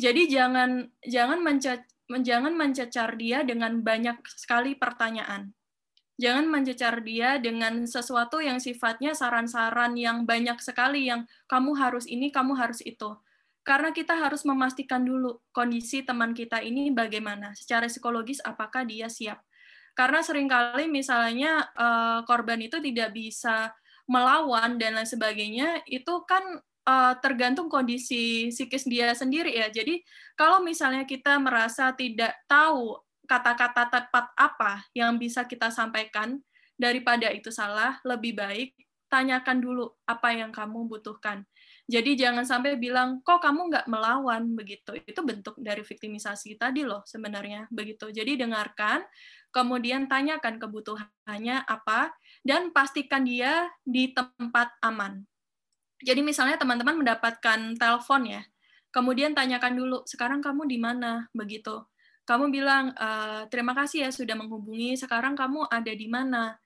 Jadi 0.00 0.32
jangan 0.32 0.88
jangan 1.04 1.40
mencecar, 1.44 1.86
jangan 2.24 2.54
mencecar 2.56 3.14
dia 3.20 3.44
dengan 3.46 3.80
banyak 3.84 4.20
sekali 4.26 4.74
pertanyaan. 4.74 5.52
Jangan 6.20 6.52
mencecar 6.52 7.00
dia 7.00 7.40
dengan 7.40 7.88
sesuatu 7.88 8.44
yang 8.44 8.60
sifatnya 8.60 9.16
saran-saran 9.16 9.96
yang 9.96 10.28
banyak 10.28 10.60
sekali 10.60 11.08
yang 11.08 11.24
kamu 11.48 11.72
harus 11.80 12.04
ini 12.04 12.28
kamu 12.28 12.60
harus 12.60 12.84
itu. 12.84 13.16
Karena 13.64 13.92
kita 13.92 14.16
harus 14.16 14.44
memastikan 14.44 15.00
dulu 15.00 15.40
kondisi 15.52 16.04
teman 16.04 16.36
kita 16.36 16.60
ini 16.60 16.92
bagaimana. 16.92 17.56
Secara 17.56 17.88
psikologis 17.88 18.40
apakah 18.44 18.84
dia 18.84 19.08
siap? 19.08 19.40
Karena 19.96 20.20
sering 20.24 20.48
kali 20.48 20.88
misalnya 20.88 21.72
uh, 21.76 22.20
korban 22.24 22.60
itu 22.60 22.80
tidak 22.80 23.12
bisa 23.12 23.72
melawan 24.10 24.74
dan 24.74 24.98
lain 24.98 25.06
sebagainya 25.06 25.86
itu 25.86 26.26
kan 26.26 26.42
uh, 26.82 27.14
tergantung 27.22 27.70
kondisi 27.70 28.50
psikis 28.50 28.90
dia 28.90 29.14
sendiri 29.14 29.54
ya. 29.54 29.70
Jadi 29.70 30.02
kalau 30.34 30.58
misalnya 30.58 31.06
kita 31.06 31.38
merasa 31.38 31.94
tidak 31.94 32.34
tahu 32.50 32.98
kata-kata 33.30 33.86
tepat 33.86 34.26
apa 34.34 34.82
yang 34.90 35.14
bisa 35.14 35.46
kita 35.46 35.70
sampaikan 35.70 36.42
daripada 36.74 37.30
itu 37.30 37.54
salah, 37.54 38.02
lebih 38.02 38.34
baik 38.34 38.74
tanyakan 39.06 39.58
dulu 39.62 39.86
apa 40.06 40.34
yang 40.34 40.50
kamu 40.50 40.86
butuhkan. 40.90 41.46
Jadi 41.90 42.14
jangan 42.14 42.46
sampai 42.46 42.78
bilang, 42.78 43.18
kok 43.26 43.42
kamu 43.42 43.66
nggak 43.66 43.86
melawan 43.90 44.54
begitu. 44.54 44.94
Itu 44.94 45.26
bentuk 45.26 45.58
dari 45.58 45.82
viktimisasi 45.82 46.54
tadi 46.54 46.86
loh 46.86 47.02
sebenarnya 47.02 47.66
begitu. 47.74 48.14
Jadi 48.14 48.38
dengarkan, 48.38 49.02
kemudian 49.50 50.06
tanyakan 50.06 50.62
kebutuhannya 50.62 51.66
apa, 51.66 52.14
dan 52.40 52.72
pastikan 52.72 53.24
dia 53.24 53.68
di 53.84 54.12
tempat 54.12 54.72
aman. 54.80 55.24
Jadi 56.00 56.24
misalnya 56.24 56.56
teman-teman 56.56 56.96
mendapatkan 56.96 57.76
telepon 57.76 58.22
ya, 58.24 58.42
kemudian 58.88 59.36
tanyakan 59.36 59.76
dulu, 59.76 59.98
sekarang 60.08 60.40
kamu 60.40 60.64
di 60.64 60.78
mana? 60.80 61.28
Begitu. 61.36 61.84
Kamu 62.24 62.48
bilang, 62.48 62.96
e, 62.96 63.08
terima 63.52 63.76
kasih 63.76 64.08
ya 64.08 64.10
sudah 64.14 64.32
menghubungi, 64.38 64.96
sekarang 64.96 65.36
kamu 65.36 65.68
ada 65.68 65.92
di 65.92 66.08
mana? 66.08 66.56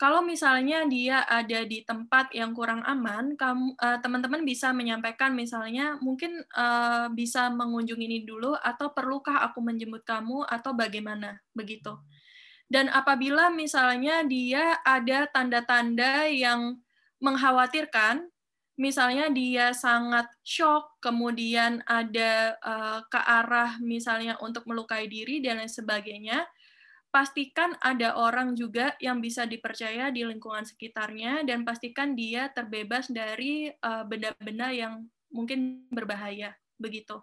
Kalau 0.00 0.24
misalnya 0.24 0.88
dia 0.88 1.28
ada 1.28 1.60
di 1.68 1.84
tempat 1.84 2.32
yang 2.32 2.56
kurang 2.56 2.80
aman, 2.88 3.36
kamu 3.36 3.76
teman-teman 4.00 4.48
bisa 4.48 4.72
menyampaikan 4.72 5.36
misalnya 5.36 6.00
mungkin 6.00 6.40
uh, 6.56 7.12
bisa 7.12 7.52
mengunjungi 7.52 8.08
ini 8.08 8.24
dulu 8.24 8.56
atau 8.56 8.96
perlukah 8.96 9.44
aku 9.44 9.60
menjemput 9.60 10.00
kamu 10.08 10.48
atau 10.48 10.72
bagaimana 10.72 11.44
begitu. 11.52 12.00
Dan 12.70 12.86
apabila 12.86 13.50
misalnya 13.50 14.22
dia 14.22 14.78
ada 14.86 15.26
tanda-tanda 15.26 16.30
yang 16.30 16.78
mengkhawatirkan, 17.18 18.30
misalnya 18.78 19.26
dia 19.28 19.74
sangat 19.74 20.30
shock, 20.46 21.02
kemudian 21.02 21.82
ada 21.84 22.54
uh, 22.62 23.02
ke 23.10 23.18
arah 23.18 23.74
misalnya 23.82 24.38
untuk 24.38 24.70
melukai 24.70 25.10
diri 25.10 25.42
dan 25.42 25.58
lain 25.58 25.68
sebagainya, 25.68 26.46
pastikan 27.10 27.74
ada 27.82 28.14
orang 28.14 28.54
juga 28.54 28.94
yang 29.02 29.18
bisa 29.18 29.44
dipercaya 29.50 30.14
di 30.14 30.22
lingkungan 30.22 30.62
sekitarnya 30.62 31.42
dan 31.42 31.66
pastikan 31.66 32.14
dia 32.14 32.54
terbebas 32.54 33.10
dari 33.10 33.66
eh, 33.66 34.04
benda-benda 34.06 34.70
uh, 34.70 34.74
yang 34.74 34.94
mungkin 35.34 35.90
berbahaya 35.90 36.54
begitu 36.78 37.18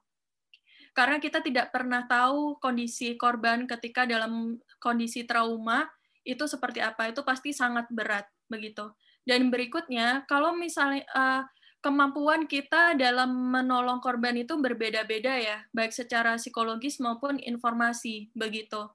karena 0.97 1.21
kita 1.21 1.45
tidak 1.45 1.69
pernah 1.69 2.09
tahu 2.09 2.57
kondisi 2.57 3.13
korban 3.21 3.69
ketika 3.69 4.09
dalam 4.09 4.57
kondisi 4.81 5.29
trauma 5.29 5.85
itu 6.25 6.49
seperti 6.49 6.81
apa. 6.81 7.13
Itu 7.13 7.21
pasti 7.21 7.53
sangat 7.53 7.85
berat 7.93 8.25
begitu. 8.49 8.89
Dan 9.21 9.53
berikutnya 9.53 10.25
kalau 10.25 10.57
misalnya 10.57 11.05
uh, 11.13 11.45
kemampuan 11.85 12.49
kita 12.49 12.97
dalam 12.97 13.29
menolong 13.29 14.01
korban 14.01 14.33
itu 14.41 14.57
berbeda-beda 14.57 15.37
ya 15.37 15.57
baik 15.69 15.93
secara 15.93 16.41
psikologis 16.41 16.97
maupun 16.97 17.37
informasi 17.37 18.33
begitu. 18.33 18.89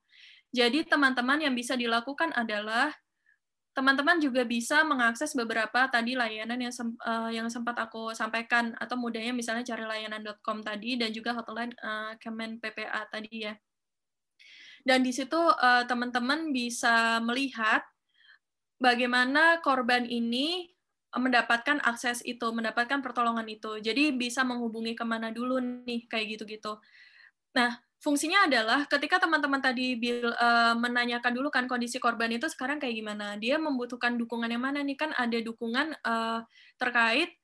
Jadi 0.50 0.82
teman-teman 0.84 1.38
yang 1.38 1.54
bisa 1.54 1.78
dilakukan 1.78 2.34
adalah 2.34 2.90
teman-teman 3.72 4.20
juga 4.20 4.44
bisa 4.44 4.84
mengakses 4.84 5.32
beberapa 5.32 5.88
tadi 5.88 6.12
layanan 6.12 6.60
yang 6.60 6.74
sem 6.74 6.92
uh, 7.08 7.32
yang 7.32 7.48
sempat 7.48 7.80
aku 7.80 8.12
sampaikan 8.12 8.76
atau 8.76 9.00
mudahnya 9.00 9.32
misalnya 9.32 9.64
cari 9.64 9.88
layanan.com 9.88 10.60
tadi 10.60 11.00
dan 11.00 11.08
juga 11.08 11.32
hotline 11.32 11.72
uh, 11.80 12.12
Kemen 12.20 12.60
PPA 12.60 13.08
tadi 13.08 13.48
ya. 13.48 13.56
Dan 14.84 15.00
di 15.00 15.14
situ 15.14 15.38
uh, 15.38 15.88
teman-teman 15.88 16.52
bisa 16.52 17.22
melihat 17.24 17.80
bagaimana 18.76 19.62
korban 19.64 20.04
ini 20.04 20.68
mendapatkan 21.12 21.80
akses 21.84 22.24
itu, 22.24 22.44
mendapatkan 22.52 23.04
pertolongan 23.04 23.44
itu. 23.46 23.78
Jadi 23.78 24.16
bisa 24.16 24.42
menghubungi 24.42 24.96
ke 24.96 25.04
mana 25.04 25.28
dulu 25.28 25.60
nih, 25.60 26.08
kayak 26.08 26.36
gitu-gitu. 26.36 26.80
Nah, 27.52 27.76
fungsinya 28.02 28.50
adalah 28.50 28.84
ketika 28.90 29.22
teman-teman 29.22 29.62
tadi 29.62 29.94
bil, 29.94 30.34
uh, 30.34 30.74
menanyakan 30.74 31.32
dulu 31.32 31.48
kan 31.54 31.70
kondisi 31.70 32.02
korban 32.02 32.34
itu 32.34 32.50
sekarang 32.50 32.82
kayak 32.82 32.98
gimana, 32.98 33.38
dia 33.38 33.56
membutuhkan 33.62 34.18
dukungan 34.18 34.50
yang 34.50 34.66
mana 34.66 34.82
nih 34.82 34.98
kan 34.98 35.14
ada 35.14 35.38
dukungan 35.38 35.94
uh, 36.02 36.42
terkait 36.76 37.38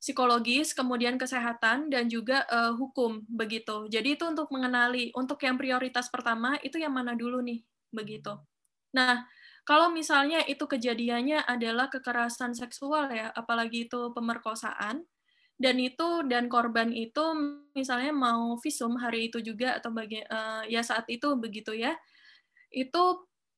psikologis, 0.00 0.72
kemudian 0.72 1.20
kesehatan 1.20 1.92
dan 1.92 2.08
juga 2.08 2.48
uh, 2.48 2.72
hukum 2.72 3.20
begitu. 3.28 3.84
Jadi 3.92 4.16
itu 4.16 4.24
untuk 4.24 4.48
mengenali 4.48 5.12
untuk 5.12 5.36
yang 5.44 5.60
prioritas 5.60 6.08
pertama 6.08 6.56
itu 6.64 6.80
yang 6.80 6.96
mana 6.96 7.12
dulu 7.12 7.44
nih 7.44 7.60
begitu. 7.92 8.32
Nah, 8.96 9.28
kalau 9.68 9.92
misalnya 9.92 10.40
itu 10.48 10.64
kejadiannya 10.64 11.44
adalah 11.44 11.92
kekerasan 11.92 12.56
seksual 12.56 13.12
ya, 13.12 13.28
apalagi 13.36 13.86
itu 13.92 14.10
pemerkosaan, 14.16 15.04
dan 15.60 15.76
itu 15.76 16.24
dan 16.24 16.48
korban 16.48 16.88
itu 16.88 17.20
misalnya 17.76 18.16
mau 18.16 18.56
visum 18.56 18.96
hari 18.96 19.28
itu 19.28 19.44
juga 19.44 19.76
atau 19.76 19.92
bagi 19.92 20.24
uh, 20.24 20.64
ya 20.64 20.80
saat 20.80 21.04
itu 21.12 21.36
begitu 21.36 21.76
ya 21.76 21.92
itu 22.72 23.02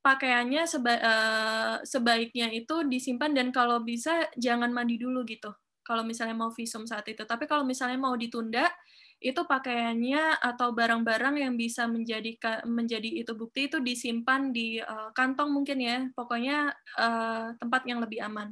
pakaiannya 0.03 0.66
seba, 0.66 0.94
uh, 0.98 1.76
sebaiknya 1.86 2.50
itu 2.50 2.82
disimpan 2.90 3.30
dan 3.32 3.48
kalau 3.55 3.80
bisa 3.86 4.26
jangan 4.34 4.74
mandi 4.74 4.98
dulu 4.98 5.22
gitu. 5.22 5.55
Kalau 5.86 6.03
misalnya 6.03 6.34
mau 6.34 6.50
visum 6.50 6.86
saat 6.86 7.07
itu. 7.07 7.22
Tapi 7.22 7.46
kalau 7.46 7.62
misalnya 7.62 7.98
mau 7.98 8.14
ditunda 8.18 8.66
itu 9.22 9.38
pakaiannya 9.46 10.42
atau 10.42 10.74
barang-barang 10.74 11.38
yang 11.38 11.55
bisa 11.55 11.86
menjadi 11.86 12.34
menjadi 12.66 13.22
itu 13.22 13.38
bukti 13.38 13.70
itu 13.70 13.78
disimpan 13.78 14.50
di 14.50 14.82
uh, 14.82 15.14
kantong 15.14 15.55
mungkin 15.55 15.78
ya. 15.78 16.11
Pokoknya 16.18 16.74
uh, 16.98 17.55
tempat 17.59 17.86
yang 17.86 18.03
lebih 18.03 18.22
aman. 18.26 18.50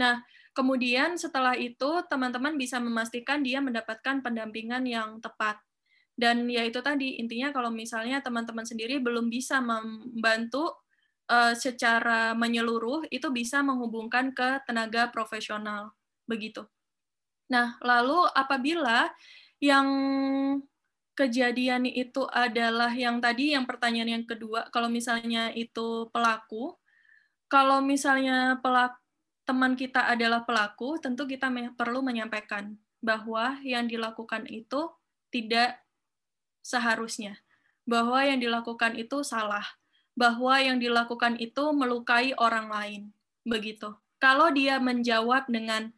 Nah 0.00 0.20
Kemudian 0.56 1.20
setelah 1.20 1.52
itu 1.52 2.00
teman-teman 2.08 2.56
bisa 2.56 2.80
memastikan 2.80 3.44
dia 3.44 3.60
mendapatkan 3.60 4.24
pendampingan 4.24 4.88
yang 4.88 5.20
tepat. 5.20 5.60
Dan 6.16 6.48
ya 6.48 6.64
itu 6.64 6.80
tadi 6.80 7.20
intinya 7.20 7.52
kalau 7.52 7.68
misalnya 7.68 8.24
teman-teman 8.24 8.64
sendiri 8.64 8.96
belum 9.04 9.28
bisa 9.28 9.60
membantu 9.60 10.80
uh, 11.28 11.52
secara 11.52 12.32
menyeluruh 12.32 13.04
itu 13.12 13.28
bisa 13.28 13.60
menghubungkan 13.60 14.32
ke 14.32 14.64
tenaga 14.64 15.12
profesional 15.12 15.92
begitu. 16.24 16.64
Nah, 17.52 17.76
lalu 17.84 18.24
apabila 18.32 19.12
yang 19.60 19.86
kejadian 21.12 21.84
itu 21.84 22.24
adalah 22.32 22.96
yang 22.96 23.20
tadi 23.20 23.52
yang 23.52 23.68
pertanyaan 23.68 24.20
yang 24.20 24.24
kedua, 24.24 24.72
kalau 24.72 24.88
misalnya 24.88 25.52
itu 25.52 26.08
pelaku, 26.16 26.80
kalau 27.52 27.84
misalnya 27.84 28.56
pelaku 28.64 29.05
teman 29.46 29.78
kita 29.78 30.10
adalah 30.10 30.42
pelaku, 30.42 30.98
tentu 30.98 31.24
kita 31.24 31.48
perlu 31.78 32.02
menyampaikan 32.02 32.74
bahwa 32.98 33.62
yang 33.62 33.86
dilakukan 33.86 34.44
itu 34.50 34.90
tidak 35.30 35.78
seharusnya, 36.66 37.38
bahwa 37.86 38.18
yang 38.26 38.42
dilakukan 38.42 38.98
itu 38.98 39.22
salah, 39.22 39.62
bahwa 40.18 40.58
yang 40.58 40.82
dilakukan 40.82 41.38
itu 41.38 41.70
melukai 41.70 42.34
orang 42.34 42.66
lain, 42.66 43.02
begitu. 43.46 43.94
Kalau 44.18 44.50
dia 44.50 44.82
menjawab 44.82 45.46
dengan 45.46 45.94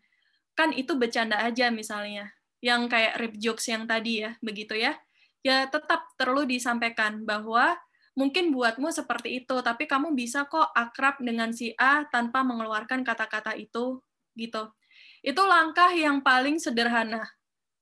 kan 0.52 0.76
itu 0.76 0.92
bercanda 1.00 1.40
aja 1.40 1.72
misalnya, 1.72 2.36
yang 2.60 2.84
kayak 2.92 3.16
rip 3.16 3.34
jokes 3.40 3.64
yang 3.72 3.88
tadi 3.88 4.28
ya, 4.28 4.36
begitu 4.44 4.76
ya, 4.76 5.00
ya 5.40 5.64
tetap 5.72 6.12
perlu 6.20 6.44
disampaikan 6.44 7.24
bahwa 7.24 7.80
mungkin 8.18 8.50
buatmu 8.50 8.90
seperti 8.90 9.46
itu, 9.46 9.62
tapi 9.62 9.86
kamu 9.86 10.10
bisa 10.18 10.50
kok 10.50 10.74
akrab 10.74 11.22
dengan 11.22 11.54
si 11.54 11.70
A 11.78 12.02
tanpa 12.10 12.42
mengeluarkan 12.42 13.06
kata-kata 13.06 13.54
itu, 13.54 14.02
gitu. 14.34 14.74
Itu 15.22 15.46
langkah 15.46 15.94
yang 15.94 16.18
paling 16.26 16.58
sederhana, 16.58 17.22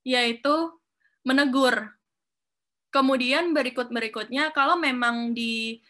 yaitu 0.04 0.76
menegur. 1.24 1.96
Kemudian 2.92 3.56
berikut-berikutnya, 3.56 4.52
kalau 4.52 4.76
memang 4.76 5.32
di 5.32 5.80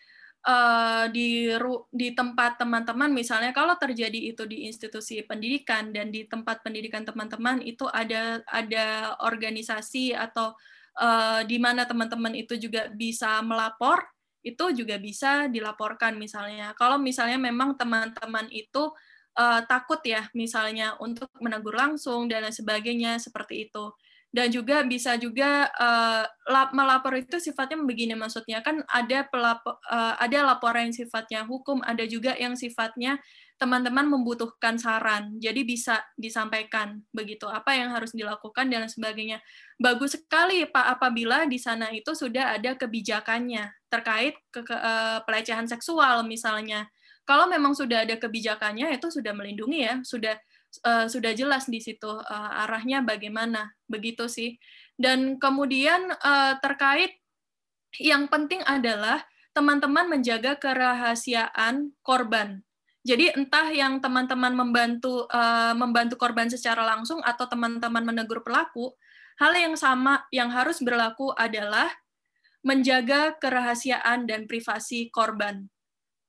uh, 0.47 1.11
di 1.11 1.51
di 1.91 2.09
tempat 2.15 2.63
teman-teman 2.63 3.11
misalnya 3.11 3.51
kalau 3.51 3.75
terjadi 3.75 4.31
itu 4.31 4.47
di 4.47 4.71
institusi 4.71 5.27
pendidikan 5.27 5.91
dan 5.91 6.15
di 6.15 6.25
tempat 6.25 6.63
pendidikan 6.63 7.03
teman-teman 7.03 7.59
itu 7.67 7.85
ada 7.91 8.41
ada 8.47 9.19
organisasi 9.27 10.15
atau 10.15 10.55
uh, 11.03 11.43
di 11.43 11.59
mana 11.59 11.85
teman-teman 11.85 12.33
itu 12.39 12.55
juga 12.57 12.87
bisa 12.91 13.43
melapor 13.43 14.16
itu 14.47 14.65
juga 14.71 14.95
bisa 15.03 15.51
dilaporkan 15.51 16.15
misalnya. 16.15 16.71
Kalau 16.79 17.03
misalnya 17.03 17.35
memang 17.35 17.75
teman-teman 17.75 18.47
itu 18.55 18.95
uh, 19.35 19.61
takut 19.67 19.99
ya 20.07 20.31
misalnya 20.39 20.95
untuk 21.03 21.27
menegur 21.43 21.75
langsung 21.75 22.31
dan 22.31 22.47
sebagainya 22.55 23.19
seperti 23.19 23.67
itu. 23.67 23.91
Dan 24.31 24.53
juga 24.53 24.85
bisa 24.85 25.17
juga 25.17 25.67
uh, 25.81 26.25
melapor 26.71 27.17
itu 27.17 27.41
sifatnya 27.41 27.81
begini 27.83 28.13
maksudnya 28.13 28.61
kan 28.61 28.85
ada 28.93 29.25
pelapor, 29.27 29.81
uh, 29.89 30.15
ada 30.21 30.45
laporan 30.45 30.93
yang 30.93 30.95
sifatnya 30.95 31.41
hukum, 31.49 31.81
ada 31.83 32.05
juga 32.05 32.37
yang 32.37 32.53
sifatnya 32.53 33.17
teman-teman 33.57 34.05
membutuhkan 34.05 34.77
saran. 34.77 35.41
Jadi 35.41 35.65
bisa 35.65 36.05
disampaikan 36.17 37.01
begitu 37.09 37.49
apa 37.49 37.73
yang 37.73 37.89
harus 37.89 38.13
dilakukan 38.13 38.69
dan 38.69 38.85
sebagainya. 38.85 39.41
Bagus 39.81 40.17
sekali 40.21 40.69
Pak 40.69 41.01
apabila 41.01 41.49
di 41.49 41.57
sana 41.57 41.89
itu 41.93 42.13
sudah 42.13 42.57
ada 42.57 42.77
kebijakannya 42.77 43.73
terkait 43.89 44.37
ke, 44.53 44.61
ke 44.61 44.77
uh, 44.77 45.25
pelecehan 45.25 45.65
seksual 45.65 46.25
misalnya. 46.29 46.89
Kalau 47.27 47.49
memang 47.51 47.75
sudah 47.75 48.07
ada 48.07 48.15
kebijakannya 48.21 48.93
itu 48.95 49.11
sudah 49.11 49.35
melindungi 49.35 49.81
ya, 49.83 49.99
sudah 50.05 50.37
uh, 50.87 51.11
sudah 51.11 51.33
jelas 51.35 51.67
di 51.67 51.81
situ 51.81 52.07
uh, 52.07 52.63
arahnya 52.69 53.03
bagaimana. 53.03 53.73
Begitu 53.89 54.29
sih. 54.29 54.61
Dan 55.01 55.41
kemudian 55.41 56.13
uh, 56.13 56.61
terkait 56.61 57.19
yang 57.97 58.29
penting 58.29 58.61
adalah 58.69 59.25
teman-teman 59.57 60.13
menjaga 60.13 60.61
kerahasiaan 60.61 61.97
korban 62.05 62.61
jadi 63.07 63.39
entah 63.39 63.71
yang 63.71 64.03
teman-teman 64.03 64.51
membantu 64.51 65.31
uh, 65.31 65.71
membantu 65.79 66.19
korban 66.19 66.51
secara 66.51 66.83
langsung 66.83 67.23
atau 67.23 67.47
teman-teman 67.47 68.03
menegur 68.03 68.43
pelaku, 68.43 68.91
hal 69.39 69.55
yang 69.55 69.79
sama 69.79 70.27
yang 70.35 70.51
harus 70.51 70.83
berlaku 70.83 71.31
adalah 71.39 71.87
menjaga 72.67 73.39
kerahasiaan 73.39 74.27
dan 74.27 74.51
privasi 74.51 75.07
korban. 75.15 75.71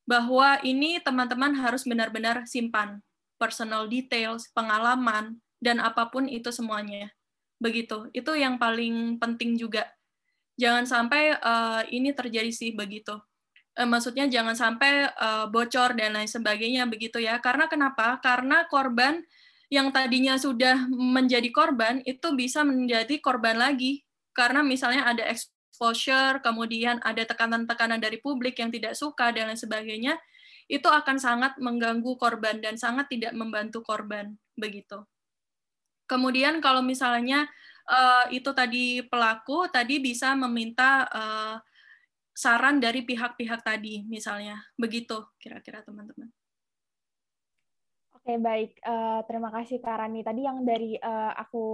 Bahwa 0.06 0.62
ini 0.62 1.02
teman-teman 1.02 1.58
harus 1.58 1.82
benar-benar 1.82 2.46
simpan 2.46 3.02
personal 3.42 3.90
details, 3.90 4.46
pengalaman, 4.54 5.42
dan 5.58 5.82
apa 5.82 6.14
pun 6.14 6.30
itu 6.30 6.54
semuanya. 6.54 7.10
Begitu. 7.58 8.14
Itu 8.14 8.38
yang 8.38 8.62
paling 8.62 9.18
penting 9.18 9.58
juga. 9.58 9.90
Jangan 10.62 10.86
sampai 10.86 11.42
uh, 11.42 11.82
ini 11.90 12.14
terjadi 12.14 12.54
sih 12.54 12.78
begitu 12.78 13.18
eh, 13.78 13.88
maksudnya 13.88 14.26
jangan 14.26 14.58
sampai 14.58 15.08
uh, 15.14 15.46
bocor 15.48 15.94
dan 15.94 16.18
lain 16.18 16.30
sebagainya 16.30 16.90
begitu 16.90 17.22
ya. 17.22 17.38
Karena 17.38 17.70
kenapa? 17.70 18.18
Karena 18.20 18.66
korban 18.66 19.22
yang 19.70 19.92
tadinya 19.92 20.40
sudah 20.40 20.88
menjadi 20.90 21.52
korban 21.52 22.02
itu 22.08 22.34
bisa 22.34 22.64
menjadi 22.64 23.20
korban 23.20 23.60
lagi 23.60 24.08
karena 24.32 24.62
misalnya 24.62 25.10
ada 25.10 25.26
exposure, 25.28 26.40
kemudian 26.46 27.02
ada 27.02 27.26
tekanan-tekanan 27.26 27.98
dari 27.98 28.22
publik 28.22 28.62
yang 28.62 28.70
tidak 28.70 28.94
suka 28.94 29.34
dan 29.34 29.50
lain 29.50 29.60
sebagainya, 29.60 30.14
itu 30.70 30.86
akan 30.86 31.18
sangat 31.18 31.58
mengganggu 31.58 32.14
korban 32.22 32.62
dan 32.62 32.78
sangat 32.78 33.10
tidak 33.10 33.34
membantu 33.34 33.82
korban 33.82 34.38
begitu. 34.54 35.02
Kemudian 36.06 36.62
kalau 36.62 36.86
misalnya 36.86 37.50
uh, 37.90 38.30
itu 38.30 38.54
tadi 38.54 39.02
pelaku 39.04 39.68
tadi 39.74 40.00
bisa 40.00 40.38
meminta 40.38 41.10
uh, 41.10 41.58
saran 42.38 42.78
dari 42.78 43.02
pihak-pihak 43.02 43.66
tadi, 43.66 44.06
misalnya. 44.06 44.62
Begitu 44.78 45.26
kira-kira 45.42 45.82
teman-teman. 45.82 46.30
Oke, 48.14 48.38
baik. 48.38 48.78
Uh, 48.86 49.26
terima 49.26 49.50
kasih 49.50 49.82
Kak 49.82 49.98
Rani. 50.06 50.22
Tadi 50.22 50.46
yang 50.46 50.62
dari 50.62 50.94
uh, 51.02 51.34
aku 51.34 51.66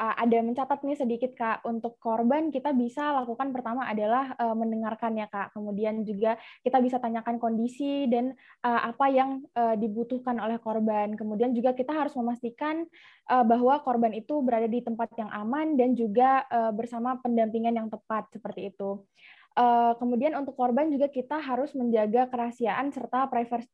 uh, 0.00 0.14
ada 0.18 0.38
mencatat 0.42 0.82
nih 0.82 0.98
sedikit 0.98 1.36
Kak, 1.38 1.62
untuk 1.62 1.94
korban 2.02 2.50
kita 2.50 2.74
bisa 2.74 3.14
lakukan 3.22 3.54
pertama 3.54 3.86
adalah 3.86 4.34
uh, 4.34 4.56
mendengarkan 4.58 5.14
ya 5.14 5.30
Kak. 5.30 5.54
Kemudian 5.54 6.02
juga 6.02 6.34
kita 6.66 6.82
bisa 6.82 6.98
tanyakan 6.98 7.38
kondisi 7.38 8.10
dan 8.10 8.34
uh, 8.66 8.80
apa 8.90 9.06
yang 9.14 9.46
uh, 9.54 9.78
dibutuhkan 9.78 10.42
oleh 10.42 10.58
korban. 10.58 11.14
Kemudian 11.14 11.54
juga 11.54 11.76
kita 11.76 11.94
harus 11.94 12.18
memastikan 12.18 12.82
uh, 13.30 13.44
bahwa 13.46 13.78
korban 13.86 14.10
itu 14.10 14.42
berada 14.42 14.66
di 14.66 14.82
tempat 14.82 15.12
yang 15.14 15.30
aman 15.30 15.78
dan 15.78 15.94
juga 15.94 16.48
uh, 16.50 16.74
bersama 16.74 17.20
pendampingan 17.22 17.78
yang 17.78 17.86
tepat 17.86 18.26
seperti 18.34 18.74
itu. 18.74 19.04
Uh, 19.58 19.90
kemudian 19.98 20.38
untuk 20.38 20.54
korban 20.54 20.86
juga 20.86 21.10
kita 21.10 21.42
harus 21.42 21.74
menjaga 21.74 22.30
kerahasiaan 22.30 22.94
serta 22.94 23.26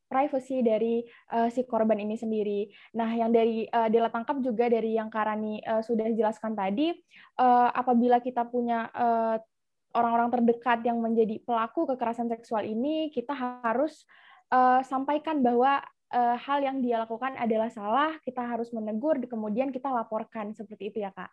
privacy 0.08 0.64
dari 0.64 1.04
uh, 1.28 1.52
si 1.52 1.60
korban 1.68 2.00
ini 2.00 2.16
sendiri. 2.16 2.72
Nah, 2.96 3.12
yang 3.12 3.28
dari 3.28 3.68
uh, 3.68 3.92
Dela 3.92 4.08
tangkap 4.08 4.40
juga 4.40 4.72
dari 4.72 4.96
yang 4.96 5.12
Karani 5.12 5.60
uh, 5.60 5.84
sudah 5.84 6.08
jelaskan 6.16 6.56
tadi, 6.56 6.96
uh, 7.36 7.68
apabila 7.68 8.24
kita 8.24 8.48
punya 8.48 8.88
uh, 8.96 9.36
orang-orang 9.92 10.32
terdekat 10.40 10.80
yang 10.88 11.04
menjadi 11.04 11.44
pelaku 11.44 11.84
kekerasan 11.92 12.32
seksual 12.32 12.64
ini, 12.64 13.12
kita 13.12 13.36
harus 13.36 14.08
uh, 14.56 14.80
sampaikan 14.88 15.44
bahwa 15.44 15.84
uh, 16.16 16.36
hal 16.40 16.64
yang 16.64 16.80
dia 16.80 16.96
lakukan 17.04 17.36
adalah 17.36 17.68
salah, 17.68 18.16
kita 18.24 18.40
harus 18.40 18.72
menegur, 18.72 19.20
kemudian 19.28 19.68
kita 19.68 19.92
laporkan 19.92 20.56
seperti 20.56 20.96
itu 20.96 21.04
ya, 21.04 21.12
Kak. 21.12 21.28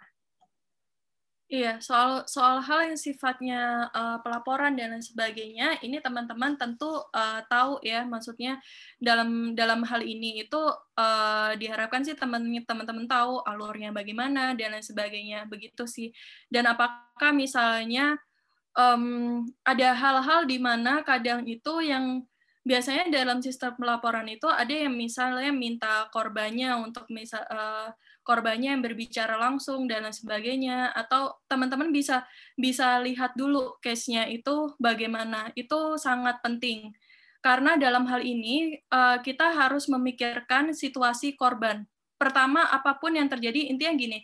Iya, 1.52 1.84
soal 1.84 2.24
soal 2.32 2.64
hal 2.64 2.80
yang 2.88 2.96
sifatnya 2.96 3.92
uh, 3.92 4.24
pelaporan 4.24 4.72
dan 4.72 4.96
lain 4.96 5.04
sebagainya, 5.04 5.84
ini 5.84 6.00
teman-teman 6.00 6.56
tentu 6.56 6.88
uh, 6.88 7.44
tahu 7.52 7.84
ya, 7.84 8.08
maksudnya 8.08 8.56
dalam 9.04 9.52
dalam 9.52 9.84
hal 9.84 10.00
ini 10.00 10.48
itu 10.48 10.62
uh, 10.96 11.52
diharapkan 11.60 12.08
sih 12.08 12.16
teman-teman 12.16 13.04
tahu 13.04 13.44
alurnya 13.44 13.92
bagaimana 13.92 14.56
dan 14.56 14.80
lain 14.80 14.86
sebagainya, 14.88 15.44
begitu 15.52 15.84
sih. 15.84 16.16
Dan 16.48 16.72
apakah 16.72 17.36
misalnya 17.36 18.16
um, 18.72 19.44
ada 19.68 19.92
hal-hal 19.92 20.48
di 20.48 20.56
mana 20.56 21.04
kadang 21.04 21.44
itu 21.44 21.84
yang 21.84 22.24
biasanya 22.64 23.12
dalam 23.12 23.44
sistem 23.44 23.76
pelaporan 23.76 24.24
itu 24.32 24.48
ada 24.48 24.72
yang 24.72 24.96
misalnya 24.96 25.52
minta 25.52 26.08
korbannya 26.16 26.80
untuk 26.80 27.12
misal 27.12 27.44
uh, 27.52 27.92
korbannya 28.22 28.74
yang 28.78 28.84
berbicara 28.86 29.38
langsung 29.38 29.86
dan 29.86 30.08
lain 30.08 30.16
sebagainya. 30.16 30.94
Atau 30.94 31.38
teman-teman 31.46 31.90
bisa 31.90 32.26
bisa 32.56 33.02
lihat 33.02 33.34
dulu 33.34 33.78
case-nya 33.82 34.30
itu 34.30 34.74
bagaimana. 34.78 35.50
Itu 35.54 35.98
sangat 35.98 36.40
penting. 36.46 36.94
Karena 37.42 37.74
dalam 37.76 38.06
hal 38.06 38.22
ini 38.22 38.78
uh, 38.94 39.18
kita 39.22 39.54
harus 39.58 39.90
memikirkan 39.90 40.78
situasi 40.78 41.34
korban. 41.34 41.86
Pertama 42.22 42.70
apa 42.70 43.02
pun 43.02 43.18
yang 43.18 43.26
terjadi 43.26 43.74
intinya 43.74 43.98
gini 43.98 44.20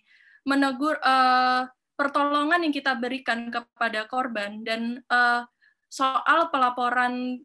menegur 0.47 0.95
uh, 1.03 1.67
pertolongan 1.97 2.63
yang 2.63 2.71
kita 2.71 2.95
berikan 2.95 3.51
kepada 3.51 4.07
korban 4.07 4.63
dan 4.63 5.01
uh, 5.11 5.43
soal 5.91 6.47
pelaporan 6.53 7.41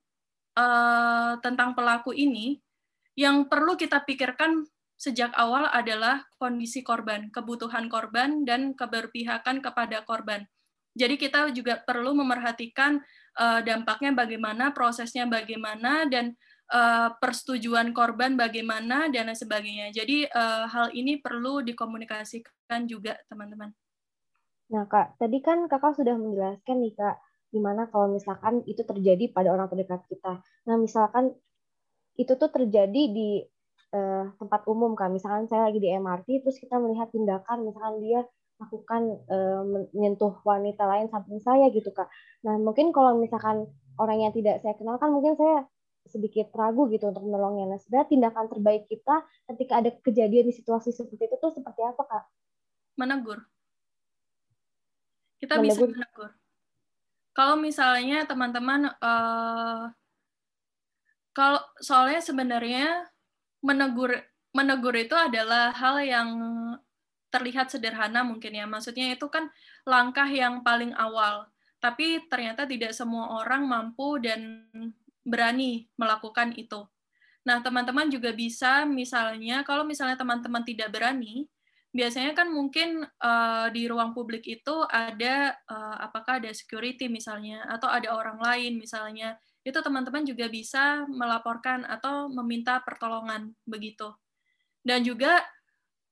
tentang 1.40 1.72
pelaku 1.72 2.12
ini 2.12 2.60
yang 3.16 3.48
perlu 3.48 3.76
kita 3.76 4.04
pikirkan 4.04 4.64
sejak 5.02 5.34
awal 5.34 5.66
adalah 5.66 6.22
kondisi 6.38 6.86
korban, 6.86 7.26
kebutuhan 7.34 7.90
korban, 7.90 8.46
dan 8.46 8.78
keberpihakan 8.78 9.58
kepada 9.58 10.06
korban. 10.06 10.46
Jadi 10.94 11.18
kita 11.18 11.50
juga 11.50 11.82
perlu 11.82 12.14
memerhatikan 12.14 13.02
uh, 13.34 13.60
dampaknya 13.66 14.14
bagaimana, 14.14 14.70
prosesnya 14.70 15.26
bagaimana, 15.26 16.06
dan 16.06 16.38
uh, 16.70 17.10
persetujuan 17.18 17.90
korban 17.90 18.38
bagaimana 18.38 19.10
dan 19.10 19.34
sebagainya. 19.34 19.90
Jadi 19.90 20.30
uh, 20.30 20.70
hal 20.70 20.94
ini 20.94 21.18
perlu 21.18 21.66
dikomunikasikan 21.66 22.86
juga 22.86 23.18
teman-teman. 23.26 23.74
Nah 24.70 24.86
kak, 24.86 25.18
tadi 25.18 25.42
kan 25.42 25.66
kakak 25.66 25.98
sudah 25.98 26.14
menjelaskan 26.14 26.78
nih 26.78 26.94
kak, 26.94 27.16
gimana 27.50 27.90
kalau 27.90 28.14
misalkan 28.14 28.62
itu 28.70 28.86
terjadi 28.86 29.34
pada 29.34 29.50
orang 29.50 29.66
terdekat 29.66 30.06
kita. 30.06 30.40
Nah 30.70 30.76
misalkan 30.78 31.34
itu 32.16 32.32
tuh 32.36 32.52
terjadi 32.52 33.02
di 33.08 33.40
uh, 33.92 34.24
tempat 34.36 34.64
umum 34.66 34.96
kan, 34.96 35.12
misalkan 35.12 35.46
saya 35.46 35.68
lagi 35.68 35.78
di 35.78 35.92
MRT, 35.92 36.42
terus 36.42 36.58
kita 36.58 36.80
melihat 36.80 37.08
tindakan, 37.12 37.68
misalkan 37.68 38.00
dia 38.00 38.26
lakukan 38.62 39.02
uh, 39.26 39.62
menyentuh 39.66 40.38
wanita 40.46 40.86
lain 40.86 41.10
samping 41.10 41.42
saya 41.42 41.66
gitu 41.74 41.90
kak. 41.90 42.06
Nah 42.46 42.54
mungkin 42.62 42.94
kalau 42.94 43.18
misalkan 43.18 43.66
orang 43.98 44.22
yang 44.22 44.32
tidak 44.34 44.62
saya 44.62 44.78
kenal 44.78 45.02
kan 45.02 45.10
mungkin 45.10 45.34
saya 45.34 45.66
sedikit 46.06 46.50
ragu 46.54 46.86
gitu 46.90 47.10
untuk 47.10 47.26
menolongnya. 47.26 47.74
Nah 47.74 47.78
sebenarnya 47.82 48.08
tindakan 48.10 48.46
terbaik 48.46 48.86
kita 48.86 49.26
ketika 49.54 49.72
ada 49.82 49.90
kejadian 50.02 50.46
di 50.50 50.54
situasi 50.54 50.94
seperti 50.94 51.26
itu 51.26 51.36
tuh 51.42 51.50
seperti 51.50 51.80
apa 51.82 52.02
kak? 52.06 52.24
Menegur. 52.98 53.42
Kita 55.42 55.58
menegur. 55.58 55.90
bisa 55.90 55.98
menegur. 55.98 56.30
Kalau 57.32 57.56
misalnya 57.56 58.28
teman-teman 58.28 58.92
uh, 59.00 59.88
kalau 61.32 61.60
soalnya 61.80 62.20
sebenarnya 62.20 63.08
menegur 63.62 64.12
menegur 64.52 64.92
itu 64.98 65.16
adalah 65.16 65.72
hal 65.72 65.96
yang 66.04 66.28
terlihat 67.32 67.72
sederhana 67.72 68.20
mungkin 68.20 68.52
ya. 68.52 68.68
Maksudnya 68.68 69.16
itu 69.16 69.26
kan 69.32 69.48
langkah 69.88 70.28
yang 70.28 70.60
paling 70.60 70.92
awal. 70.92 71.48
Tapi 71.80 72.28
ternyata 72.28 72.68
tidak 72.68 72.92
semua 72.92 73.40
orang 73.42 73.64
mampu 73.64 74.20
dan 74.20 74.68
berani 75.24 75.88
melakukan 75.96 76.52
itu. 76.54 76.84
Nah, 77.42 77.58
teman-teman 77.58 78.06
juga 78.06 78.30
bisa 78.30 78.86
misalnya 78.86 79.66
kalau 79.66 79.82
misalnya 79.82 80.14
teman-teman 80.14 80.62
tidak 80.62 80.94
berani, 80.94 81.50
biasanya 81.90 82.38
kan 82.38 82.52
mungkin 82.52 83.02
uh, 83.02 83.66
di 83.74 83.90
ruang 83.90 84.14
publik 84.14 84.46
itu 84.46 84.86
ada 84.86 85.56
uh, 85.66 85.96
apakah 86.06 86.38
ada 86.38 86.54
security 86.54 87.10
misalnya 87.10 87.66
atau 87.66 87.90
ada 87.90 88.14
orang 88.14 88.38
lain 88.38 88.78
misalnya. 88.78 89.40
Itu 89.62 89.78
teman-teman 89.78 90.26
juga 90.26 90.50
bisa 90.50 91.06
melaporkan 91.06 91.86
atau 91.86 92.26
meminta 92.30 92.82
pertolongan 92.82 93.54
begitu. 93.66 94.10
Dan 94.82 95.06
juga 95.06 95.38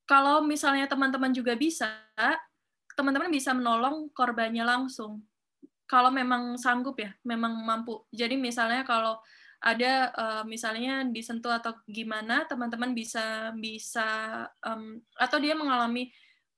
kalau 0.07 0.42
misalnya 0.42 0.86
teman-teman 0.86 1.34
juga 1.34 1.55
bisa, 1.55 1.90
teman-teman 2.94 3.30
bisa 3.30 3.55
menolong 3.55 4.11
korbannya 4.11 4.62
langsung. 4.62 5.22
Kalau 5.86 6.14
memang 6.14 6.55
sanggup 6.55 6.98
ya, 7.03 7.11
memang 7.26 7.55
mampu. 7.66 8.07
Jadi 8.14 8.38
misalnya 8.38 8.86
kalau 8.86 9.18
ada 9.61 10.09
uh, 10.16 10.42
misalnya 10.46 11.05
disentuh 11.11 11.53
atau 11.53 11.74
gimana, 11.84 12.46
teman-teman 12.46 12.94
bisa 12.94 13.53
bisa 13.59 14.09
atau 15.18 15.38
dia 15.42 15.53
mengalami 15.53 16.09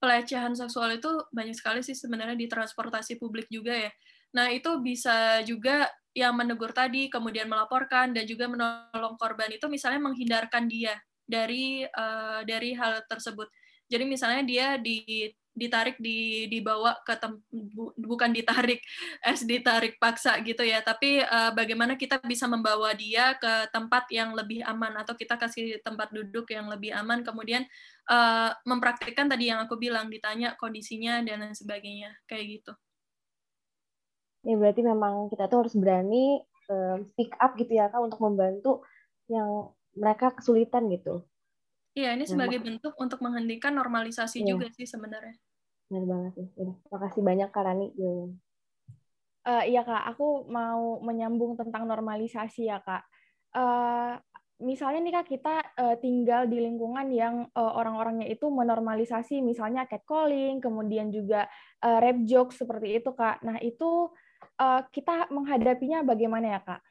pelecehan 0.03 0.55
seksual 0.55 0.99
itu 0.99 1.11
banyak 1.30 1.55
sekali 1.55 1.78
sih 1.78 1.95
sebenarnya 1.95 2.34
di 2.34 2.51
transportasi 2.51 3.22
publik 3.22 3.47
juga 3.51 3.88
ya. 3.88 3.90
Nah 4.34 4.51
itu 4.51 4.80
bisa 4.82 5.45
juga 5.47 5.86
yang 6.12 6.36
menegur 6.36 6.76
tadi, 6.76 7.08
kemudian 7.08 7.48
melaporkan 7.48 8.12
dan 8.12 8.24
juga 8.28 8.48
menolong 8.48 9.16
korban 9.16 9.48
itu 9.48 9.64
misalnya 9.66 10.00
menghindarkan 10.04 10.68
dia 10.68 10.96
dari 11.24 11.84
uh, 11.88 12.44
dari 12.44 12.76
hal 12.76 13.04
tersebut. 13.08 13.48
Jadi 13.88 14.04
misalnya 14.04 14.42
dia 14.44 14.66
di 14.76 15.28
ditarik 15.52 16.00
di 16.00 16.48
dibawa 16.48 16.96
ke 17.04 17.12
tem, 17.20 17.36
bu, 17.52 17.92
bukan 17.92 18.32
ditarik 18.32 18.80
es 19.28 19.44
ditarik 19.44 20.00
paksa 20.00 20.40
gitu 20.40 20.64
ya 20.64 20.80
tapi 20.80 21.20
uh, 21.20 21.52
bagaimana 21.52 22.00
kita 22.00 22.16
bisa 22.24 22.48
membawa 22.48 22.96
dia 22.96 23.36
ke 23.36 23.68
tempat 23.68 24.08
yang 24.08 24.32
lebih 24.32 24.64
aman 24.64 24.96
atau 24.96 25.12
kita 25.12 25.36
kasih 25.36 25.76
tempat 25.84 26.08
duduk 26.08 26.48
yang 26.48 26.72
lebih 26.72 26.96
aman 26.96 27.20
kemudian 27.20 27.68
uh, 28.08 28.56
mempraktikkan 28.64 29.28
tadi 29.28 29.52
yang 29.52 29.60
aku 29.60 29.76
bilang 29.76 30.08
ditanya 30.08 30.56
kondisinya 30.56 31.20
dan 31.20 31.44
lain 31.44 31.52
sebagainya 31.52 32.16
kayak 32.24 32.60
gitu 32.60 32.72
ya 34.43 34.55
berarti 34.59 34.82
memang 34.82 35.30
kita 35.30 35.47
tuh 35.47 35.66
harus 35.66 35.74
berani 35.78 36.43
um, 36.70 37.07
speak 37.14 37.34
up 37.38 37.55
gitu 37.55 37.72
ya 37.78 37.90
kak 37.90 38.03
untuk 38.03 38.18
membantu 38.18 38.82
yang 39.30 39.70
mereka 39.95 40.34
kesulitan 40.34 40.90
gitu 40.90 41.22
Iya, 41.93 42.16
ini 42.16 42.24
sebagai 42.24 42.57
nah, 42.61 42.66
bentuk 42.72 42.95
untuk 42.97 43.20
menghentikan 43.20 43.76
normalisasi 43.76 44.40
iya. 44.40 44.57
juga 44.57 44.72
sih 44.72 44.88
sebenarnya. 44.88 45.36
Benar 45.93 46.05
banget 46.09 46.32
sih. 46.40 46.47
Terima 46.57 46.99
kasih 47.05 47.20
banyak 47.20 47.49
Kak 47.53 47.64
Rani. 47.68 47.88
Uh, 47.93 49.64
iya 49.68 49.84
Kak, 49.84 50.16
aku 50.16 50.49
mau 50.49 51.05
menyambung 51.05 51.53
tentang 51.61 51.84
normalisasi 51.84 52.72
ya 52.72 52.80
Kak. 52.80 53.05
Uh, 53.53 54.16
misalnya 54.64 55.05
nih 55.05 55.14
Kak, 55.20 55.26
kita 55.28 55.55
uh, 55.76 55.97
tinggal 56.01 56.49
di 56.49 56.64
lingkungan 56.64 57.12
yang 57.12 57.45
uh, 57.53 57.72
orang-orangnya 57.76 58.24
itu 58.24 58.49
menormalisasi 58.49 59.45
misalnya 59.45 59.84
catcalling, 59.84 60.64
kemudian 60.64 61.12
juga 61.12 61.45
uh, 61.84 62.01
rap 62.01 62.24
joke 62.24 62.57
seperti 62.57 63.05
itu 63.05 63.12
Kak. 63.12 63.45
Nah 63.45 63.61
itu 63.61 64.09
uh, 64.62 64.80
kita 64.94 65.26
menghadapinya 65.34 66.06
bagaimana 66.06 66.54
ya 66.54 66.60
Kak? 66.62 66.82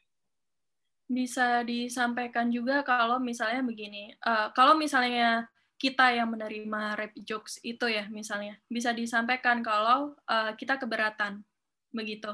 bisa 1.12 1.68
disampaikan 1.68 2.48
juga 2.48 2.88
kalau 2.88 3.20
misalnya 3.20 3.60
begini, 3.60 4.16
uh, 4.24 4.48
kalau 4.56 4.80
misalnya 4.80 5.44
kita 5.76 6.16
yang 6.16 6.32
menerima 6.32 6.96
rap 6.96 7.14
jokes 7.28 7.60
itu 7.68 7.84
ya 7.92 8.08
misalnya 8.08 8.56
bisa 8.72 8.96
disampaikan 8.96 9.60
kalau 9.60 10.16
uh, 10.32 10.56
kita 10.56 10.80
keberatan 10.80 11.44
begitu. 11.92 12.32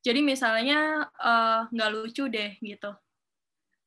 Jadi 0.00 0.24
misalnya 0.24 1.04
uh, 1.20 1.68
nggak 1.68 1.90
lucu 1.92 2.32
deh 2.32 2.56
gitu, 2.64 2.96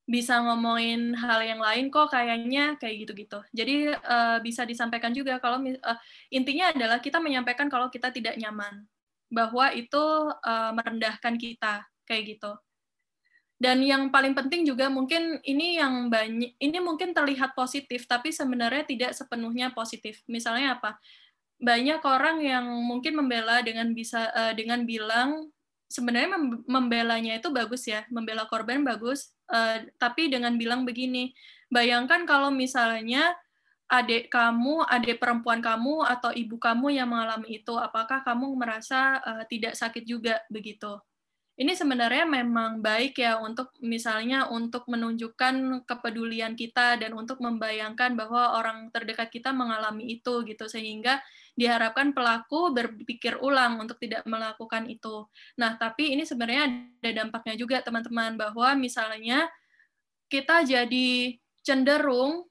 bisa 0.06 0.38
ngomongin 0.38 1.18
hal 1.18 1.42
yang 1.42 1.60
lain 1.60 1.90
kok 1.90 2.14
kayaknya 2.14 2.78
kayak 2.78 3.10
gitu-gitu. 3.10 3.42
Jadi 3.58 3.90
uh, 3.90 4.38
bisa 4.46 4.70
disampaikan 4.70 5.18
juga 5.18 5.42
kalau 5.42 5.66
uh, 5.66 6.00
intinya 6.30 6.70
adalah 6.70 7.02
kita 7.02 7.18
menyampaikan 7.18 7.68
kalau 7.74 7.90
kita 7.90 8.14
tidak 8.14 8.38
nyaman 8.38 8.86
bahwa 9.36 9.68
itu 9.76 10.00
uh, 10.32 10.72
merendahkan 10.72 11.36
kita 11.36 11.84
kayak 12.08 12.40
gitu. 12.40 12.56
Dan 13.60 13.84
yang 13.84 14.12
paling 14.12 14.32
penting 14.36 14.64
juga 14.64 14.88
mungkin 14.88 15.40
ini 15.44 15.80
yang 15.80 16.08
banyak 16.12 16.56
ini 16.60 16.78
mungkin 16.80 17.12
terlihat 17.12 17.56
positif 17.56 18.08
tapi 18.08 18.32
sebenarnya 18.32 18.88
tidak 18.88 19.12
sepenuhnya 19.12 19.76
positif. 19.76 20.24
Misalnya 20.32 20.80
apa? 20.80 20.96
Banyak 21.60 22.04
orang 22.04 22.40
yang 22.44 22.68
mungkin 22.84 23.16
membela 23.20 23.60
dengan 23.60 23.92
bisa 23.92 24.32
uh, 24.32 24.52
dengan 24.56 24.88
bilang 24.88 25.52
sebenarnya 25.88 26.36
membelanya 26.68 27.40
itu 27.40 27.48
bagus 27.52 27.88
ya, 27.88 28.04
membela 28.12 28.44
korban 28.48 28.84
bagus, 28.84 29.32
uh, 29.48 29.80
tapi 29.96 30.28
dengan 30.28 30.60
bilang 30.60 30.84
begini, 30.84 31.32
bayangkan 31.72 32.28
kalau 32.28 32.52
misalnya 32.52 33.32
adik 33.86 34.34
kamu, 34.34 34.86
adik 34.90 35.22
perempuan 35.22 35.62
kamu 35.62 36.02
atau 36.06 36.34
ibu 36.34 36.58
kamu 36.58 36.98
yang 36.98 37.10
mengalami 37.10 37.62
itu, 37.62 37.74
apakah 37.78 38.26
kamu 38.26 38.50
merasa 38.58 39.22
uh, 39.22 39.44
tidak 39.46 39.78
sakit 39.78 40.04
juga 40.04 40.42
begitu? 40.50 40.98
ini 41.56 41.72
sebenarnya 41.72 42.28
memang 42.28 42.84
baik 42.84 43.16
ya 43.16 43.40
untuk 43.40 43.72
misalnya 43.80 44.52
untuk 44.52 44.84
menunjukkan 44.92 45.88
kepedulian 45.88 46.52
kita 46.52 47.00
dan 47.00 47.16
untuk 47.16 47.40
membayangkan 47.40 48.12
bahwa 48.12 48.60
orang 48.60 48.92
terdekat 48.92 49.32
kita 49.32 49.56
mengalami 49.56 50.20
itu 50.20 50.44
gitu 50.44 50.68
sehingga 50.68 51.24
diharapkan 51.56 52.12
pelaku 52.12 52.76
berpikir 52.76 53.40
ulang 53.40 53.80
untuk 53.80 53.96
tidak 54.04 54.28
melakukan 54.28 54.84
itu. 54.92 55.32
Nah, 55.56 55.80
tapi 55.80 56.12
ini 56.12 56.28
sebenarnya 56.28 56.92
ada 57.00 57.12
dampaknya 57.24 57.56
juga 57.56 57.80
teman-teman 57.80 58.36
bahwa 58.36 58.76
misalnya 58.76 59.48
kita 60.28 60.68
jadi 60.68 61.40
cenderung 61.64 62.44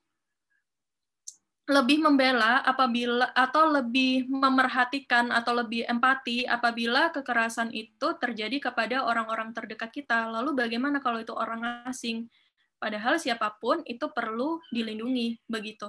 lebih 1.64 2.04
membela 2.04 2.60
apabila 2.60 3.32
atau 3.32 3.72
lebih 3.72 4.28
memerhatikan 4.28 5.32
atau 5.32 5.56
lebih 5.56 5.88
empati 5.88 6.44
apabila 6.44 7.08
kekerasan 7.08 7.72
itu 7.72 8.12
terjadi 8.20 8.68
kepada 8.68 9.08
orang-orang 9.08 9.56
terdekat 9.56 9.88
kita. 9.88 10.28
Lalu 10.28 10.52
bagaimana 10.52 11.00
kalau 11.00 11.24
itu 11.24 11.32
orang 11.32 11.88
asing? 11.88 12.28
Padahal 12.76 13.16
siapa 13.16 13.56
pun 13.56 13.80
itu 13.88 14.04
perlu 14.12 14.60
dilindungi 14.68 15.40
begitu. 15.48 15.88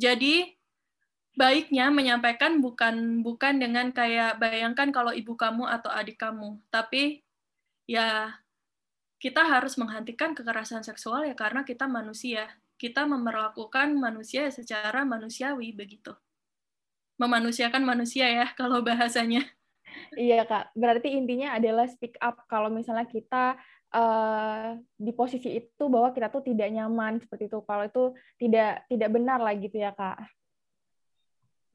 Jadi 0.00 0.56
baiknya 1.36 1.92
menyampaikan 1.92 2.64
bukan 2.64 3.20
bukan 3.20 3.60
dengan 3.60 3.92
kayak 3.92 4.40
bayangkan 4.40 4.88
kalau 4.88 5.12
ibu 5.12 5.36
kamu 5.36 5.68
atau 5.68 5.92
adik 5.92 6.16
kamu, 6.16 6.56
tapi 6.72 7.20
ya 7.84 8.40
kita 9.20 9.44
harus 9.44 9.76
menghentikan 9.76 10.32
kekerasan 10.32 10.80
seksual 10.80 11.28
ya 11.28 11.36
karena 11.36 11.60
kita 11.60 11.84
manusia 11.84 12.48
kita 12.82 13.06
memperlakukan 13.06 13.94
manusia 13.94 14.50
secara 14.50 15.06
manusiawi 15.06 15.70
begitu. 15.70 16.10
Memanusiakan 17.14 17.86
manusia 17.86 18.26
ya 18.26 18.50
kalau 18.58 18.82
bahasanya. 18.82 19.46
Iya 20.18 20.42
kak, 20.48 20.74
berarti 20.74 21.14
intinya 21.14 21.54
adalah 21.54 21.86
speak 21.86 22.18
up 22.18 22.42
kalau 22.50 22.72
misalnya 22.72 23.06
kita 23.06 23.54
uh, 23.92 24.74
di 24.96 25.12
posisi 25.14 25.52
itu 25.52 25.84
bahwa 25.86 26.10
kita 26.10 26.32
tuh 26.32 26.42
tidak 26.42 26.74
nyaman 26.74 27.22
seperti 27.22 27.46
itu. 27.46 27.62
Kalau 27.62 27.84
itu 27.86 28.04
tidak 28.42 28.88
tidak 28.90 29.08
benar 29.14 29.38
lah 29.38 29.54
gitu 29.54 29.78
ya 29.78 29.94
kak. 29.94 30.26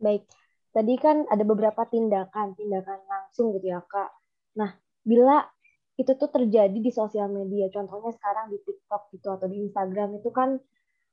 Baik, 0.02 0.28
tadi 0.76 0.94
kan 1.00 1.24
ada 1.30 1.44
beberapa 1.48 1.88
tindakan, 1.88 2.58
tindakan 2.58 3.00
langsung 3.08 3.56
gitu 3.56 3.70
ya 3.70 3.86
kak. 3.86 4.12
Nah, 4.60 4.76
bila 5.06 5.46
itu 5.98 6.12
tuh 6.14 6.30
terjadi 6.30 6.78
di 6.78 6.92
sosial 6.94 7.30
media. 7.30 7.70
Contohnya 7.74 8.14
sekarang 8.14 8.54
di 8.54 8.62
TikTok 8.62 9.14
gitu 9.14 9.28
atau 9.34 9.48
di 9.50 9.66
Instagram 9.66 10.22
itu 10.22 10.30
kan 10.30 10.58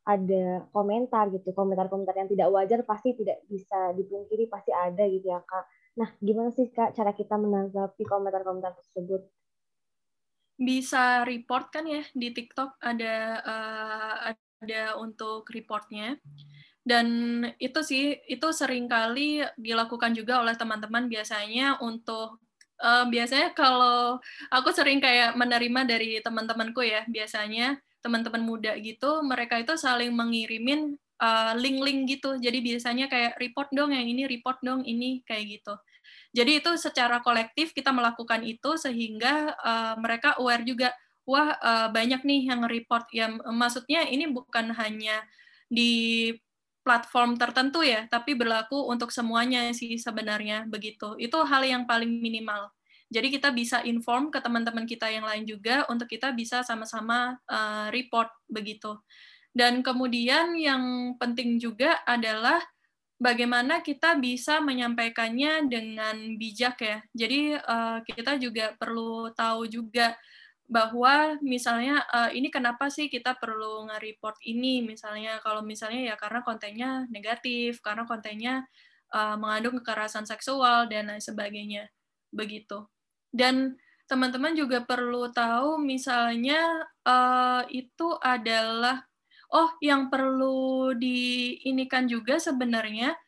ada 0.04 0.68
komentar 0.70 1.32
gitu, 1.32 1.50
komentar-komentar 1.56 2.12
yang 2.16 2.28
tidak 2.28 2.48
wajar 2.52 2.80
pasti 2.84 3.16
tidak 3.16 3.40
bisa 3.48 3.96
dipungkiri 3.96 4.46
pasti 4.52 4.70
ada 4.70 5.04
gitu 5.08 5.32
ya 5.32 5.40
kak. 5.40 5.64
Nah 5.96 6.08
gimana 6.20 6.52
sih 6.52 6.68
kak 6.68 6.92
cara 6.92 7.16
kita 7.16 7.40
menanggapi 7.40 8.04
komentar-komentar 8.04 8.76
tersebut? 8.76 9.24
Bisa 10.60 11.24
report 11.24 11.72
kan 11.72 11.88
ya 11.88 12.04
di 12.12 12.30
TikTok 12.30 12.78
ada 12.84 13.14
uh, 13.42 14.14
ada 14.64 14.96
untuk 15.00 15.48
reportnya 15.48 16.20
dan 16.84 17.08
itu 17.56 17.80
sih 17.80 18.20
itu 18.28 18.48
sering 18.52 18.84
kali 18.84 19.40
dilakukan 19.56 20.12
juga 20.12 20.44
oleh 20.44 20.52
teman-teman 20.52 21.08
biasanya 21.08 21.80
untuk 21.80 22.44
uh, 22.84 23.08
biasanya 23.08 23.56
kalau 23.56 24.20
aku 24.52 24.68
sering 24.68 25.00
kayak 25.00 25.32
menerima 25.32 25.80
dari 25.88 26.20
teman-temanku 26.20 26.84
ya 26.84 27.08
biasanya 27.08 27.80
teman-teman 28.04 28.44
muda 28.44 28.76
gitu 28.76 29.24
mereka 29.24 29.56
itu 29.56 29.72
saling 29.80 30.12
mengirimin 30.12 31.00
uh, 31.24 31.56
link-link 31.56 32.20
gitu 32.20 32.36
jadi 32.36 32.60
biasanya 32.60 33.08
kayak 33.08 33.40
report 33.40 33.72
dong 33.72 33.96
yang 33.96 34.04
ini 34.04 34.28
report 34.28 34.60
dong 34.60 34.84
ini 34.84 35.24
kayak 35.24 35.60
gitu 35.60 35.74
jadi 36.36 36.60
itu 36.60 36.76
secara 36.76 37.24
kolektif 37.24 37.72
kita 37.72 37.88
melakukan 37.88 38.44
itu 38.44 38.76
sehingga 38.76 39.56
uh, 39.56 39.94
mereka 39.96 40.36
aware 40.36 40.68
juga 40.68 40.92
wah 41.24 41.56
uh, 41.56 41.88
banyak 41.88 42.20
nih 42.20 42.52
yang 42.52 42.68
report 42.68 43.08
ya 43.08 43.32
maksudnya 43.48 44.04
ini 44.04 44.28
bukan 44.28 44.76
hanya 44.76 45.24
di 45.72 46.28
platform 46.84 47.40
tertentu 47.40 47.80
ya, 47.80 48.04
tapi 48.12 48.36
berlaku 48.36 48.76
untuk 48.92 49.08
semuanya 49.08 49.72
sih 49.72 49.96
sebenarnya 49.96 50.68
begitu. 50.68 51.16
Itu 51.16 51.40
hal 51.48 51.64
yang 51.64 51.88
paling 51.88 52.20
minimal. 52.20 52.68
Jadi 53.14 53.30
kita 53.30 53.54
bisa 53.54 53.78
inform 53.86 54.34
ke 54.34 54.42
teman-teman 54.42 54.82
kita 54.90 55.06
yang 55.06 55.22
lain 55.22 55.46
juga 55.46 55.86
untuk 55.86 56.10
kita 56.10 56.34
bisa 56.34 56.66
sama-sama 56.66 57.38
uh, 57.46 57.86
report 57.94 58.26
begitu. 58.50 58.98
Dan 59.54 59.86
kemudian 59.86 60.58
yang 60.58 61.14
penting 61.14 61.62
juga 61.62 62.02
adalah 62.02 62.58
bagaimana 63.22 63.86
kita 63.86 64.18
bisa 64.18 64.58
menyampaikannya 64.58 65.70
dengan 65.70 66.34
bijak 66.34 66.76
ya. 66.82 66.98
Jadi 67.14 67.54
uh, 67.54 68.02
kita 68.02 68.34
juga 68.42 68.74
perlu 68.74 69.30
tahu 69.30 69.70
juga 69.70 70.18
bahwa 70.66 71.38
misalnya 71.44 72.02
uh, 72.10 72.34
ini 72.34 72.50
kenapa 72.50 72.90
sih 72.90 73.06
kita 73.06 73.36
perlu 73.36 73.86
nge-report 73.86 74.40
ini 74.48 74.80
misalnya 74.80 75.38
kalau 75.44 75.60
misalnya 75.60 76.02
ya 76.02 76.14
karena 76.16 76.40
kontennya 76.40 76.90
negatif 77.12 77.84
karena 77.84 78.08
kontennya 78.08 78.64
uh, 79.12 79.36
mengandung 79.36 79.76
kekerasan 79.84 80.24
seksual 80.24 80.88
dan 80.88 81.12
lain 81.12 81.20
sebagainya 81.20 81.92
begitu 82.32 82.80
dan 83.34 83.74
teman-teman 84.06 84.54
juga 84.54 84.86
perlu 84.86 85.26
tahu 85.34 85.82
misalnya 85.82 86.86
uh, 87.02 87.66
itu 87.66 88.14
adalah 88.22 89.02
oh 89.50 89.74
yang 89.82 90.06
perlu 90.06 90.94
diinikan 90.94 92.06
juga 92.06 92.38
sebenarnya. 92.38 93.18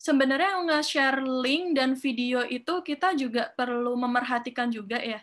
Sebenarnya 0.00 0.60
nge-share 0.68 1.20
link 1.20 1.76
dan 1.76 1.96
video 1.96 2.44
itu 2.44 2.84
kita 2.84 3.16
juga 3.16 3.52
perlu 3.56 3.96
memerhatikan 3.96 4.68
juga 4.68 5.00
ya. 5.00 5.20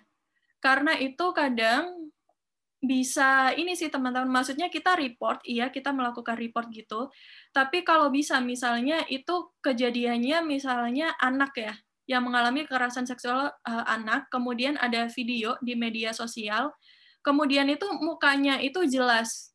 Karena 0.57 0.97
itu 0.97 1.29
kadang 1.37 2.09
bisa 2.81 3.53
ini 3.53 3.77
sih 3.77 3.93
teman-teman. 3.93 4.29
Maksudnya 4.29 4.73
kita 4.73 4.97
report 4.97 5.45
iya 5.45 5.69
kita 5.69 5.93
melakukan 5.93 6.33
report 6.33 6.69
gitu. 6.73 7.13
Tapi 7.53 7.85
kalau 7.85 8.09
bisa 8.09 8.41
misalnya 8.41 9.05
itu 9.05 9.53
kejadiannya 9.61 10.41
misalnya 10.45 11.13
anak 11.21 11.53
ya 11.57 11.73
yang 12.11 12.27
mengalami 12.27 12.67
kekerasan 12.67 13.07
seksual 13.07 13.47
uh, 13.47 13.85
anak 13.87 14.27
kemudian 14.27 14.75
ada 14.75 15.07
video 15.07 15.55
di 15.63 15.79
media 15.79 16.11
sosial 16.11 16.75
kemudian 17.23 17.71
itu 17.71 17.87
mukanya 18.03 18.59
itu 18.59 18.83
jelas 18.83 19.51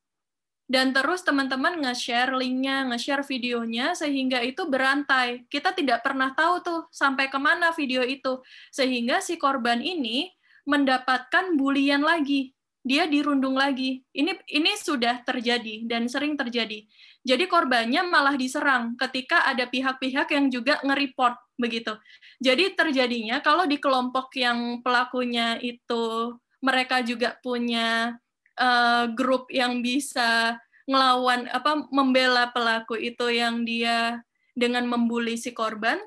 dan 0.66 0.90
terus 0.90 1.22
teman-teman 1.22 1.78
nge-share 1.78 2.34
linknya, 2.34 2.82
nge-share 2.90 3.22
videonya, 3.22 3.94
sehingga 3.94 4.42
itu 4.42 4.66
berantai. 4.66 5.46
Kita 5.46 5.70
tidak 5.70 6.02
pernah 6.02 6.34
tahu 6.34 6.54
tuh 6.59 6.80
sampai 6.90 7.30
ke 7.30 7.38
mana 7.38 7.70
video 7.70 8.02
itu. 8.02 8.42
Sehingga 8.74 9.22
si 9.22 9.38
korban 9.38 9.78
ini 9.78 10.26
mendapatkan 10.66 11.54
bulian 11.54 12.02
lagi. 12.02 12.50
Dia 12.82 13.07
dirundung 13.07 13.54
lagi. 13.54 14.02
Ini 14.11 14.42
ini 14.50 14.74
sudah 14.74 15.22
terjadi 15.22 15.86
dan 15.86 16.11
sering 16.11 16.34
terjadi. 16.34 16.82
Jadi 17.22 17.44
korbannya 17.46 18.02
malah 18.02 18.34
diserang 18.34 18.98
ketika 18.98 19.46
ada 19.46 19.70
pihak-pihak 19.70 20.30
yang 20.34 20.50
juga 20.50 20.82
nge-report 20.82 21.34
begitu. 21.59 21.94
Jadi 22.37 22.76
terjadinya 22.76 23.41
kalau 23.41 23.64
di 23.64 23.80
kelompok 23.80 24.32
yang 24.37 24.84
pelakunya 24.84 25.57
itu 25.61 26.37
mereka 26.61 27.01
juga 27.01 27.37
punya 27.41 28.16
uh, 28.61 29.05
grup 29.12 29.49
yang 29.49 29.80
bisa 29.80 30.61
ngelawan 30.87 31.49
apa 31.51 31.89
membela 31.91 32.53
pelaku 32.53 32.95
itu 33.01 33.26
yang 33.32 33.64
dia 33.66 34.22
dengan 34.55 34.87
membuli 34.87 35.34
si 35.37 35.53
korban 35.57 35.99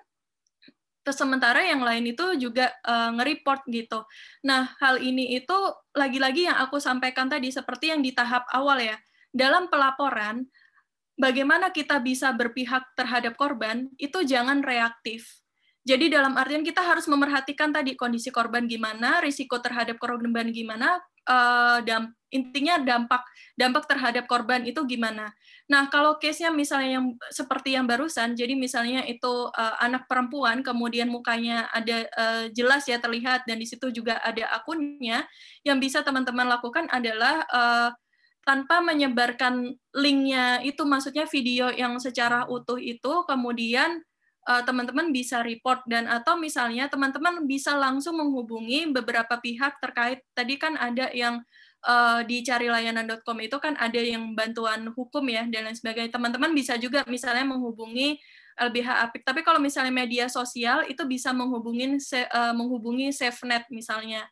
sementara 1.11 1.65
yang 1.65 1.81
lain 1.81 2.13
itu 2.13 2.37
juga 2.37 2.69
uh, 2.85 3.09
nge-report 3.17 3.65
gitu. 3.73 4.05
Nah, 4.45 4.73
hal 4.77 5.01
ini 5.01 5.37
itu 5.37 5.57
lagi-lagi 5.97 6.45
yang 6.45 6.57
aku 6.61 6.77
sampaikan 6.77 7.25
tadi 7.25 7.49
seperti 7.49 7.89
yang 7.89 8.01
di 8.05 8.13
tahap 8.13 8.45
awal 8.53 8.77
ya. 8.77 8.97
Dalam 9.29 9.69
pelaporan, 9.69 10.45
bagaimana 11.17 11.73
kita 11.73 11.97
bisa 12.01 12.29
berpihak 12.33 12.93
terhadap 12.93 13.33
korban 13.37 13.89
itu 13.97 14.21
jangan 14.25 14.61
reaktif. 14.61 15.38
Jadi 15.89 16.05
dalam 16.13 16.37
artian 16.37 16.61
kita 16.61 16.85
harus 16.85 17.09
memerhatikan 17.09 17.73
tadi 17.73 17.97
kondisi 17.97 18.29
korban 18.29 18.69
gimana, 18.69 19.25
risiko 19.25 19.57
terhadap 19.57 19.97
korban 19.97 20.53
gimana, 20.53 21.01
uh, 21.25 21.81
damp 21.81 22.13
intinya 22.29 22.77
dampak 22.77 23.25
dampak 23.57 23.89
terhadap 23.89 24.29
korban 24.29 24.61
itu 24.69 24.85
gimana. 24.85 25.33
Nah, 25.65 25.89
kalau 25.89 26.21
case-nya 26.21 26.53
misalnya 26.53 27.01
yang 27.01 27.17
seperti 27.33 27.73
yang 27.73 27.89
barusan, 27.89 28.37
jadi 28.37 28.53
misalnya 28.53 29.01
itu 29.09 29.49
uh, 29.49 29.75
anak 29.81 30.05
perempuan, 30.05 30.61
kemudian 30.61 31.09
mukanya 31.09 31.65
ada 31.73 32.05
uh, 32.13 32.45
jelas 32.53 32.85
ya 32.85 33.01
terlihat 33.01 33.49
dan 33.49 33.57
di 33.57 33.65
situ 33.65 33.89
juga 33.89 34.21
ada 34.21 34.45
akunnya, 34.61 35.25
yang 35.65 35.81
bisa 35.81 36.05
teman-teman 36.05 36.45
lakukan 36.45 36.85
adalah 36.93 37.41
uh, 37.49 37.89
tanpa 38.45 38.81
menyebarkan 38.85 39.73
linknya 39.97 40.61
itu 40.61 40.85
maksudnya 40.85 41.25
video 41.25 41.73
yang 41.73 41.97
secara 41.97 42.45
utuh 42.45 42.77
itu 42.77 43.25
kemudian 43.25 44.05
teman-teman 44.65 45.07
uh, 45.09 45.13
bisa 45.13 45.45
report 45.45 45.85
dan 45.85 46.09
atau 46.09 46.33
misalnya 46.41 46.89
teman-teman 46.89 47.45
bisa 47.45 47.77
langsung 47.77 48.17
menghubungi 48.17 48.89
beberapa 48.89 49.37
pihak 49.37 49.77
terkait 49.77 50.25
tadi 50.33 50.57
kan 50.57 50.73
ada 50.73 51.13
yang 51.13 51.45
uh, 51.85 52.21
di 52.25 52.41
carilayanan.com 52.43 53.37
itu 53.39 53.57
kan 53.61 53.77
ada 53.79 53.99
yang 53.99 54.33
bantuan 54.35 54.89
hukum 54.91 55.23
ya 55.29 55.45
dan 55.47 55.69
lain 55.69 55.77
sebagainya. 55.77 56.11
Teman-teman 56.11 56.51
bisa 56.51 56.75
juga 56.75 57.05
misalnya 57.07 57.45
menghubungi 57.47 58.19
LBH 58.59 58.89
Apik. 59.07 59.21
Tapi 59.23 59.39
kalau 59.45 59.61
misalnya 59.61 59.93
media 59.93 60.27
sosial 60.27 60.83
itu 60.91 60.99
bisa 61.07 61.31
menghubungi 61.31 61.95
uh, 62.27 62.53
menghubungi 62.55 63.15
SafeNet 63.15 63.69
misalnya. 63.71 64.27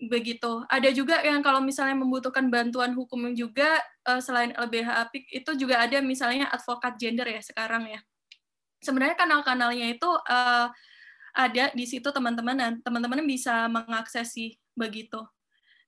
Begitu. 0.00 0.64
Ada 0.72 0.96
juga 0.96 1.20
yang 1.20 1.44
kalau 1.44 1.60
misalnya 1.60 1.92
membutuhkan 1.92 2.48
bantuan 2.48 2.96
hukum 2.96 3.36
juga 3.36 3.76
uh, 4.08 4.16
selain 4.16 4.56
LBH 4.56 4.88
Apik 5.04 5.28
itu 5.28 5.52
juga 5.60 5.84
ada 5.84 6.00
misalnya 6.00 6.48
advokat 6.48 6.96
gender 6.96 7.28
ya 7.28 7.44
sekarang 7.44 7.84
ya. 7.84 8.00
Sebenarnya 8.80 9.16
kanal-kanalnya 9.16 9.86
itu 9.92 10.08
uh, 10.08 10.68
ada 11.36 11.64
di 11.76 11.84
situ 11.86 12.10
teman-teman 12.10 12.56
dan 12.58 12.72
teman-teman 12.82 13.22
bisa 13.22 13.70
mengakses 13.70 14.34
sih 14.34 14.58
begitu. 14.74 15.22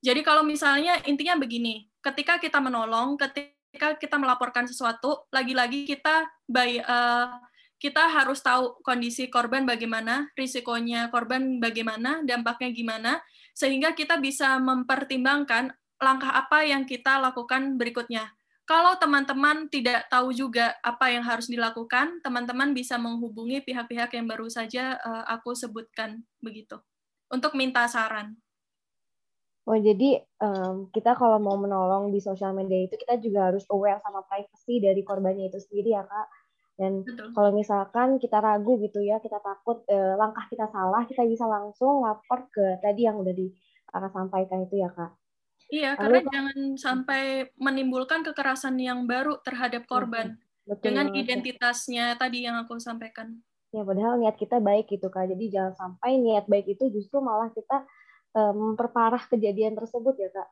Jadi 0.02 0.20
kalau 0.26 0.42
misalnya 0.42 0.98
intinya 1.06 1.38
begini, 1.38 1.86
ketika 2.02 2.38
kita 2.42 2.58
menolong, 2.58 3.14
ketika 3.14 3.94
kita 3.96 4.18
melaporkan 4.18 4.66
sesuatu, 4.66 5.26
lagi-lagi 5.30 5.86
kita 5.86 6.26
by, 6.50 6.82
uh, 6.82 7.38
kita 7.78 8.10
harus 8.10 8.42
tahu 8.42 8.82
kondisi 8.82 9.30
korban 9.30 9.62
bagaimana, 9.62 10.30
risikonya 10.34 11.10
korban 11.10 11.62
bagaimana, 11.62 12.22
dampaknya 12.26 12.70
gimana, 12.74 13.12
sehingga 13.54 13.94
kita 13.94 14.18
bisa 14.18 14.58
mempertimbangkan 14.58 15.70
langkah 16.02 16.34
apa 16.34 16.66
yang 16.66 16.82
kita 16.82 17.22
lakukan 17.22 17.78
berikutnya. 17.78 18.26
Kalau 18.62 18.94
teman-teman 18.94 19.66
tidak 19.66 20.06
tahu 20.06 20.30
juga 20.30 20.78
apa 20.86 21.10
yang 21.10 21.26
harus 21.26 21.50
dilakukan, 21.50 22.22
teman-teman 22.22 22.70
bisa 22.70 22.94
menghubungi 22.94 23.58
pihak-pihak 23.66 24.14
yang 24.14 24.30
baru 24.30 24.46
saja 24.46 25.02
uh, 25.02 25.26
aku 25.26 25.50
sebutkan 25.58 26.22
begitu 26.38 26.78
untuk 27.26 27.58
minta 27.58 27.82
saran. 27.90 28.38
Oh, 29.62 29.78
jadi 29.78 30.18
um, 30.42 30.90
kita 30.90 31.14
kalau 31.14 31.38
mau 31.38 31.54
menolong 31.54 32.10
di 32.10 32.18
sosial 32.18 32.50
media 32.50 32.86
itu 32.86 32.98
kita 32.98 33.18
juga 33.22 33.50
harus 33.50 33.62
aware 33.70 34.02
sama 34.02 34.26
privacy 34.26 34.82
dari 34.82 35.06
korbannya 35.06 35.50
itu 35.50 35.58
sendiri 35.62 35.94
ya 35.94 36.02
kak. 36.02 36.26
Dan 36.74 37.06
Betul. 37.06 37.30
kalau 37.30 37.50
misalkan 37.54 38.18
kita 38.18 38.42
ragu 38.42 38.74
gitu 38.82 38.98
ya, 39.04 39.22
kita 39.22 39.38
takut 39.38 39.86
eh, 39.86 40.18
langkah 40.18 40.50
kita 40.50 40.66
salah, 40.72 41.06
kita 41.06 41.22
bisa 41.30 41.46
langsung 41.46 42.02
lapor 42.02 42.50
ke 42.50 42.82
tadi 42.82 43.06
yang 43.06 43.22
udah 43.22 43.30
di 43.30 43.54
kakak 43.86 44.10
sampaikan 44.10 44.66
itu 44.66 44.82
ya 44.82 44.90
kak. 44.90 45.14
Iya, 45.72 45.96
Lalu, 45.96 46.04
karena 46.04 46.20
jangan 46.28 46.58
sampai 46.76 47.22
menimbulkan 47.56 48.20
kekerasan 48.20 48.76
yang 48.76 49.08
baru 49.08 49.40
terhadap 49.40 49.88
korban 49.88 50.36
Betul, 50.68 50.92
dengan 50.92 51.16
identitasnya 51.16 52.12
tadi 52.20 52.44
yang 52.44 52.60
aku 52.60 52.76
sampaikan. 52.76 53.40
Ya, 53.72 53.80
padahal 53.80 54.20
niat 54.20 54.36
kita 54.36 54.60
baik 54.60 54.92
gitu 54.92 55.08
kak. 55.08 55.32
Jadi 55.32 55.48
jangan 55.48 55.72
sampai 55.72 56.20
niat 56.20 56.44
baik 56.44 56.76
itu 56.76 56.92
justru 56.92 57.24
malah 57.24 57.48
kita 57.48 57.88
memperparah 58.32 59.28
kejadian 59.28 59.72
tersebut 59.72 60.12
ya 60.20 60.28
kak. 60.28 60.48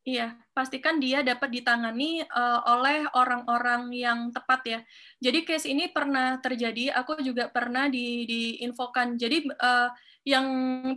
Iya, 0.00 0.32
pastikan 0.56 0.96
dia 0.96 1.20
dapat 1.20 1.52
ditangani 1.52 2.24
uh, 2.24 2.60
oleh 2.72 3.04
orang-orang 3.12 3.92
yang 3.92 4.32
tepat 4.32 4.60
ya. 4.64 4.80
Jadi 5.20 5.44
case 5.44 5.68
ini 5.68 5.92
pernah 5.92 6.40
terjadi, 6.40 6.88
aku 6.96 7.20
juga 7.20 7.52
pernah 7.52 7.84
di 7.92 8.24
diinfokan. 8.24 9.20
Jadi 9.20 9.44
uh, 9.60 9.92
yang 10.24 10.46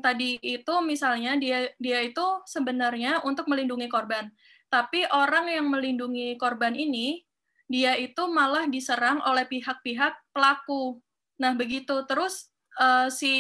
tadi 0.04 0.36
itu 0.44 0.74
misalnya 0.84 1.40
dia 1.40 1.72
dia 1.80 2.04
itu 2.04 2.44
sebenarnya 2.44 3.24
untuk 3.24 3.48
melindungi 3.48 3.88
korban. 3.88 4.28
Tapi 4.68 5.06
orang 5.14 5.48
yang 5.54 5.70
melindungi 5.70 6.36
korban 6.36 6.74
ini 6.76 7.24
dia 7.72 7.96
itu 7.96 8.28
malah 8.28 8.68
diserang 8.68 9.24
oleh 9.24 9.48
pihak-pihak 9.48 10.36
pelaku. 10.36 11.00
Nah, 11.40 11.56
begitu. 11.56 12.04
Terus 12.06 12.52
uh, 12.78 13.08
si 13.08 13.34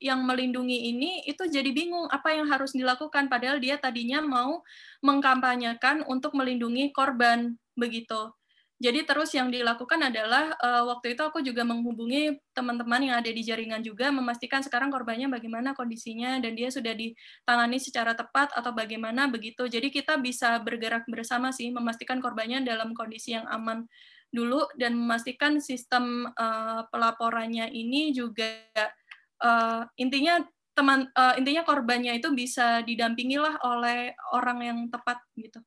yang 0.00 0.24
melindungi 0.24 0.90
ini 0.94 1.22
itu 1.28 1.46
jadi 1.46 1.68
bingung 1.70 2.08
apa 2.08 2.34
yang 2.34 2.48
harus 2.48 2.72
dilakukan 2.72 3.28
padahal 3.28 3.60
dia 3.60 3.76
tadinya 3.76 4.24
mau 4.24 4.64
mengkampanyekan 5.04 6.06
untuk 6.08 6.32
melindungi 6.34 6.90
korban 6.94 7.54
begitu. 7.76 8.32
Jadi 8.80 9.04
terus 9.04 9.28
yang 9.36 9.52
dilakukan 9.52 10.08
adalah 10.08 10.56
uh, 10.56 10.88
waktu 10.88 11.12
itu 11.12 11.20
aku 11.20 11.44
juga 11.44 11.68
menghubungi 11.68 12.40
teman-teman 12.56 13.12
yang 13.12 13.16
ada 13.20 13.28
di 13.28 13.44
jaringan 13.44 13.84
juga 13.84 14.08
memastikan 14.08 14.64
sekarang 14.64 14.88
korbannya 14.88 15.28
bagaimana 15.28 15.76
kondisinya 15.76 16.40
dan 16.40 16.56
dia 16.56 16.72
sudah 16.72 16.96
ditangani 16.96 17.76
secara 17.76 18.16
tepat 18.16 18.48
atau 18.56 18.72
bagaimana 18.72 19.28
begitu. 19.28 19.68
Jadi 19.68 19.92
kita 19.92 20.16
bisa 20.16 20.56
bergerak 20.64 21.04
bersama 21.12 21.52
sih 21.52 21.68
memastikan 21.68 22.24
korbannya 22.24 22.64
dalam 22.64 22.96
kondisi 22.96 23.36
yang 23.36 23.44
aman 23.52 23.84
dulu 24.32 24.64
dan 24.80 24.96
memastikan 24.96 25.60
sistem 25.60 26.32
uh, 26.40 26.88
pelaporannya 26.88 27.68
ini 27.68 28.16
juga 28.16 28.64
uh, 29.44 29.84
intinya 30.00 30.40
teman 30.72 31.04
uh, 31.12 31.36
intinya 31.36 31.68
korbannya 31.68 32.16
itu 32.16 32.32
bisa 32.32 32.80
didampingi 32.80 33.36
lah 33.36 33.60
oleh 33.60 34.16
orang 34.32 34.58
yang 34.64 34.78
tepat 34.88 35.20
gitu. 35.36 35.60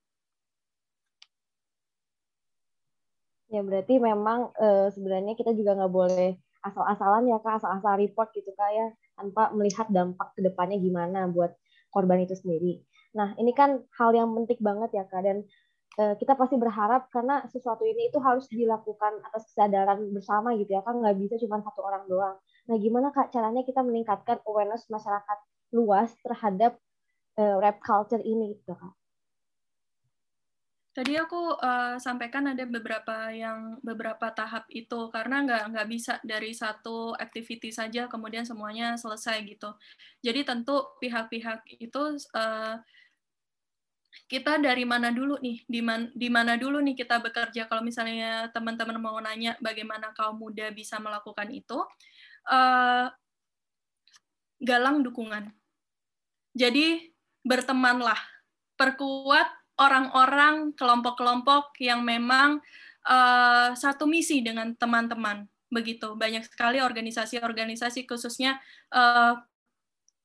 Ya 3.53 3.61
berarti 3.61 4.01
memang 4.01 4.49
uh, 4.57 4.89
sebenarnya 4.89 5.37
kita 5.37 5.53
juga 5.53 5.77
nggak 5.77 5.93
boleh 5.93 6.41
asal-asalan 6.65 7.29
ya 7.29 7.37
kak 7.37 7.61
asal-asal 7.61 8.01
report 8.01 8.33
gitu 8.33 8.49
kak 8.57 8.71
ya 8.73 8.87
tanpa 9.13 9.53
melihat 9.53 9.85
dampak 9.93 10.33
ke 10.33 10.41
depannya 10.41 10.81
gimana 10.81 11.29
buat 11.29 11.53
korban 11.93 12.25
itu 12.25 12.33
sendiri. 12.33 12.81
Nah 13.13 13.37
ini 13.37 13.53
kan 13.53 13.85
hal 13.99 14.09
yang 14.17 14.33
penting 14.33 14.57
banget 14.57 14.89
ya 14.97 15.05
kak 15.05 15.21
dan 15.21 15.45
Eh, 15.93 16.17
kita 16.17 16.33
pasti 16.33 16.57
berharap 16.57 17.05
karena 17.13 17.45
sesuatu 17.53 17.85
ini 17.85 18.09
itu 18.09 18.17
harus 18.17 18.49
dilakukan 18.49 19.13
atas 19.29 19.45
kesadaran 19.53 20.09
bersama 20.09 20.57
gitu 20.57 20.73
ya 20.73 20.81
kan 20.81 20.97
nggak 20.97 21.21
bisa 21.21 21.37
cuma 21.45 21.61
satu 21.61 21.85
orang 21.85 22.09
doang. 22.09 22.35
Nah 22.65 22.75
gimana 22.81 23.13
kak 23.13 23.29
caranya 23.29 23.61
kita 23.61 23.85
meningkatkan 23.85 24.41
awareness 24.49 24.89
masyarakat 24.89 25.37
luas 25.69 26.09
terhadap 26.25 26.81
uh, 27.37 27.61
rap 27.61 27.77
culture 27.85 28.25
ini 28.25 28.57
gitu 28.57 28.73
kak? 28.73 28.93
Tadi 30.93 31.17
aku 31.17 31.57
uh, 31.57 31.97
sampaikan 31.97 32.53
ada 32.53 32.69
beberapa 32.69 33.33
yang 33.33 33.81
beberapa 33.81 34.29
tahap 34.29 34.69
itu 34.69 35.09
karena 35.09 35.41
nggak 35.41 35.63
nggak 35.73 35.87
bisa 35.89 36.13
dari 36.21 36.53
satu 36.53 37.17
activity 37.17 37.73
saja 37.73 38.05
kemudian 38.05 38.45
semuanya 38.45 38.93
selesai 38.93 39.41
gitu. 39.41 39.73
Jadi 40.21 40.45
tentu 40.45 40.93
pihak-pihak 41.01 41.65
itu 41.81 42.01
uh, 42.37 42.77
kita 44.29 44.61
dari 44.61 44.85
mana 44.85 45.09
dulu 45.09 45.41
nih 45.41 45.65
di 45.65 45.81
mana 45.81 46.05
di 46.13 46.29
mana 46.29 46.53
dulu 46.57 46.77
nih 46.77 46.93
kita 46.93 47.17
bekerja 47.17 47.65
kalau 47.65 47.81
misalnya 47.81 48.53
teman-teman 48.53 49.01
mau 49.01 49.17
nanya 49.17 49.57
bagaimana 49.57 50.13
kaum 50.13 50.37
muda 50.37 50.69
bisa 50.69 51.01
melakukan 51.01 51.49
itu 51.49 51.81
uh, 52.49 53.09
galang 54.61 55.01
dukungan 55.01 55.49
jadi 56.53 57.09
bertemanlah 57.41 58.17
perkuat 58.77 59.62
orang-orang 59.77 60.75
kelompok-kelompok 60.77 61.77
yang 61.81 62.05
memang 62.05 62.61
uh, 63.09 63.73
satu 63.73 64.05
misi 64.05 64.43
dengan 64.45 64.73
teman-teman 64.77 65.49
begitu 65.73 66.13
banyak 66.13 66.45
sekali 66.45 66.77
organisasi-organisasi 66.77 68.05
khususnya 68.05 68.61
uh, 68.93 69.41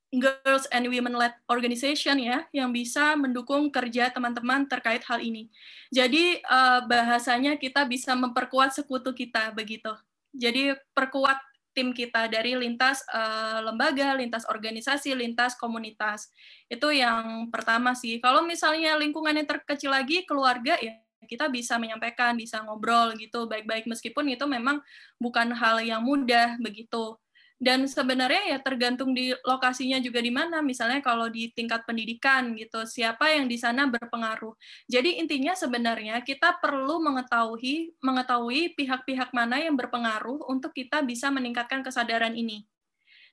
Girls 0.08 0.64
and 0.72 0.88
Women 0.88 1.16
Led 1.16 1.36
Organization 1.52 2.16
ya 2.16 2.48
yang 2.52 2.72
bisa 2.72 3.12
mendukung 3.16 3.68
kerja 3.68 4.08
teman-teman 4.08 4.64
terkait 4.64 5.04
hal 5.04 5.20
ini. 5.20 5.52
Jadi 5.92 6.40
uh, 6.48 6.80
bahasanya 6.88 7.60
kita 7.60 7.84
bisa 7.84 8.16
memperkuat 8.16 8.72
sekutu 8.72 9.12
kita 9.12 9.52
begitu. 9.52 9.92
Jadi 10.32 10.72
perkuat 10.96 11.36
tim 11.78 11.94
kita 11.94 12.26
dari 12.26 12.58
lintas 12.58 13.06
uh, 13.14 13.62
lembaga, 13.62 14.18
lintas 14.18 14.42
organisasi, 14.50 15.14
lintas 15.14 15.54
komunitas. 15.54 16.34
Itu 16.66 16.90
yang 16.90 17.46
pertama 17.54 17.94
sih. 17.94 18.18
Kalau 18.18 18.42
misalnya 18.42 18.98
lingkungannya 18.98 19.46
terkecil 19.46 19.94
lagi 19.94 20.26
keluarga 20.26 20.74
ya 20.82 20.98
kita 21.30 21.46
bisa 21.50 21.76
menyampaikan, 21.78 22.34
bisa 22.34 22.62
ngobrol 22.66 23.14
gitu 23.18 23.46
baik-baik 23.46 23.84
meskipun 23.90 24.32
itu 24.32 24.48
memang 24.48 24.82
bukan 25.18 25.50
hal 25.54 25.82
yang 25.82 26.02
mudah 26.02 26.56
begitu 26.58 27.18
dan 27.58 27.90
sebenarnya 27.90 28.54
ya 28.54 28.58
tergantung 28.62 29.10
di 29.10 29.34
lokasinya 29.42 29.98
juga 29.98 30.22
di 30.22 30.30
mana. 30.30 30.62
Misalnya 30.62 31.02
kalau 31.02 31.26
di 31.26 31.50
tingkat 31.50 31.82
pendidikan 31.82 32.54
gitu 32.54 32.86
siapa 32.86 33.34
yang 33.34 33.50
di 33.50 33.58
sana 33.58 33.90
berpengaruh. 33.90 34.54
Jadi 34.86 35.18
intinya 35.18 35.58
sebenarnya 35.58 36.22
kita 36.22 36.62
perlu 36.62 37.02
mengetahui 37.02 37.98
mengetahui 37.98 38.78
pihak-pihak 38.78 39.34
mana 39.34 39.58
yang 39.58 39.74
berpengaruh 39.74 40.46
untuk 40.46 40.70
kita 40.70 41.02
bisa 41.02 41.34
meningkatkan 41.34 41.82
kesadaran 41.82 42.38
ini. 42.38 42.62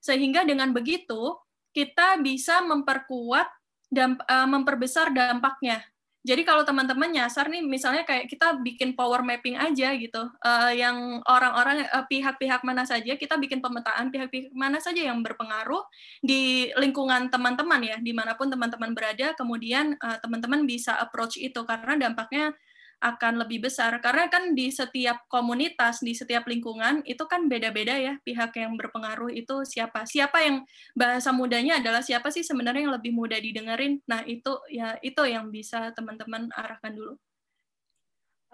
Sehingga 0.01 0.41
dengan 0.41 0.73
begitu 0.73 1.37
kita 1.69 2.17
bisa 2.17 2.65
memperkuat 2.65 3.45
dan 3.93 4.17
uh, 4.25 4.49
memperbesar 4.49 5.13
dampaknya 5.13 5.85
jadi 6.25 6.41
kalau 6.41 6.65
teman-teman 6.65 7.13
nyasar 7.13 7.45
nih, 7.53 7.61
misalnya 7.61 8.01
kayak 8.01 8.25
kita 8.25 8.57
bikin 8.65 8.97
power 8.97 9.21
mapping 9.21 9.61
aja 9.61 9.93
gitu, 9.93 10.25
uh, 10.41 10.73
yang 10.73 11.21
orang-orang 11.29 11.85
uh, 11.93 12.01
pihak-pihak 12.09 12.65
mana 12.65 12.81
saja 12.81 13.13
kita 13.13 13.37
bikin 13.37 13.61
pemetaan 13.61 14.09
pihak-pihak 14.09 14.49
mana 14.49 14.81
saja 14.81 15.05
yang 15.05 15.21
berpengaruh 15.21 15.85
di 16.25 16.73
lingkungan 16.81 17.29
teman-teman 17.29 17.77
ya, 17.85 17.97
di 18.01 18.09
mana 18.09 18.33
pun 18.33 18.49
teman-teman 18.49 18.97
berada, 18.97 19.37
kemudian 19.37 19.93
uh, 20.01 20.17
teman-teman 20.17 20.65
bisa 20.65 20.97
approach 20.97 21.37
itu 21.37 21.61
karena 21.61 22.09
dampaknya 22.09 22.57
akan 22.99 23.45
lebih 23.45 23.67
besar. 23.67 23.97
Karena 23.99 24.27
kan 24.31 24.55
di 24.55 24.71
setiap 24.71 25.27
komunitas 25.27 26.01
di 26.01 26.15
setiap 26.15 26.47
lingkungan 26.47 27.03
itu 27.03 27.23
kan 27.27 27.47
beda-beda 27.47 27.95
ya 27.95 28.13
pihak 28.23 28.55
yang 28.57 28.75
berpengaruh 28.75 29.31
itu 29.31 29.63
siapa. 29.67 30.07
Siapa 30.07 30.41
yang 30.43 30.63
bahasa 30.97 31.35
mudanya 31.35 31.79
adalah 31.79 32.01
siapa 32.01 32.31
sih 32.31 32.41
sebenarnya 32.41 32.87
yang 32.89 32.95
lebih 32.95 33.11
mudah 33.11 33.39
didengerin? 33.39 33.99
Nah 34.07 34.23
itu 34.25 34.55
ya 34.71 34.95
itu 35.03 35.21
yang 35.27 35.51
bisa 35.51 35.91
teman-teman 35.93 36.49
arahkan 36.55 36.93
dulu. 36.95 37.13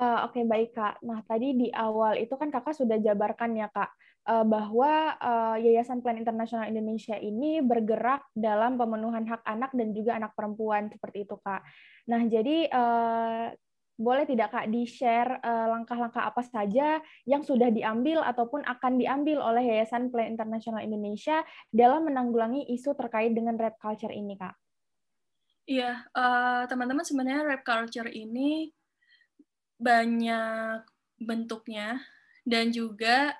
Uh, 0.01 0.25
oke 0.25 0.33
okay, 0.33 0.43
baik 0.49 0.73
kak. 0.73 0.97
Nah 1.05 1.21
tadi 1.29 1.53
di 1.53 1.69
awal 1.69 2.17
itu 2.17 2.33
kan 2.33 2.49
kakak 2.49 2.73
sudah 2.73 2.97
jabarkan 2.97 3.53
ya 3.53 3.69
kak 3.69 3.93
uh, 4.25 4.41
bahwa 4.41 5.13
uh, 5.17 5.57
Yayasan 5.61 6.01
Plan 6.01 6.17
Internasional 6.17 6.65
Indonesia 6.69 7.13
ini 7.17 7.61
bergerak 7.61 8.25
dalam 8.33 8.81
pemenuhan 8.81 9.25
hak 9.29 9.45
anak 9.45 9.69
dan 9.77 9.93
juga 9.93 10.17
anak 10.17 10.33
perempuan 10.33 10.89
seperti 10.89 11.29
itu 11.29 11.37
kak. 11.41 11.61
Nah 12.09 12.21
jadi 12.25 12.65
uh, 12.73 13.53
boleh 14.01 14.25
tidak 14.25 14.49
Kak 14.49 14.73
di-share 14.73 15.37
uh, 15.45 15.69
langkah-langkah 15.77 16.25
apa 16.25 16.41
saja 16.41 16.97
yang 17.29 17.45
sudah 17.45 17.69
diambil 17.69 18.25
ataupun 18.25 18.65
akan 18.65 18.97
diambil 18.97 19.37
oleh 19.37 19.69
Yayasan 19.69 20.09
Plan 20.09 20.33
Internasional 20.33 20.81
Indonesia 20.81 21.45
dalam 21.69 22.09
menanggulangi 22.09 22.65
isu 22.73 22.97
terkait 22.97 23.37
dengan 23.37 23.55
rap 23.61 23.77
culture 23.77 24.11
ini, 24.11 24.33
Kak? 24.33 24.57
Iya, 25.69 26.09
uh, 26.17 26.65
teman-teman 26.65 27.05
sebenarnya 27.05 27.45
rap 27.45 27.61
culture 27.61 28.09
ini 28.09 28.73
banyak 29.77 30.81
bentuknya 31.21 32.01
dan 32.41 32.73
juga 32.73 33.37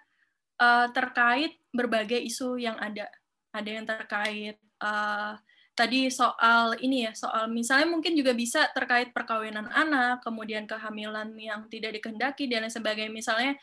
uh, 0.61 0.87
terkait 0.93 1.57
berbagai 1.73 2.21
isu 2.21 2.61
yang 2.61 2.77
ada. 2.77 3.09
Ada 3.51 3.69
yang 3.69 3.85
terkait 3.89 4.61
uh, 4.79 5.35
tadi 5.73 6.11
soal 6.11 6.77
ini 6.83 7.07
ya, 7.07 7.11
soal 7.15 7.47
misalnya 7.47 7.87
mungkin 7.89 8.13
juga 8.13 8.35
bisa 8.35 8.67
terkait 8.75 9.15
perkawinan 9.15 9.71
anak, 9.71 10.21
kemudian 10.21 10.67
kehamilan 10.67 11.33
yang 11.39 11.65
tidak 11.71 11.97
dikehendaki 11.97 12.45
dan 12.51 12.67
lain 12.67 12.73
sebagainya. 12.73 13.13
Misalnya 13.13 13.53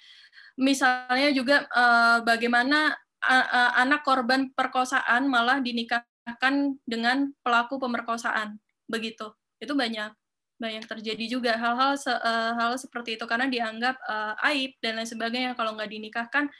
misalnya 0.59 1.30
juga 1.30 1.56
uh, 1.70 2.24
bagaimana 2.26 2.97
anak 3.74 4.06
korban 4.06 4.55
perkosaan 4.55 5.26
malah 5.26 5.59
dinikahkan 5.59 6.78
dengan 6.86 7.35
pelaku 7.43 7.82
pemerkosaan. 7.82 8.62
Begitu. 8.86 9.35
Itu 9.59 9.74
banyak 9.74 10.14
banyak 10.59 10.85
terjadi 10.90 11.24
juga 11.30 11.55
hal-hal 11.55 11.94
se, 11.94 12.10
uh, 12.10 12.52
hal 12.59 12.74
seperti 12.74 13.14
itu 13.14 13.24
karena 13.30 13.47
dianggap 13.47 13.94
uh, 14.02 14.35
aib 14.51 14.74
dan 14.82 14.98
lain 14.98 15.06
sebagainya 15.06 15.55
kalau 15.55 15.78
nggak 15.78 15.86
dinikahkan 15.86 16.51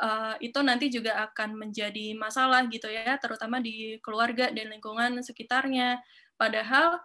uh, 0.00 0.34
itu 0.40 0.58
nanti 0.64 0.88
juga 0.88 1.28
akan 1.30 1.54
menjadi 1.60 2.16
masalah 2.16 2.66
gitu 2.72 2.88
ya, 2.88 3.20
terutama 3.20 3.60
di 3.60 4.00
keluarga 4.00 4.48
dan 4.50 4.72
lingkungan 4.72 5.20
sekitarnya. 5.20 6.00
Padahal 6.40 6.98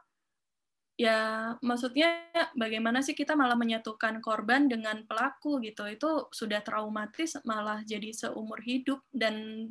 ya 0.96 1.52
maksudnya 1.60 2.24
bagaimana 2.56 3.04
sih 3.04 3.12
kita 3.12 3.36
malah 3.36 3.60
menyatukan 3.60 4.24
korban 4.24 4.72
dengan 4.72 5.04
pelaku 5.04 5.60
gitu 5.60 5.84
itu 5.92 6.32
sudah 6.32 6.64
traumatis 6.64 7.36
malah 7.44 7.84
jadi 7.84 8.16
seumur 8.16 8.64
hidup 8.64 9.04
dan 9.12 9.68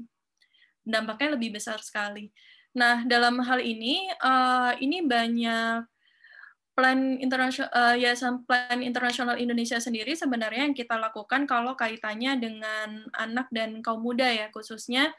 dampaknya 0.84 1.40
lebih 1.40 1.56
besar 1.56 1.80
sekali 1.80 2.28
Nah, 2.74 3.06
dalam 3.06 3.38
hal 3.38 3.62
ini, 3.62 4.10
uh, 4.18 4.74
ini 4.82 5.06
banyak 5.06 5.86
plan 6.74 7.22
internasional 7.22 7.70
uh, 7.70 7.94
yayasan 7.94 8.42
plan 8.44 8.82
internasional 8.82 9.38
Indonesia 9.38 9.78
sendiri 9.78 10.18
sebenarnya 10.18 10.66
yang 10.66 10.74
kita 10.74 10.98
lakukan 10.98 11.46
kalau 11.46 11.78
kaitannya 11.78 12.34
dengan 12.42 13.06
anak 13.14 13.46
dan 13.54 13.78
kaum 13.78 14.02
muda 14.02 14.26
ya 14.26 14.50
khususnya 14.50 15.14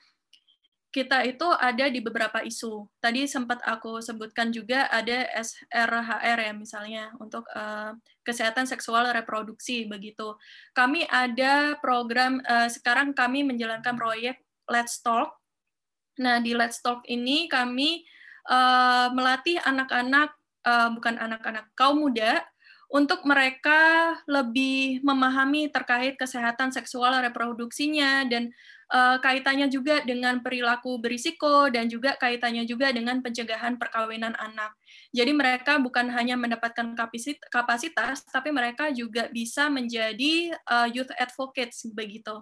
kita 0.95 1.27
itu 1.27 1.43
ada 1.59 1.91
di 1.91 1.99
beberapa 1.99 2.39
isu. 2.39 2.87
Tadi 3.03 3.27
sempat 3.27 3.59
aku 3.67 3.99
sebutkan 3.99 4.47
juga 4.55 4.87
ada 4.87 5.27
SRHR 5.35 6.39
ya 6.39 6.53
misalnya 6.55 7.11
untuk 7.19 7.43
uh, 7.51 7.91
kesehatan 8.23 8.63
seksual 8.63 9.11
reproduksi 9.11 9.91
begitu. 9.91 10.39
Kami 10.71 11.03
ada 11.11 11.75
program 11.83 12.39
uh, 12.47 12.71
sekarang 12.71 13.11
kami 13.11 13.43
menjalankan 13.43 13.99
proyek 13.99 14.39
Let's 14.71 15.03
Talk. 15.03 15.35
Nah 16.23 16.39
di 16.39 16.55
Let's 16.55 16.79
Talk 16.79 17.03
ini 17.11 17.51
kami 17.51 18.07
uh, 18.47 19.11
melatih 19.11 19.59
anak-anak 19.67 20.34
uh, 20.65 20.89
bukan 20.91 21.15
anak-anak 21.21 21.69
kaum 21.77 22.01
muda 22.01 22.43
untuk 22.89 23.25
mereka 23.25 24.13
lebih 24.29 25.01
memahami 25.01 25.73
terkait 25.73 26.17
kesehatan 26.21 26.69
seksual 26.69 27.17
reproduksinya 27.17 28.29
dan 28.29 28.53
uh, 28.93 29.17
kaitannya 29.17 29.65
juga 29.67 30.05
dengan 30.05 30.39
perilaku 30.45 31.01
berisiko 31.01 31.67
dan 31.73 31.89
juga 31.89 32.13
kaitannya 32.21 32.63
juga 32.69 32.93
dengan 32.93 33.25
pencegahan 33.25 33.81
perkawinan 33.81 34.37
anak. 34.37 34.77
Jadi 35.09 35.31
mereka 35.33 35.81
bukan 35.81 36.13
hanya 36.13 36.37
mendapatkan 36.37 36.93
kapasitas, 37.49 38.21
tapi 38.29 38.53
mereka 38.53 38.93
juga 38.93 39.27
bisa 39.33 39.65
menjadi 39.67 40.53
uh, 40.69 40.87
youth 40.89 41.11
advocates 41.17 41.89
begitu. 41.89 42.37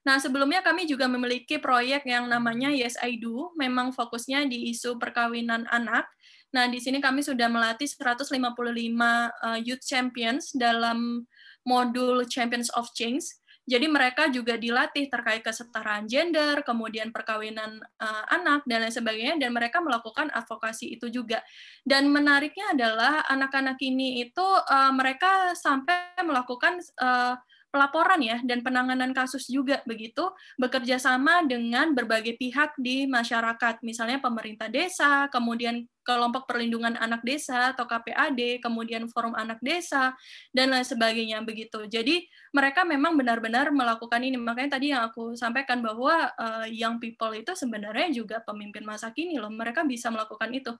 Nah, 0.00 0.16
sebelumnya 0.16 0.64
kami 0.64 0.88
juga 0.88 1.04
memiliki 1.04 1.60
proyek 1.60 2.08
yang 2.08 2.24
namanya 2.24 2.72
Yes 2.72 2.96
I 3.04 3.20
Do, 3.20 3.52
memang 3.60 3.92
fokusnya 3.92 4.48
di 4.48 4.72
isu 4.72 4.96
perkawinan 4.96 5.68
anak. 5.68 6.08
Nah, 6.50 6.66
di 6.66 6.82
sini 6.82 6.98
kami 6.98 7.22
sudah 7.22 7.46
melatih 7.46 7.86
155 7.86 8.34
uh, 8.34 9.58
youth 9.62 9.84
champions 9.86 10.50
dalam 10.50 11.22
modul 11.62 12.26
Champions 12.26 12.72
of 12.74 12.90
Change. 12.96 13.22
Jadi 13.70 13.86
mereka 13.86 14.26
juga 14.34 14.58
dilatih 14.58 15.06
terkait 15.06 15.46
kesetaraan 15.46 16.10
gender, 16.10 16.66
kemudian 16.66 17.14
perkawinan 17.14 17.78
uh, 18.02 18.24
anak 18.34 18.66
dan 18.66 18.82
lain 18.82 18.90
sebagainya 18.90 19.38
dan 19.38 19.54
mereka 19.54 19.78
melakukan 19.78 20.26
advokasi 20.34 20.98
itu 20.98 21.06
juga. 21.06 21.38
Dan 21.86 22.10
menariknya 22.10 22.74
adalah 22.74 23.22
anak-anak 23.30 23.78
ini 23.78 24.26
itu 24.26 24.42
uh, 24.42 24.90
mereka 24.90 25.54
sampai 25.54 26.18
melakukan 26.26 26.82
uh, 26.98 27.38
pelaporan 27.70 28.18
ya 28.18 28.42
dan 28.42 28.60
penanganan 28.66 29.14
kasus 29.14 29.46
juga 29.46 29.80
begitu 29.86 30.26
bekerja 30.58 30.98
sama 30.98 31.46
dengan 31.46 31.94
berbagai 31.94 32.36
pihak 32.36 32.74
di 32.76 33.06
masyarakat. 33.06 33.80
Misalnya 33.86 34.18
pemerintah 34.18 34.66
desa 34.66 35.30
kemudian 35.30 35.86
kelompok 36.02 36.50
perlindungan 36.50 36.98
anak 36.98 37.22
desa 37.22 37.70
atau 37.70 37.86
KPAD 37.86 38.58
kemudian 38.58 39.06
forum 39.06 39.32
anak 39.38 39.62
desa 39.62 40.10
dan 40.50 40.74
lain 40.74 40.82
sebagainya 40.82 41.38
begitu. 41.46 41.86
Jadi 41.86 42.26
mereka 42.50 42.82
memang 42.82 43.14
benar-benar 43.14 43.70
melakukan 43.70 44.18
ini. 44.18 44.34
Makanya 44.34 44.76
tadi 44.76 44.90
yang 44.90 45.06
aku 45.06 45.38
sampaikan 45.38 45.78
bahwa 45.78 46.34
uh, 46.34 46.66
young 46.66 46.98
people 46.98 47.30
itu 47.30 47.54
sebenarnya 47.54 48.10
juga 48.10 48.42
pemimpin 48.42 48.82
masa 48.82 49.14
kini 49.14 49.38
loh. 49.38 49.52
Mereka 49.54 49.86
bisa 49.86 50.10
melakukan 50.10 50.50
itu 50.50 50.74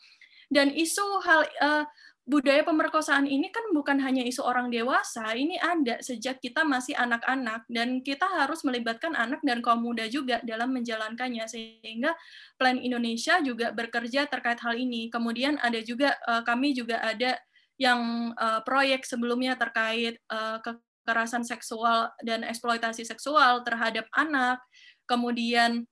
dan 0.51 0.75
isu 0.75 1.23
hal 1.23 1.47
uh, 1.63 1.85
budaya 2.27 2.63
pemerkosaan 2.63 3.27
ini 3.27 3.51
kan 3.51 3.63
bukan 3.75 3.99
hanya 4.03 4.23
isu 4.23 4.43
orang 4.47 4.71
dewasa, 4.71 5.35
ini 5.35 5.59
ada 5.59 5.99
sejak 5.99 6.39
kita 6.39 6.63
masih 6.63 6.95
anak-anak 6.95 7.67
dan 7.67 8.03
kita 8.03 8.27
harus 8.27 8.63
melibatkan 8.63 9.15
anak 9.19 9.43
dan 9.43 9.59
kaum 9.63 9.83
muda 9.83 10.07
juga 10.07 10.39
dalam 10.47 10.71
menjalankannya 10.71 11.43
sehingga 11.51 12.15
Plan 12.55 12.79
Indonesia 12.79 13.43
juga 13.43 13.75
bekerja 13.75 14.31
terkait 14.31 14.63
hal 14.63 14.79
ini. 14.79 15.11
Kemudian 15.11 15.59
ada 15.59 15.79
juga 15.83 16.15
uh, 16.27 16.43
kami 16.47 16.75
juga 16.75 17.03
ada 17.03 17.39
yang 17.81 18.31
uh, 18.37 18.61
proyek 18.63 19.09
sebelumnya 19.09 19.57
terkait 19.57 20.21
kekerasan 20.61 21.49
seksual 21.49 22.13
dan 22.21 22.45
eksploitasi 22.45 23.09
seksual 23.09 23.65
terhadap 23.65 24.05
anak. 24.13 24.61
Kemudian 25.09 25.83
Eh, 25.83 25.90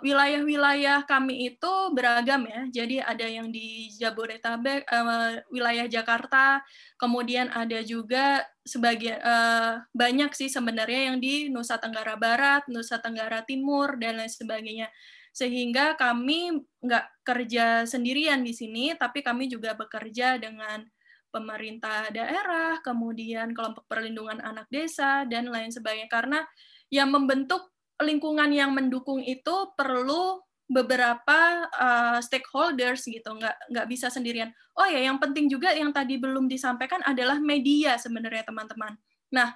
wilayah-wilayah 0.00 1.04
uh, 1.04 1.08
kami 1.08 1.52
itu 1.52 1.72
beragam 1.92 2.48
ya. 2.48 2.60
Jadi 2.72 2.96
ada 3.04 3.26
yang 3.28 3.52
di 3.52 3.92
Jabodetabek, 4.00 4.88
uh, 4.88 5.44
wilayah 5.52 5.84
Jakarta, 5.84 6.64
kemudian 6.96 7.52
ada 7.52 7.84
juga 7.84 8.48
sebagian 8.64 9.20
uh, 9.20 9.84
banyak 9.92 10.32
sih 10.32 10.48
sebenarnya 10.48 11.12
yang 11.12 11.20
di 11.20 11.52
Nusa 11.52 11.76
Tenggara 11.76 12.16
Barat, 12.16 12.64
Nusa 12.72 12.96
Tenggara 12.96 13.44
Timur 13.44 14.00
dan 14.00 14.16
lain 14.16 14.32
sebagainya. 14.32 14.88
Sehingga 15.36 16.00
kami 16.00 16.64
nggak 16.80 17.20
kerja 17.20 17.84
sendirian 17.84 18.40
di 18.40 18.56
sini, 18.56 18.96
tapi 18.96 19.20
kami 19.20 19.52
juga 19.52 19.76
bekerja 19.76 20.40
dengan 20.40 20.80
pemerintah 21.28 22.08
daerah, 22.08 22.80
kemudian 22.80 23.52
kelompok 23.52 23.84
perlindungan 23.84 24.40
anak 24.40 24.64
desa 24.72 25.28
dan 25.28 25.52
lain 25.52 25.68
sebagainya. 25.68 26.08
Karena 26.08 26.40
yang 26.88 27.12
membentuk 27.12 27.75
lingkungan 28.02 28.52
yang 28.52 28.72
mendukung 28.76 29.24
itu 29.24 29.72
perlu 29.78 30.40
beberapa 30.66 31.70
uh, 31.70 32.18
stakeholders 32.18 33.06
gitu. 33.06 33.30
Nggak 33.38 33.56
nggak 33.70 33.86
bisa 33.86 34.10
sendirian. 34.10 34.50
Oh 34.76 34.84
ya 34.84 34.98
yang 34.98 35.16
penting 35.22 35.46
juga 35.46 35.72
yang 35.72 35.94
tadi 35.94 36.18
belum 36.18 36.50
disampaikan 36.50 37.00
adalah 37.06 37.38
media 37.38 37.96
sebenarnya 37.96 38.44
teman-teman. 38.44 38.98
Nah 39.32 39.54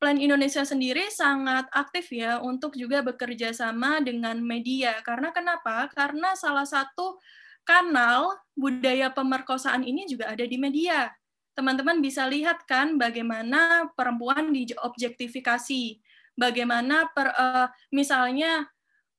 Plan 0.00 0.16
Indonesia 0.16 0.64
sendiri 0.64 1.12
sangat 1.12 1.68
aktif 1.76 2.08
ya 2.08 2.40
untuk 2.40 2.72
juga 2.72 3.04
bekerja 3.04 3.52
sama 3.52 4.00
dengan 4.00 4.40
media. 4.40 4.96
Karena 5.04 5.28
kenapa? 5.28 5.92
Karena 5.92 6.32
salah 6.32 6.64
satu 6.64 7.20
kanal 7.68 8.32
budaya 8.56 9.12
pemerkosaan 9.12 9.84
ini 9.84 10.08
juga 10.08 10.32
ada 10.32 10.40
di 10.48 10.56
media. 10.56 11.12
Teman-teman 11.52 12.00
bisa 12.00 12.24
lihat 12.24 12.64
kan 12.64 12.96
bagaimana 12.96 13.92
perempuan 13.92 14.48
diobjektifikasi 14.56 16.00
bagaimana 16.40 17.12
per, 17.12 17.36
uh, 17.36 17.68
misalnya 17.92 18.64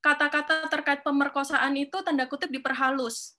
kata-kata 0.02 0.66
terkait 0.74 1.06
pemerkosaan 1.06 1.78
itu 1.78 1.94
tanda 2.02 2.26
kutip 2.26 2.50
diperhalus. 2.50 3.38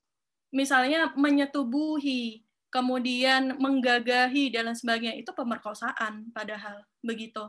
Misalnya 0.54 1.10
menyetubuhi, 1.18 2.46
kemudian 2.70 3.58
menggagahi 3.58 4.54
dan 4.54 4.70
lain 4.70 4.78
sebagainya 4.78 5.18
itu 5.18 5.34
pemerkosaan 5.34 6.30
padahal 6.30 6.86
begitu. 7.02 7.42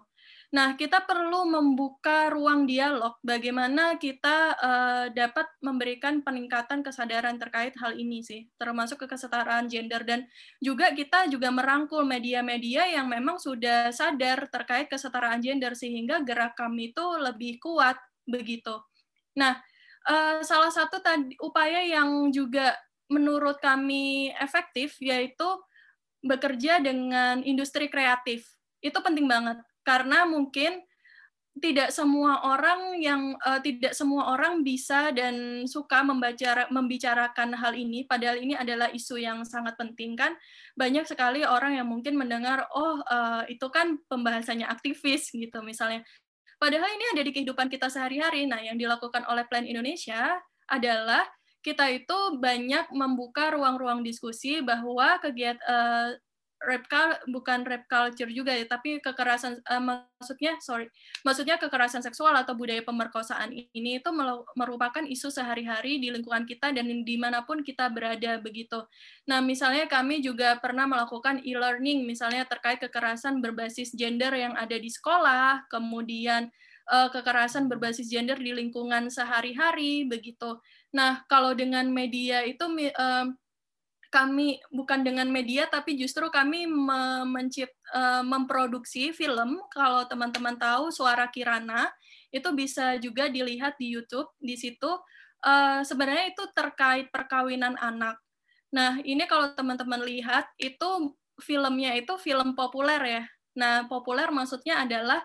Nah, 0.53 0.77
kita 0.77 1.01
perlu 1.01 1.49
membuka 1.49 2.29
ruang 2.29 2.69
dialog 2.69 3.17
bagaimana 3.25 3.97
kita 3.97 4.53
uh, 4.53 5.05
dapat 5.09 5.49
memberikan 5.65 6.21
peningkatan 6.21 6.85
kesadaran 6.85 7.41
terkait 7.41 7.73
hal 7.81 7.97
ini 7.97 8.21
sih, 8.21 8.45
termasuk 8.61 9.01
kesetaraan 9.01 9.65
gender 9.65 10.05
dan 10.05 10.29
juga 10.61 10.93
kita 10.93 11.25
juga 11.25 11.49
merangkul 11.49 12.05
media-media 12.05 12.85
yang 12.85 13.09
memang 13.09 13.41
sudah 13.41 13.89
sadar 13.89 14.45
terkait 14.53 14.93
kesetaraan 14.93 15.41
gender 15.41 15.73
sehingga 15.73 16.21
gerak 16.21 16.53
kami 16.53 16.93
itu 16.93 17.05
lebih 17.17 17.57
kuat 17.57 17.97
begitu. 18.29 18.77
Nah, 19.33 19.57
uh, 20.05 20.45
salah 20.45 20.69
satu 20.69 21.01
tadi 21.01 21.33
upaya 21.41 21.81
yang 21.81 22.29
juga 22.29 22.77
menurut 23.09 23.57
kami 23.57 24.29
efektif 24.37 25.01
yaitu 25.01 25.49
bekerja 26.21 26.77
dengan 26.77 27.41
industri 27.41 27.89
kreatif. 27.89 28.53
Itu 28.85 29.01
penting 29.01 29.25
banget 29.25 29.57
karena 29.83 30.25
mungkin 30.27 30.83
tidak 31.53 31.93
semua 31.93 32.41
orang 32.49 32.97
yang 32.97 33.37
uh, 33.45 33.61
tidak 33.61 33.93
semua 33.93 34.33
orang 34.33 34.65
bisa 34.65 35.13
dan 35.13 35.65
suka 35.69 36.01
membaca 36.01 36.65
membicarakan 36.73 37.53
hal 37.53 37.77
ini. 37.77 38.09
Padahal 38.09 38.41
ini 38.41 38.57
adalah 38.57 38.89
isu 38.89 39.21
yang 39.21 39.45
sangat 39.45 39.77
penting 39.77 40.17
kan. 40.17 40.33
Banyak 40.73 41.05
sekali 41.05 41.45
orang 41.45 41.77
yang 41.77 41.85
mungkin 41.85 42.17
mendengar 42.17 42.65
oh 42.73 43.05
uh, 43.05 43.45
itu 43.45 43.69
kan 43.69 44.01
pembahasannya 44.09 44.65
aktivis 44.65 45.29
gitu 45.29 45.61
misalnya. 45.61 46.01
Padahal 46.57 46.89
ini 46.89 47.05
ada 47.13 47.21
di 47.21 47.29
kehidupan 47.29 47.69
kita 47.69 47.85
sehari-hari. 47.85 48.49
Nah 48.49 48.57
yang 48.57 48.81
dilakukan 48.81 49.21
oleh 49.29 49.45
Plan 49.45 49.69
Indonesia 49.69 50.41
adalah 50.65 51.21
kita 51.61 51.85
itu 51.93 52.41
banyak 52.41 52.89
membuka 52.97 53.53
ruang-ruang 53.53 54.01
diskusi 54.01 54.65
bahwa 54.65 55.21
kegiatan 55.21 55.61
uh, 55.69 56.09
rap 56.63 56.87
bukan 57.27 57.67
rap 57.67 57.83
culture 57.91 58.31
juga 58.31 58.55
ya, 58.55 58.63
tapi 58.63 59.03
kekerasan 59.03 59.59
uh, 59.67 59.83
maksudnya 59.83 60.55
sorry, 60.63 60.87
maksudnya 61.27 61.59
kekerasan 61.59 61.99
seksual 61.99 62.31
atau 62.33 62.55
budaya 62.55 62.79
pemerkosaan 62.81 63.51
ini 63.51 63.99
itu 63.99 64.09
merupakan 64.55 65.03
isu 65.03 65.27
sehari-hari 65.29 65.99
di 65.99 66.09
lingkungan 66.09 66.47
kita 66.47 66.71
dan 66.71 66.87
di 66.87 67.15
mana 67.19 67.43
pun 67.43 67.61
kita 67.61 67.91
berada 67.91 68.39
begitu. 68.39 68.81
Nah 69.27 69.43
misalnya 69.43 69.85
kami 69.85 70.23
juga 70.23 70.57
pernah 70.57 70.87
melakukan 70.87 71.43
e-learning 71.43 72.07
misalnya 72.07 72.47
terkait 72.47 72.79
kekerasan 72.79 73.43
berbasis 73.43 73.91
gender 73.93 74.31
yang 74.33 74.55
ada 74.55 74.79
di 74.79 74.87
sekolah, 74.87 75.67
kemudian 75.67 76.47
uh, 76.89 77.07
kekerasan 77.11 77.67
berbasis 77.67 78.07
gender 78.07 78.39
di 78.39 78.51
lingkungan 78.51 79.07
sehari-hari 79.07 80.07
begitu. 80.07 80.59
Nah 80.95 81.23
kalau 81.27 81.51
dengan 81.55 81.87
media 81.91 82.43
itu 82.43 82.63
uh, 82.67 83.27
kami 84.13 84.61
bukan 84.69 85.01
dengan 85.01 85.25
media 85.25 85.65
tapi 85.65 85.97
justru 85.97 86.29
kami 86.29 86.69
mencipt, 87.25 87.73
uh, 87.97 88.21
memproduksi 88.21 89.09
film 89.09 89.57
kalau 89.73 90.05
teman-teman 90.05 90.53
tahu 90.53 90.93
suara 90.93 91.25
Kirana 91.33 91.89
itu 92.29 92.45
bisa 92.53 93.01
juga 93.01 93.25
dilihat 93.25 93.73
di 93.81 93.97
YouTube 93.97 94.29
di 94.37 94.53
situ 94.53 94.85
uh, 95.41 95.81
sebenarnya 95.81 96.29
itu 96.29 96.45
terkait 96.53 97.09
perkawinan 97.09 97.73
anak. 97.81 98.21
Nah, 98.73 99.01
ini 99.01 99.25
kalau 99.25 99.53
teman-teman 99.53 100.01
lihat 100.05 100.49
itu 100.61 101.13
filmnya 101.41 101.97
itu 101.97 102.13
film 102.21 102.53
populer 102.53 103.01
ya. 103.01 103.23
Nah, 103.57 103.85
populer 103.89 104.29
maksudnya 104.29 104.85
adalah 104.85 105.21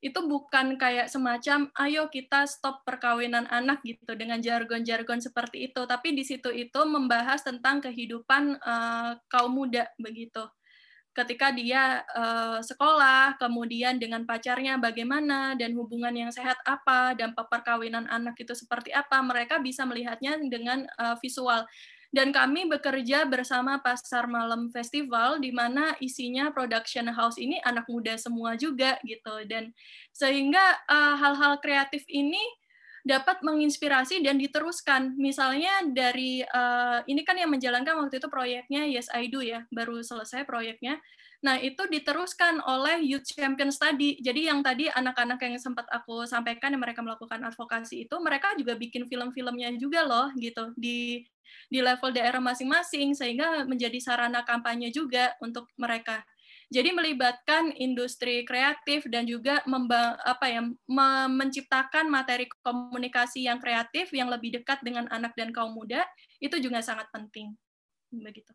itu 0.00 0.16
bukan 0.24 0.80
kayak 0.80 1.12
semacam 1.12 1.68
ayo 1.76 2.08
kita 2.08 2.48
stop 2.48 2.80
perkawinan 2.88 3.44
anak 3.52 3.84
gitu 3.84 4.16
dengan 4.16 4.40
jargon-jargon 4.40 5.20
seperti 5.20 5.68
itu, 5.68 5.84
tapi 5.84 6.16
di 6.16 6.24
situ 6.24 6.48
itu 6.48 6.80
membahas 6.88 7.44
tentang 7.44 7.84
kehidupan 7.84 8.56
uh, 8.64 9.20
kaum 9.28 9.52
muda 9.52 9.92
begitu. 10.00 10.48
Ketika 11.12 11.52
dia 11.52 12.00
uh, 12.16 12.64
sekolah, 12.64 13.36
kemudian 13.36 14.00
dengan 14.00 14.24
pacarnya 14.24 14.80
bagaimana 14.80 15.52
dan 15.58 15.76
hubungan 15.76 16.16
yang 16.16 16.30
sehat 16.32 16.56
apa, 16.64 17.12
dampak 17.12 17.50
perkawinan 17.52 18.08
anak 18.08 18.40
itu 18.40 18.56
seperti 18.56 18.94
apa, 18.94 19.20
mereka 19.20 19.60
bisa 19.60 19.84
melihatnya 19.84 20.40
dengan 20.48 20.88
uh, 20.96 21.18
visual 21.20 21.66
dan 22.10 22.34
kami 22.34 22.66
bekerja 22.66 23.22
bersama 23.26 23.78
Pasar 23.78 24.26
Malam 24.26 24.66
Festival 24.74 25.38
di 25.38 25.54
mana 25.54 25.94
isinya 26.02 26.50
production 26.50 27.06
house 27.10 27.38
ini 27.38 27.62
anak 27.62 27.86
muda 27.86 28.18
semua 28.18 28.58
juga 28.58 28.98
gitu 29.06 29.46
dan 29.46 29.70
sehingga 30.10 30.62
eh, 30.90 31.14
hal-hal 31.16 31.56
uh, 31.56 31.60
kreatif 31.62 32.02
ini 32.10 32.42
dapat 33.00 33.40
menginspirasi 33.40 34.20
dan 34.20 34.36
diteruskan. 34.36 35.16
Misalnya 35.16 35.88
dari 35.88 36.44
uh, 36.44 37.00
ini 37.08 37.24
kan 37.24 37.36
yang 37.38 37.48
menjalankan 37.48 37.96
waktu 37.96 38.20
itu 38.20 38.28
proyeknya 38.28 38.84
Yes 38.84 39.08
I 39.08 39.32
Do 39.32 39.40
ya, 39.40 39.64
baru 39.72 40.04
selesai 40.04 40.44
proyeknya. 40.44 41.00
Nah, 41.40 41.56
itu 41.56 41.88
diteruskan 41.88 42.60
oleh 42.60 43.00
Youth 43.00 43.32
Champion 43.32 43.72
Study. 43.72 44.20
Jadi 44.20 44.44
yang 44.52 44.60
tadi 44.60 44.92
anak-anak 44.92 45.40
yang 45.40 45.56
sempat 45.56 45.88
aku 45.88 46.28
sampaikan 46.28 46.76
yang 46.76 46.84
mereka 46.84 47.00
melakukan 47.00 47.40
advokasi 47.48 48.04
itu, 48.04 48.12
mereka 48.20 48.52
juga 48.60 48.76
bikin 48.76 49.08
film-filmnya 49.08 49.72
juga 49.80 50.04
loh 50.04 50.28
gitu 50.36 50.76
di 50.76 51.24
di 51.72 51.78
level 51.82 52.12
daerah 52.14 52.38
masing-masing 52.38 53.16
sehingga 53.16 53.64
menjadi 53.66 53.98
sarana 53.98 54.44
kampanye 54.44 54.92
juga 54.92 55.34
untuk 55.40 55.66
mereka. 55.80 56.22
Jadi 56.70 56.94
melibatkan 56.94 57.74
industri 57.74 58.46
kreatif 58.46 59.02
dan 59.10 59.26
juga 59.26 59.58
memba, 59.66 60.14
apa 60.22 60.46
ya 60.46 60.62
menciptakan 61.26 62.06
materi 62.06 62.46
komunikasi 62.62 63.48
yang 63.50 63.58
kreatif 63.58 64.14
yang 64.14 64.30
lebih 64.30 64.54
dekat 64.62 64.78
dengan 64.86 65.10
anak 65.10 65.34
dan 65.34 65.50
kaum 65.50 65.74
muda 65.74 66.06
itu 66.38 66.54
juga 66.62 66.78
sangat 66.84 67.10
penting. 67.10 67.58
Begitu. 68.14 68.54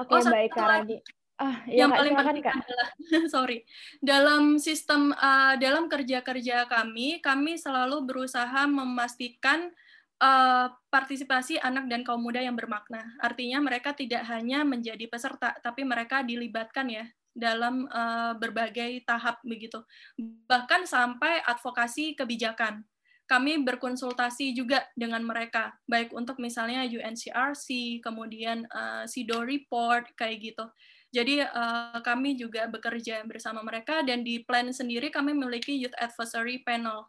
Oke, 0.00 0.16
okay, 0.16 0.24
oh, 0.24 0.32
baik 0.32 0.50
Kak 0.56 0.66
Radi. 0.66 0.96
Ah, 1.40 1.64
ya, 1.64 1.88
yang 1.88 1.90
paling 1.92 2.12
penting 2.12 2.44
Kak. 2.44 2.52
adalah 2.52 2.88
sorry 3.32 3.64
dalam 4.04 4.60
sistem 4.60 5.08
uh, 5.16 5.56
dalam 5.56 5.88
kerja-kerja 5.88 6.68
kami 6.68 7.24
kami 7.24 7.56
selalu 7.56 8.04
berusaha 8.04 8.68
memastikan 8.68 9.72
uh, 10.20 10.68
partisipasi 10.92 11.56
anak 11.56 11.88
dan 11.88 12.04
kaum 12.04 12.20
muda 12.20 12.44
yang 12.44 12.54
bermakna. 12.54 13.16
Artinya 13.18 13.58
mereka 13.64 13.96
tidak 13.96 14.28
hanya 14.28 14.62
menjadi 14.62 15.08
peserta, 15.08 15.56
tapi 15.64 15.82
mereka 15.82 16.20
dilibatkan 16.20 16.86
ya 16.92 17.04
dalam 17.32 17.88
uh, 17.88 18.36
berbagai 18.36 19.02
tahap 19.08 19.40
begitu. 19.42 19.80
Bahkan 20.20 20.84
sampai 20.84 21.40
advokasi 21.40 22.14
kebijakan. 22.14 22.84
Kami 23.30 23.62
berkonsultasi 23.62 24.50
juga 24.58 24.82
dengan 24.98 25.22
mereka, 25.22 25.70
baik 25.86 26.10
untuk 26.10 26.42
misalnya 26.42 26.82
UNCRC, 26.82 28.02
kemudian 28.02 28.66
uh, 28.74 29.06
SIDO 29.06 29.46
report 29.46 30.10
kayak 30.18 30.50
gitu. 30.50 30.66
Jadi 31.14 31.42
uh, 31.42 31.98
kami 32.02 32.34
juga 32.34 32.66
bekerja 32.66 33.22
bersama 33.26 33.62
mereka 33.62 34.02
dan 34.02 34.26
di 34.26 34.42
plan 34.42 34.70
sendiri 34.70 35.14
kami 35.14 35.34
memiliki 35.34 35.74
youth 35.78 35.94
advisory 35.98 36.62
panel 36.62 37.06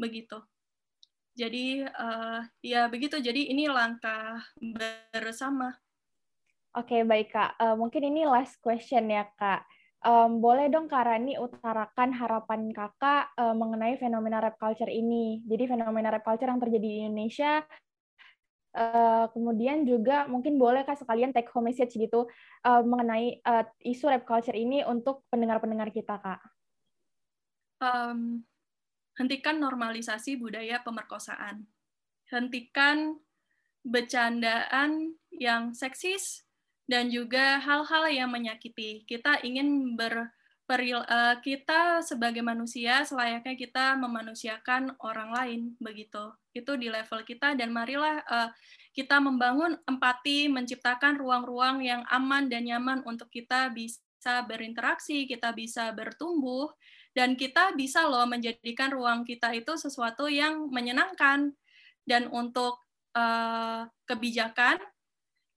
begitu. 0.00 0.40
Jadi 1.32 1.84
uh, 1.84 2.44
ya 2.60 2.92
begitu. 2.92 3.16
Jadi 3.20 3.48
ini 3.48 3.68
langkah 3.68 4.40
bersama. 5.12 5.72
Oke 6.76 7.04
baik 7.04 7.32
kak. 7.32 7.56
Uh, 7.56 7.76
mungkin 7.76 8.04
ini 8.04 8.28
last 8.28 8.60
question 8.60 9.08
ya 9.08 9.24
kak. 9.36 9.64
Um, 10.02 10.42
boleh 10.42 10.66
dong 10.66 10.90
Kak 10.90 11.06
Rani 11.06 11.38
utarakan 11.38 12.10
harapan 12.10 12.74
kakak 12.74 13.30
uh, 13.38 13.54
mengenai 13.54 13.94
fenomena 14.02 14.42
rap 14.42 14.58
culture 14.58 14.90
ini. 14.90 15.38
Jadi 15.46 15.70
fenomena 15.70 16.10
rap 16.10 16.26
culture 16.26 16.50
yang 16.50 16.58
terjadi 16.58 16.82
di 16.82 16.98
Indonesia, 17.06 17.62
uh, 18.74 19.30
kemudian 19.30 19.86
juga 19.86 20.26
mungkin 20.26 20.58
boleh 20.58 20.82
kak 20.82 20.98
sekalian 20.98 21.30
take 21.30 21.46
home 21.54 21.70
message 21.70 21.94
gitu 21.94 22.26
uh, 22.66 22.82
mengenai 22.82 23.38
uh, 23.46 23.62
isu 23.84 24.10
rap 24.10 24.26
culture 24.26 24.56
ini 24.56 24.82
untuk 24.82 25.22
pendengar-pendengar 25.30 25.94
kita 25.94 26.18
kak. 26.18 26.40
Um, 27.78 28.42
hentikan 29.14 29.62
normalisasi 29.62 30.34
budaya 30.34 30.80
pemerkosaan. 30.82 31.70
Hentikan 32.26 33.22
bercandaan 33.86 35.18
yang 35.34 35.74
seksis 35.78 36.46
dan 36.92 37.08
juga 37.08 37.56
hal-hal 37.64 38.12
yang 38.12 38.28
menyakiti. 38.28 39.08
Kita 39.08 39.40
ingin 39.40 39.96
ber 39.96 40.28
uh, 40.68 41.36
kita 41.40 42.04
sebagai 42.04 42.44
manusia 42.44 43.00
selayaknya 43.04 43.56
kita 43.56 43.96
memanusiakan 43.96 45.00
orang 45.00 45.32
lain 45.32 45.60
begitu. 45.80 46.36
Itu 46.52 46.76
di 46.76 46.92
level 46.92 47.24
kita 47.24 47.56
dan 47.56 47.72
marilah 47.72 48.20
uh, 48.28 48.52
kita 48.92 49.24
membangun 49.24 49.80
empati, 49.88 50.52
menciptakan 50.52 51.16
ruang-ruang 51.16 51.80
yang 51.80 52.04
aman 52.12 52.52
dan 52.52 52.68
nyaman 52.68 53.00
untuk 53.08 53.32
kita 53.32 53.72
bisa 53.72 54.44
berinteraksi, 54.44 55.24
kita 55.24 55.56
bisa 55.56 55.88
bertumbuh 55.96 56.68
dan 57.16 57.40
kita 57.40 57.72
bisa 57.72 58.04
loh 58.04 58.28
menjadikan 58.28 58.92
ruang 58.92 59.24
kita 59.24 59.52
itu 59.56 59.80
sesuatu 59.80 60.28
yang 60.28 60.68
menyenangkan 60.68 61.56
dan 62.04 62.28
untuk 62.28 62.80
uh, 63.16 63.88
kebijakan 64.04 64.80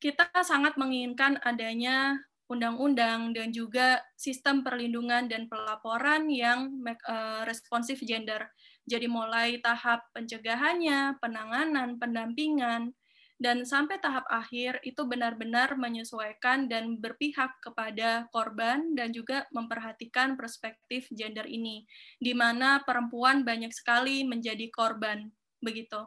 kita 0.06 0.30
sangat 0.45 0.77
menginginkan 0.77 1.41
adanya 1.41 2.22
undang-undang 2.45 3.34
dan 3.34 3.49
juga 3.49 4.06
sistem 4.14 4.61
perlindungan 4.61 5.26
dan 5.26 5.49
pelaporan 5.49 6.30
yang 6.30 6.69
uh, 7.10 7.41
responsif 7.49 8.06
gender. 8.06 8.45
Jadi 8.86 9.10
mulai 9.10 9.57
tahap 9.65 10.06
pencegahannya, 10.14 11.18
penanganan, 11.18 11.98
pendampingan, 11.98 12.94
dan 13.41 13.65
sampai 13.65 13.98
tahap 13.98 14.30
akhir 14.30 14.77
itu 14.86 15.02
benar-benar 15.10 15.73
menyesuaikan 15.73 16.69
dan 16.69 17.02
berpihak 17.02 17.57
kepada 17.65 18.30
korban 18.30 18.94
dan 18.94 19.10
juga 19.10 19.49
memperhatikan 19.49 20.38
perspektif 20.38 21.10
gender 21.18 21.49
ini 21.49 21.82
di 22.22 22.38
mana 22.38 22.86
perempuan 22.86 23.41
banyak 23.41 23.73
sekali 23.73 24.22
menjadi 24.22 24.69
korban 24.69 25.34
begitu. 25.65 26.06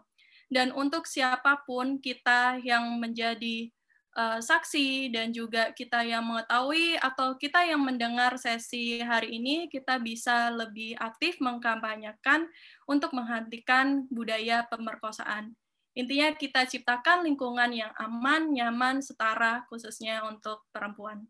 Dan 0.49 0.71
untuk 0.71 1.05
siapa 1.05 1.67
pun 1.67 1.99
kita 1.99 2.63
yang 2.63 2.97
menjadi 2.97 3.69
uh, 4.19 4.43
saksi 4.43 5.15
dan 5.15 5.31
juga 5.31 5.71
kita 5.71 6.03
yang 6.03 6.27
mengetahui 6.27 6.99
atau 6.99 7.39
kita 7.39 7.63
yang 7.63 7.79
mendengar 7.79 8.35
sesi 8.35 8.99
hari 8.99 9.39
ini 9.39 9.71
kita 9.71 10.03
bisa 10.03 10.51
lebih 10.51 10.99
aktif 10.99 11.39
mengkampanyekan 11.39 12.51
untuk 12.91 13.15
menghentikan 13.15 14.11
budaya 14.11 14.67
pemerkosaan 14.67 15.55
Intinya 15.99 16.31
kita 16.31 16.63
ciptakan 16.63 17.27
lingkungan 17.27 17.75
yang 17.75 17.91
aman, 17.99 18.55
nyaman, 18.55 19.03
setara, 19.03 19.67
khususnya 19.67 20.23
untuk 20.31 20.63
perempuan. 20.71 21.27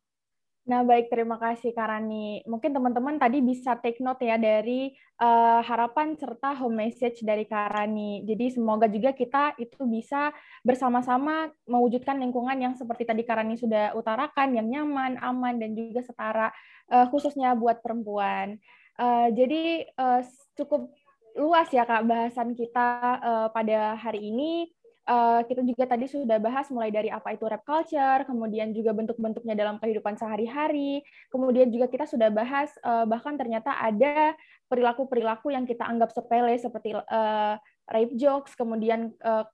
Nah, 0.69 0.85
baik, 0.85 1.09
terima 1.09 1.41
kasih 1.41 1.73
Karani. 1.73 2.45
Mungkin 2.45 2.77
teman-teman 2.77 3.17
tadi 3.17 3.41
bisa 3.41 3.73
take 3.81 4.05
note 4.05 4.21
ya 4.21 4.37
dari 4.37 4.93
uh, 5.17 5.65
harapan 5.65 6.13
serta 6.13 6.53
home 6.61 6.85
message 6.85 7.25
dari 7.25 7.49
Karani. 7.49 8.21
Jadi 8.29 8.53
semoga 8.53 8.85
juga 8.85 9.17
kita 9.17 9.57
itu 9.57 9.81
bisa 9.89 10.29
bersama-sama 10.61 11.49
mewujudkan 11.65 12.21
lingkungan 12.21 12.61
yang 12.61 12.77
seperti 12.77 13.09
tadi 13.09 13.25
Karani 13.25 13.57
sudah 13.57 13.97
utarakan, 13.97 14.61
yang 14.61 14.69
nyaman, 14.69 15.17
aman, 15.25 15.57
dan 15.57 15.73
juga 15.73 16.05
setara, 16.05 16.53
uh, 16.93 17.09
khususnya 17.09 17.57
buat 17.57 17.81
perempuan. 17.81 18.61
Uh, 19.01 19.33
jadi 19.33 19.89
uh, 19.97 20.21
cukup 20.53 20.93
luas 21.33 21.73
ya 21.73 21.89
Kak 21.89 22.05
bahasan 22.05 22.53
kita 22.53 23.17
uh, 23.25 23.49
pada 23.57 23.97
hari 23.97 24.21
ini. 24.21 24.69
Uh, 25.09 25.41
kita 25.49 25.65
juga 25.65 25.89
tadi 25.89 26.05
sudah 26.05 26.37
bahas 26.37 26.69
mulai 26.69 26.93
dari 26.93 27.09
apa 27.09 27.33
itu 27.33 27.49
rap 27.49 27.65
culture, 27.65 28.29
kemudian 28.29 28.77
juga 28.77 28.93
bentuk-bentuknya 28.93 29.57
dalam 29.57 29.81
kehidupan 29.81 30.21
sehari-hari, 30.21 31.01
kemudian 31.33 31.73
juga 31.73 31.89
kita 31.89 32.05
sudah 32.05 32.29
bahas 32.29 32.69
uh, 32.85 33.09
bahkan 33.09 33.41
ternyata 33.41 33.73
ada 33.73 34.37
perilaku-perilaku 34.69 35.49
yang 35.49 35.65
kita 35.65 35.89
anggap 35.89 36.13
sepele 36.13 36.61
seperti 36.61 36.93
uh, 36.93 37.57
rape 37.89 38.21
jokes, 38.21 38.53
kemudian 38.53 39.17
uh, 39.25 39.49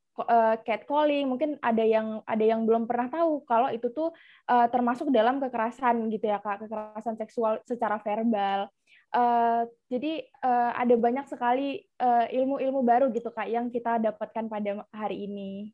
catcalling, 0.66 1.30
mungkin 1.30 1.54
ada 1.62 1.86
yang 1.86 2.18
ada 2.26 2.42
yang 2.42 2.66
belum 2.66 2.90
pernah 2.90 3.06
tahu 3.06 3.46
kalau 3.46 3.70
itu 3.70 3.94
tuh 3.94 4.10
uh, 4.50 4.66
termasuk 4.70 5.10
dalam 5.14 5.38
kekerasan 5.38 6.10
gitu 6.10 6.34
ya 6.34 6.42
kak, 6.42 6.66
kekerasan 6.66 7.14
seksual 7.14 7.62
secara 7.62 8.02
verbal. 8.02 8.66
Uh, 9.14 9.70
jadi 9.86 10.26
uh, 10.42 10.74
ada 10.74 10.98
banyak 10.98 11.22
sekali 11.30 11.86
eh, 11.86 12.26
ilmu-ilmu 12.34 12.82
uh, 12.82 12.86
baru 12.86 13.06
gitu 13.14 13.30
kak 13.30 13.46
yang 13.46 13.70
kita 13.70 14.02
dapatkan 14.02 14.50
pada 14.50 14.82
hari 14.90 15.30
ini. 15.30 15.70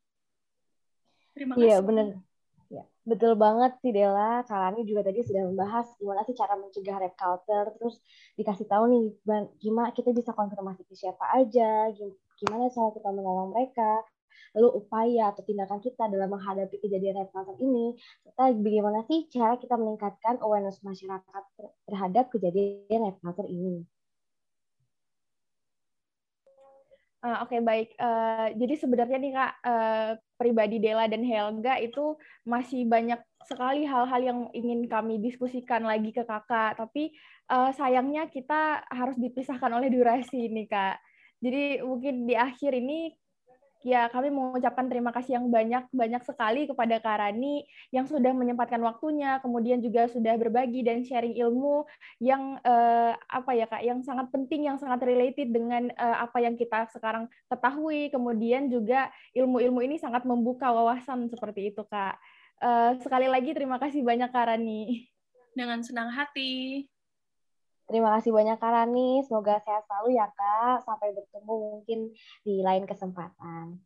Terima 1.32 1.56
kasih. 1.56 1.64
Iya 1.64 1.76
benar. 1.80 2.06
Ya, 2.68 2.84
betul 3.08 3.34
banget 3.40 3.80
sih 3.80 3.96
Dela. 3.96 4.44
Kalani 4.44 4.84
juga 4.84 5.08
tadi 5.08 5.24
sudah 5.24 5.48
membahas 5.48 5.88
gimana 5.96 6.20
sih 6.28 6.36
cara 6.36 6.54
mencegah 6.60 7.00
rap 7.00 7.14
culture, 7.16 7.68
terus 7.80 7.96
dikasih 8.36 8.66
tahu 8.68 8.84
nih 8.92 9.02
gimana 9.56 9.88
kita 9.96 10.12
bisa 10.12 10.36
konfirmasi 10.36 10.84
ke 10.84 10.92
siapa 10.92 11.24
aja, 11.40 11.88
gimana 12.36 12.68
cara 12.68 12.92
kita 12.92 13.08
menolong 13.08 13.56
mereka, 13.56 14.04
lalu 14.56 14.68
upaya 14.80 15.30
atau 15.30 15.42
tindakan 15.46 15.78
kita 15.78 16.10
dalam 16.10 16.30
menghadapi 16.30 16.76
kejadian 16.82 17.22
red 17.22 17.30
flag 17.30 17.54
ini, 17.58 17.94
serta 18.24 18.54
bagaimana 18.56 19.04
sih 19.06 19.28
cara 19.30 19.54
kita 19.56 19.74
meningkatkan 19.76 20.38
awareness 20.42 20.80
masyarakat 20.80 21.42
terhadap 21.86 22.28
kejadian 22.32 23.00
red 23.10 23.16
flag 23.22 23.38
ini. 23.46 23.84
Uh, 27.20 27.44
Oke 27.44 27.52
okay, 27.52 27.60
baik, 27.60 27.88
uh, 28.00 28.48
jadi 28.56 28.80
sebenarnya 28.80 29.20
nih 29.20 29.32
kak 29.36 29.52
uh, 29.60 30.10
pribadi 30.40 30.80
Dela 30.80 31.04
dan 31.04 31.20
Helga 31.20 31.76
itu 31.76 32.16
masih 32.48 32.88
banyak 32.88 33.20
sekali 33.44 33.84
hal-hal 33.84 34.20
yang 34.24 34.40
ingin 34.56 34.88
kami 34.88 35.20
diskusikan 35.20 35.84
lagi 35.84 36.16
ke 36.16 36.24
kakak, 36.24 36.80
tapi 36.80 37.12
uh, 37.52 37.76
sayangnya 37.76 38.24
kita 38.32 38.80
harus 38.88 39.20
dipisahkan 39.20 39.68
oleh 39.68 39.92
durasi 39.92 40.48
nih 40.48 40.64
kak. 40.64 40.96
Jadi 41.44 41.84
mungkin 41.84 42.24
di 42.24 42.40
akhir 42.40 42.72
ini 42.72 43.12
ya 43.80 44.12
kami 44.12 44.28
mengucapkan 44.28 44.86
terima 44.92 45.08
kasih 45.08 45.40
yang 45.40 45.48
banyak 45.48 45.88
banyak 45.88 46.22
sekali 46.28 46.68
kepada 46.68 47.00
Karani 47.00 47.64
yang 47.88 48.04
sudah 48.04 48.30
menyempatkan 48.36 48.80
waktunya, 48.84 49.40
kemudian 49.40 49.80
juga 49.80 50.04
sudah 50.12 50.36
berbagi 50.36 50.84
dan 50.84 51.00
sharing 51.00 51.32
ilmu 51.40 51.88
yang 52.20 52.60
eh, 52.60 53.12
apa 53.16 53.50
ya 53.56 53.64
kak, 53.64 53.80
yang 53.80 54.04
sangat 54.04 54.28
penting, 54.28 54.68
yang 54.68 54.76
sangat 54.76 55.00
related 55.04 55.48
dengan 55.48 55.88
eh, 55.88 56.16
apa 56.20 56.44
yang 56.44 56.60
kita 56.60 56.92
sekarang 56.92 57.24
ketahui, 57.48 58.12
kemudian 58.12 58.68
juga 58.68 59.08
ilmu-ilmu 59.32 59.80
ini 59.80 59.96
sangat 59.96 60.28
membuka 60.28 60.68
wawasan 60.68 61.32
seperti 61.32 61.72
itu 61.72 61.80
kak. 61.88 62.20
Eh, 62.60 62.92
sekali 63.00 63.24
lagi 63.24 63.56
terima 63.56 63.80
kasih 63.80 64.04
banyak 64.04 64.28
Karani. 64.28 65.08
Dengan 65.56 65.80
senang 65.80 66.12
hati. 66.12 66.84
Terima 67.90 68.14
kasih 68.14 68.30
banyak 68.30 68.54
Kak 68.62 68.70
Rani. 68.70 69.26
Semoga 69.26 69.58
sehat 69.66 69.82
selalu 69.90 70.14
ya 70.14 70.30
Kak. 70.30 70.86
Sampai 70.86 71.10
bertemu 71.10 71.54
mungkin 71.74 72.14
di 72.46 72.62
lain 72.62 72.86
kesempatan. 72.86 73.82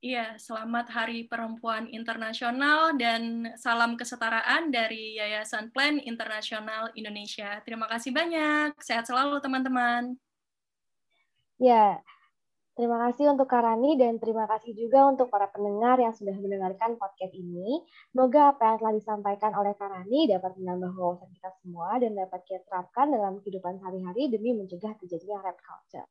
Iya, 0.00 0.38
selamat 0.38 0.86
Hari 0.96 1.28
Perempuan 1.28 1.90
Internasional 1.90 2.94
dan 2.94 3.52
salam 3.58 3.98
kesetaraan 3.98 4.70
dari 4.70 5.18
Yayasan 5.18 5.74
Plan 5.74 5.98
Internasional 5.98 6.94
Indonesia. 6.96 7.58
Terima 7.66 7.84
kasih 7.90 8.14
banyak. 8.14 8.78
Sehat 8.80 9.10
selalu 9.10 9.42
teman-teman. 9.42 10.14
Ya, 11.60 12.00
Terima 12.70 12.96
kasih 13.10 13.34
untuk 13.34 13.50
Karani 13.50 13.98
dan 13.98 14.16
terima 14.22 14.46
kasih 14.46 14.72
juga 14.72 15.10
untuk 15.10 15.26
para 15.26 15.50
pendengar 15.50 15.98
yang 15.98 16.14
sudah 16.14 16.32
mendengarkan 16.38 16.94
podcast 16.96 17.34
ini. 17.34 17.82
Semoga 18.14 18.54
apa 18.54 18.62
yang 18.62 18.76
telah 18.78 18.94
disampaikan 18.94 19.52
oleh 19.58 19.74
Karani 19.74 20.30
dapat 20.30 20.54
menambah 20.54 20.94
wawasan 20.94 21.28
kita 21.34 21.50
semua 21.60 21.98
dan 21.98 22.14
dapat 22.14 22.40
kita 22.46 22.62
terapkan 22.70 23.10
dalam 23.10 23.42
kehidupan 23.42 23.82
sehari-hari 23.82 24.30
demi 24.30 24.54
mencegah 24.54 24.94
terjadinya 25.02 25.42
rap 25.42 25.58
culture. 25.58 26.06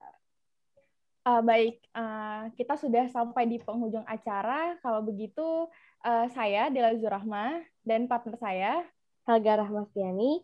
Uh, 1.23 1.41
baik, 1.43 1.79
uh, 1.95 2.51
kita 2.55 2.75
sudah 2.75 3.05
sampai 3.07 3.47
di 3.47 3.59
penghujung 3.59 4.03
acara. 4.03 4.75
Kalau 4.83 4.99
begitu, 4.99 5.67
uh, 6.03 6.25
saya 6.31 6.67
Dela 6.71 6.95
Zurahma 6.99 7.59
dan 7.87 8.07
partner 8.07 8.35
saya, 8.39 8.83
Helga 9.27 9.63
Rahmastiani, 9.63 10.41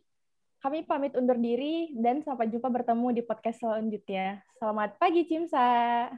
kami 0.66 0.82
pamit 0.82 1.14
undur 1.14 1.38
diri 1.38 1.94
dan 1.94 2.26
sampai 2.26 2.50
jumpa 2.50 2.66
bertemu 2.74 3.14
di 3.14 3.22
podcast 3.22 3.62
selanjutnya. 3.62 4.42
Selamat 4.58 4.98
pagi, 4.98 5.22
Cimsa. 5.30 6.10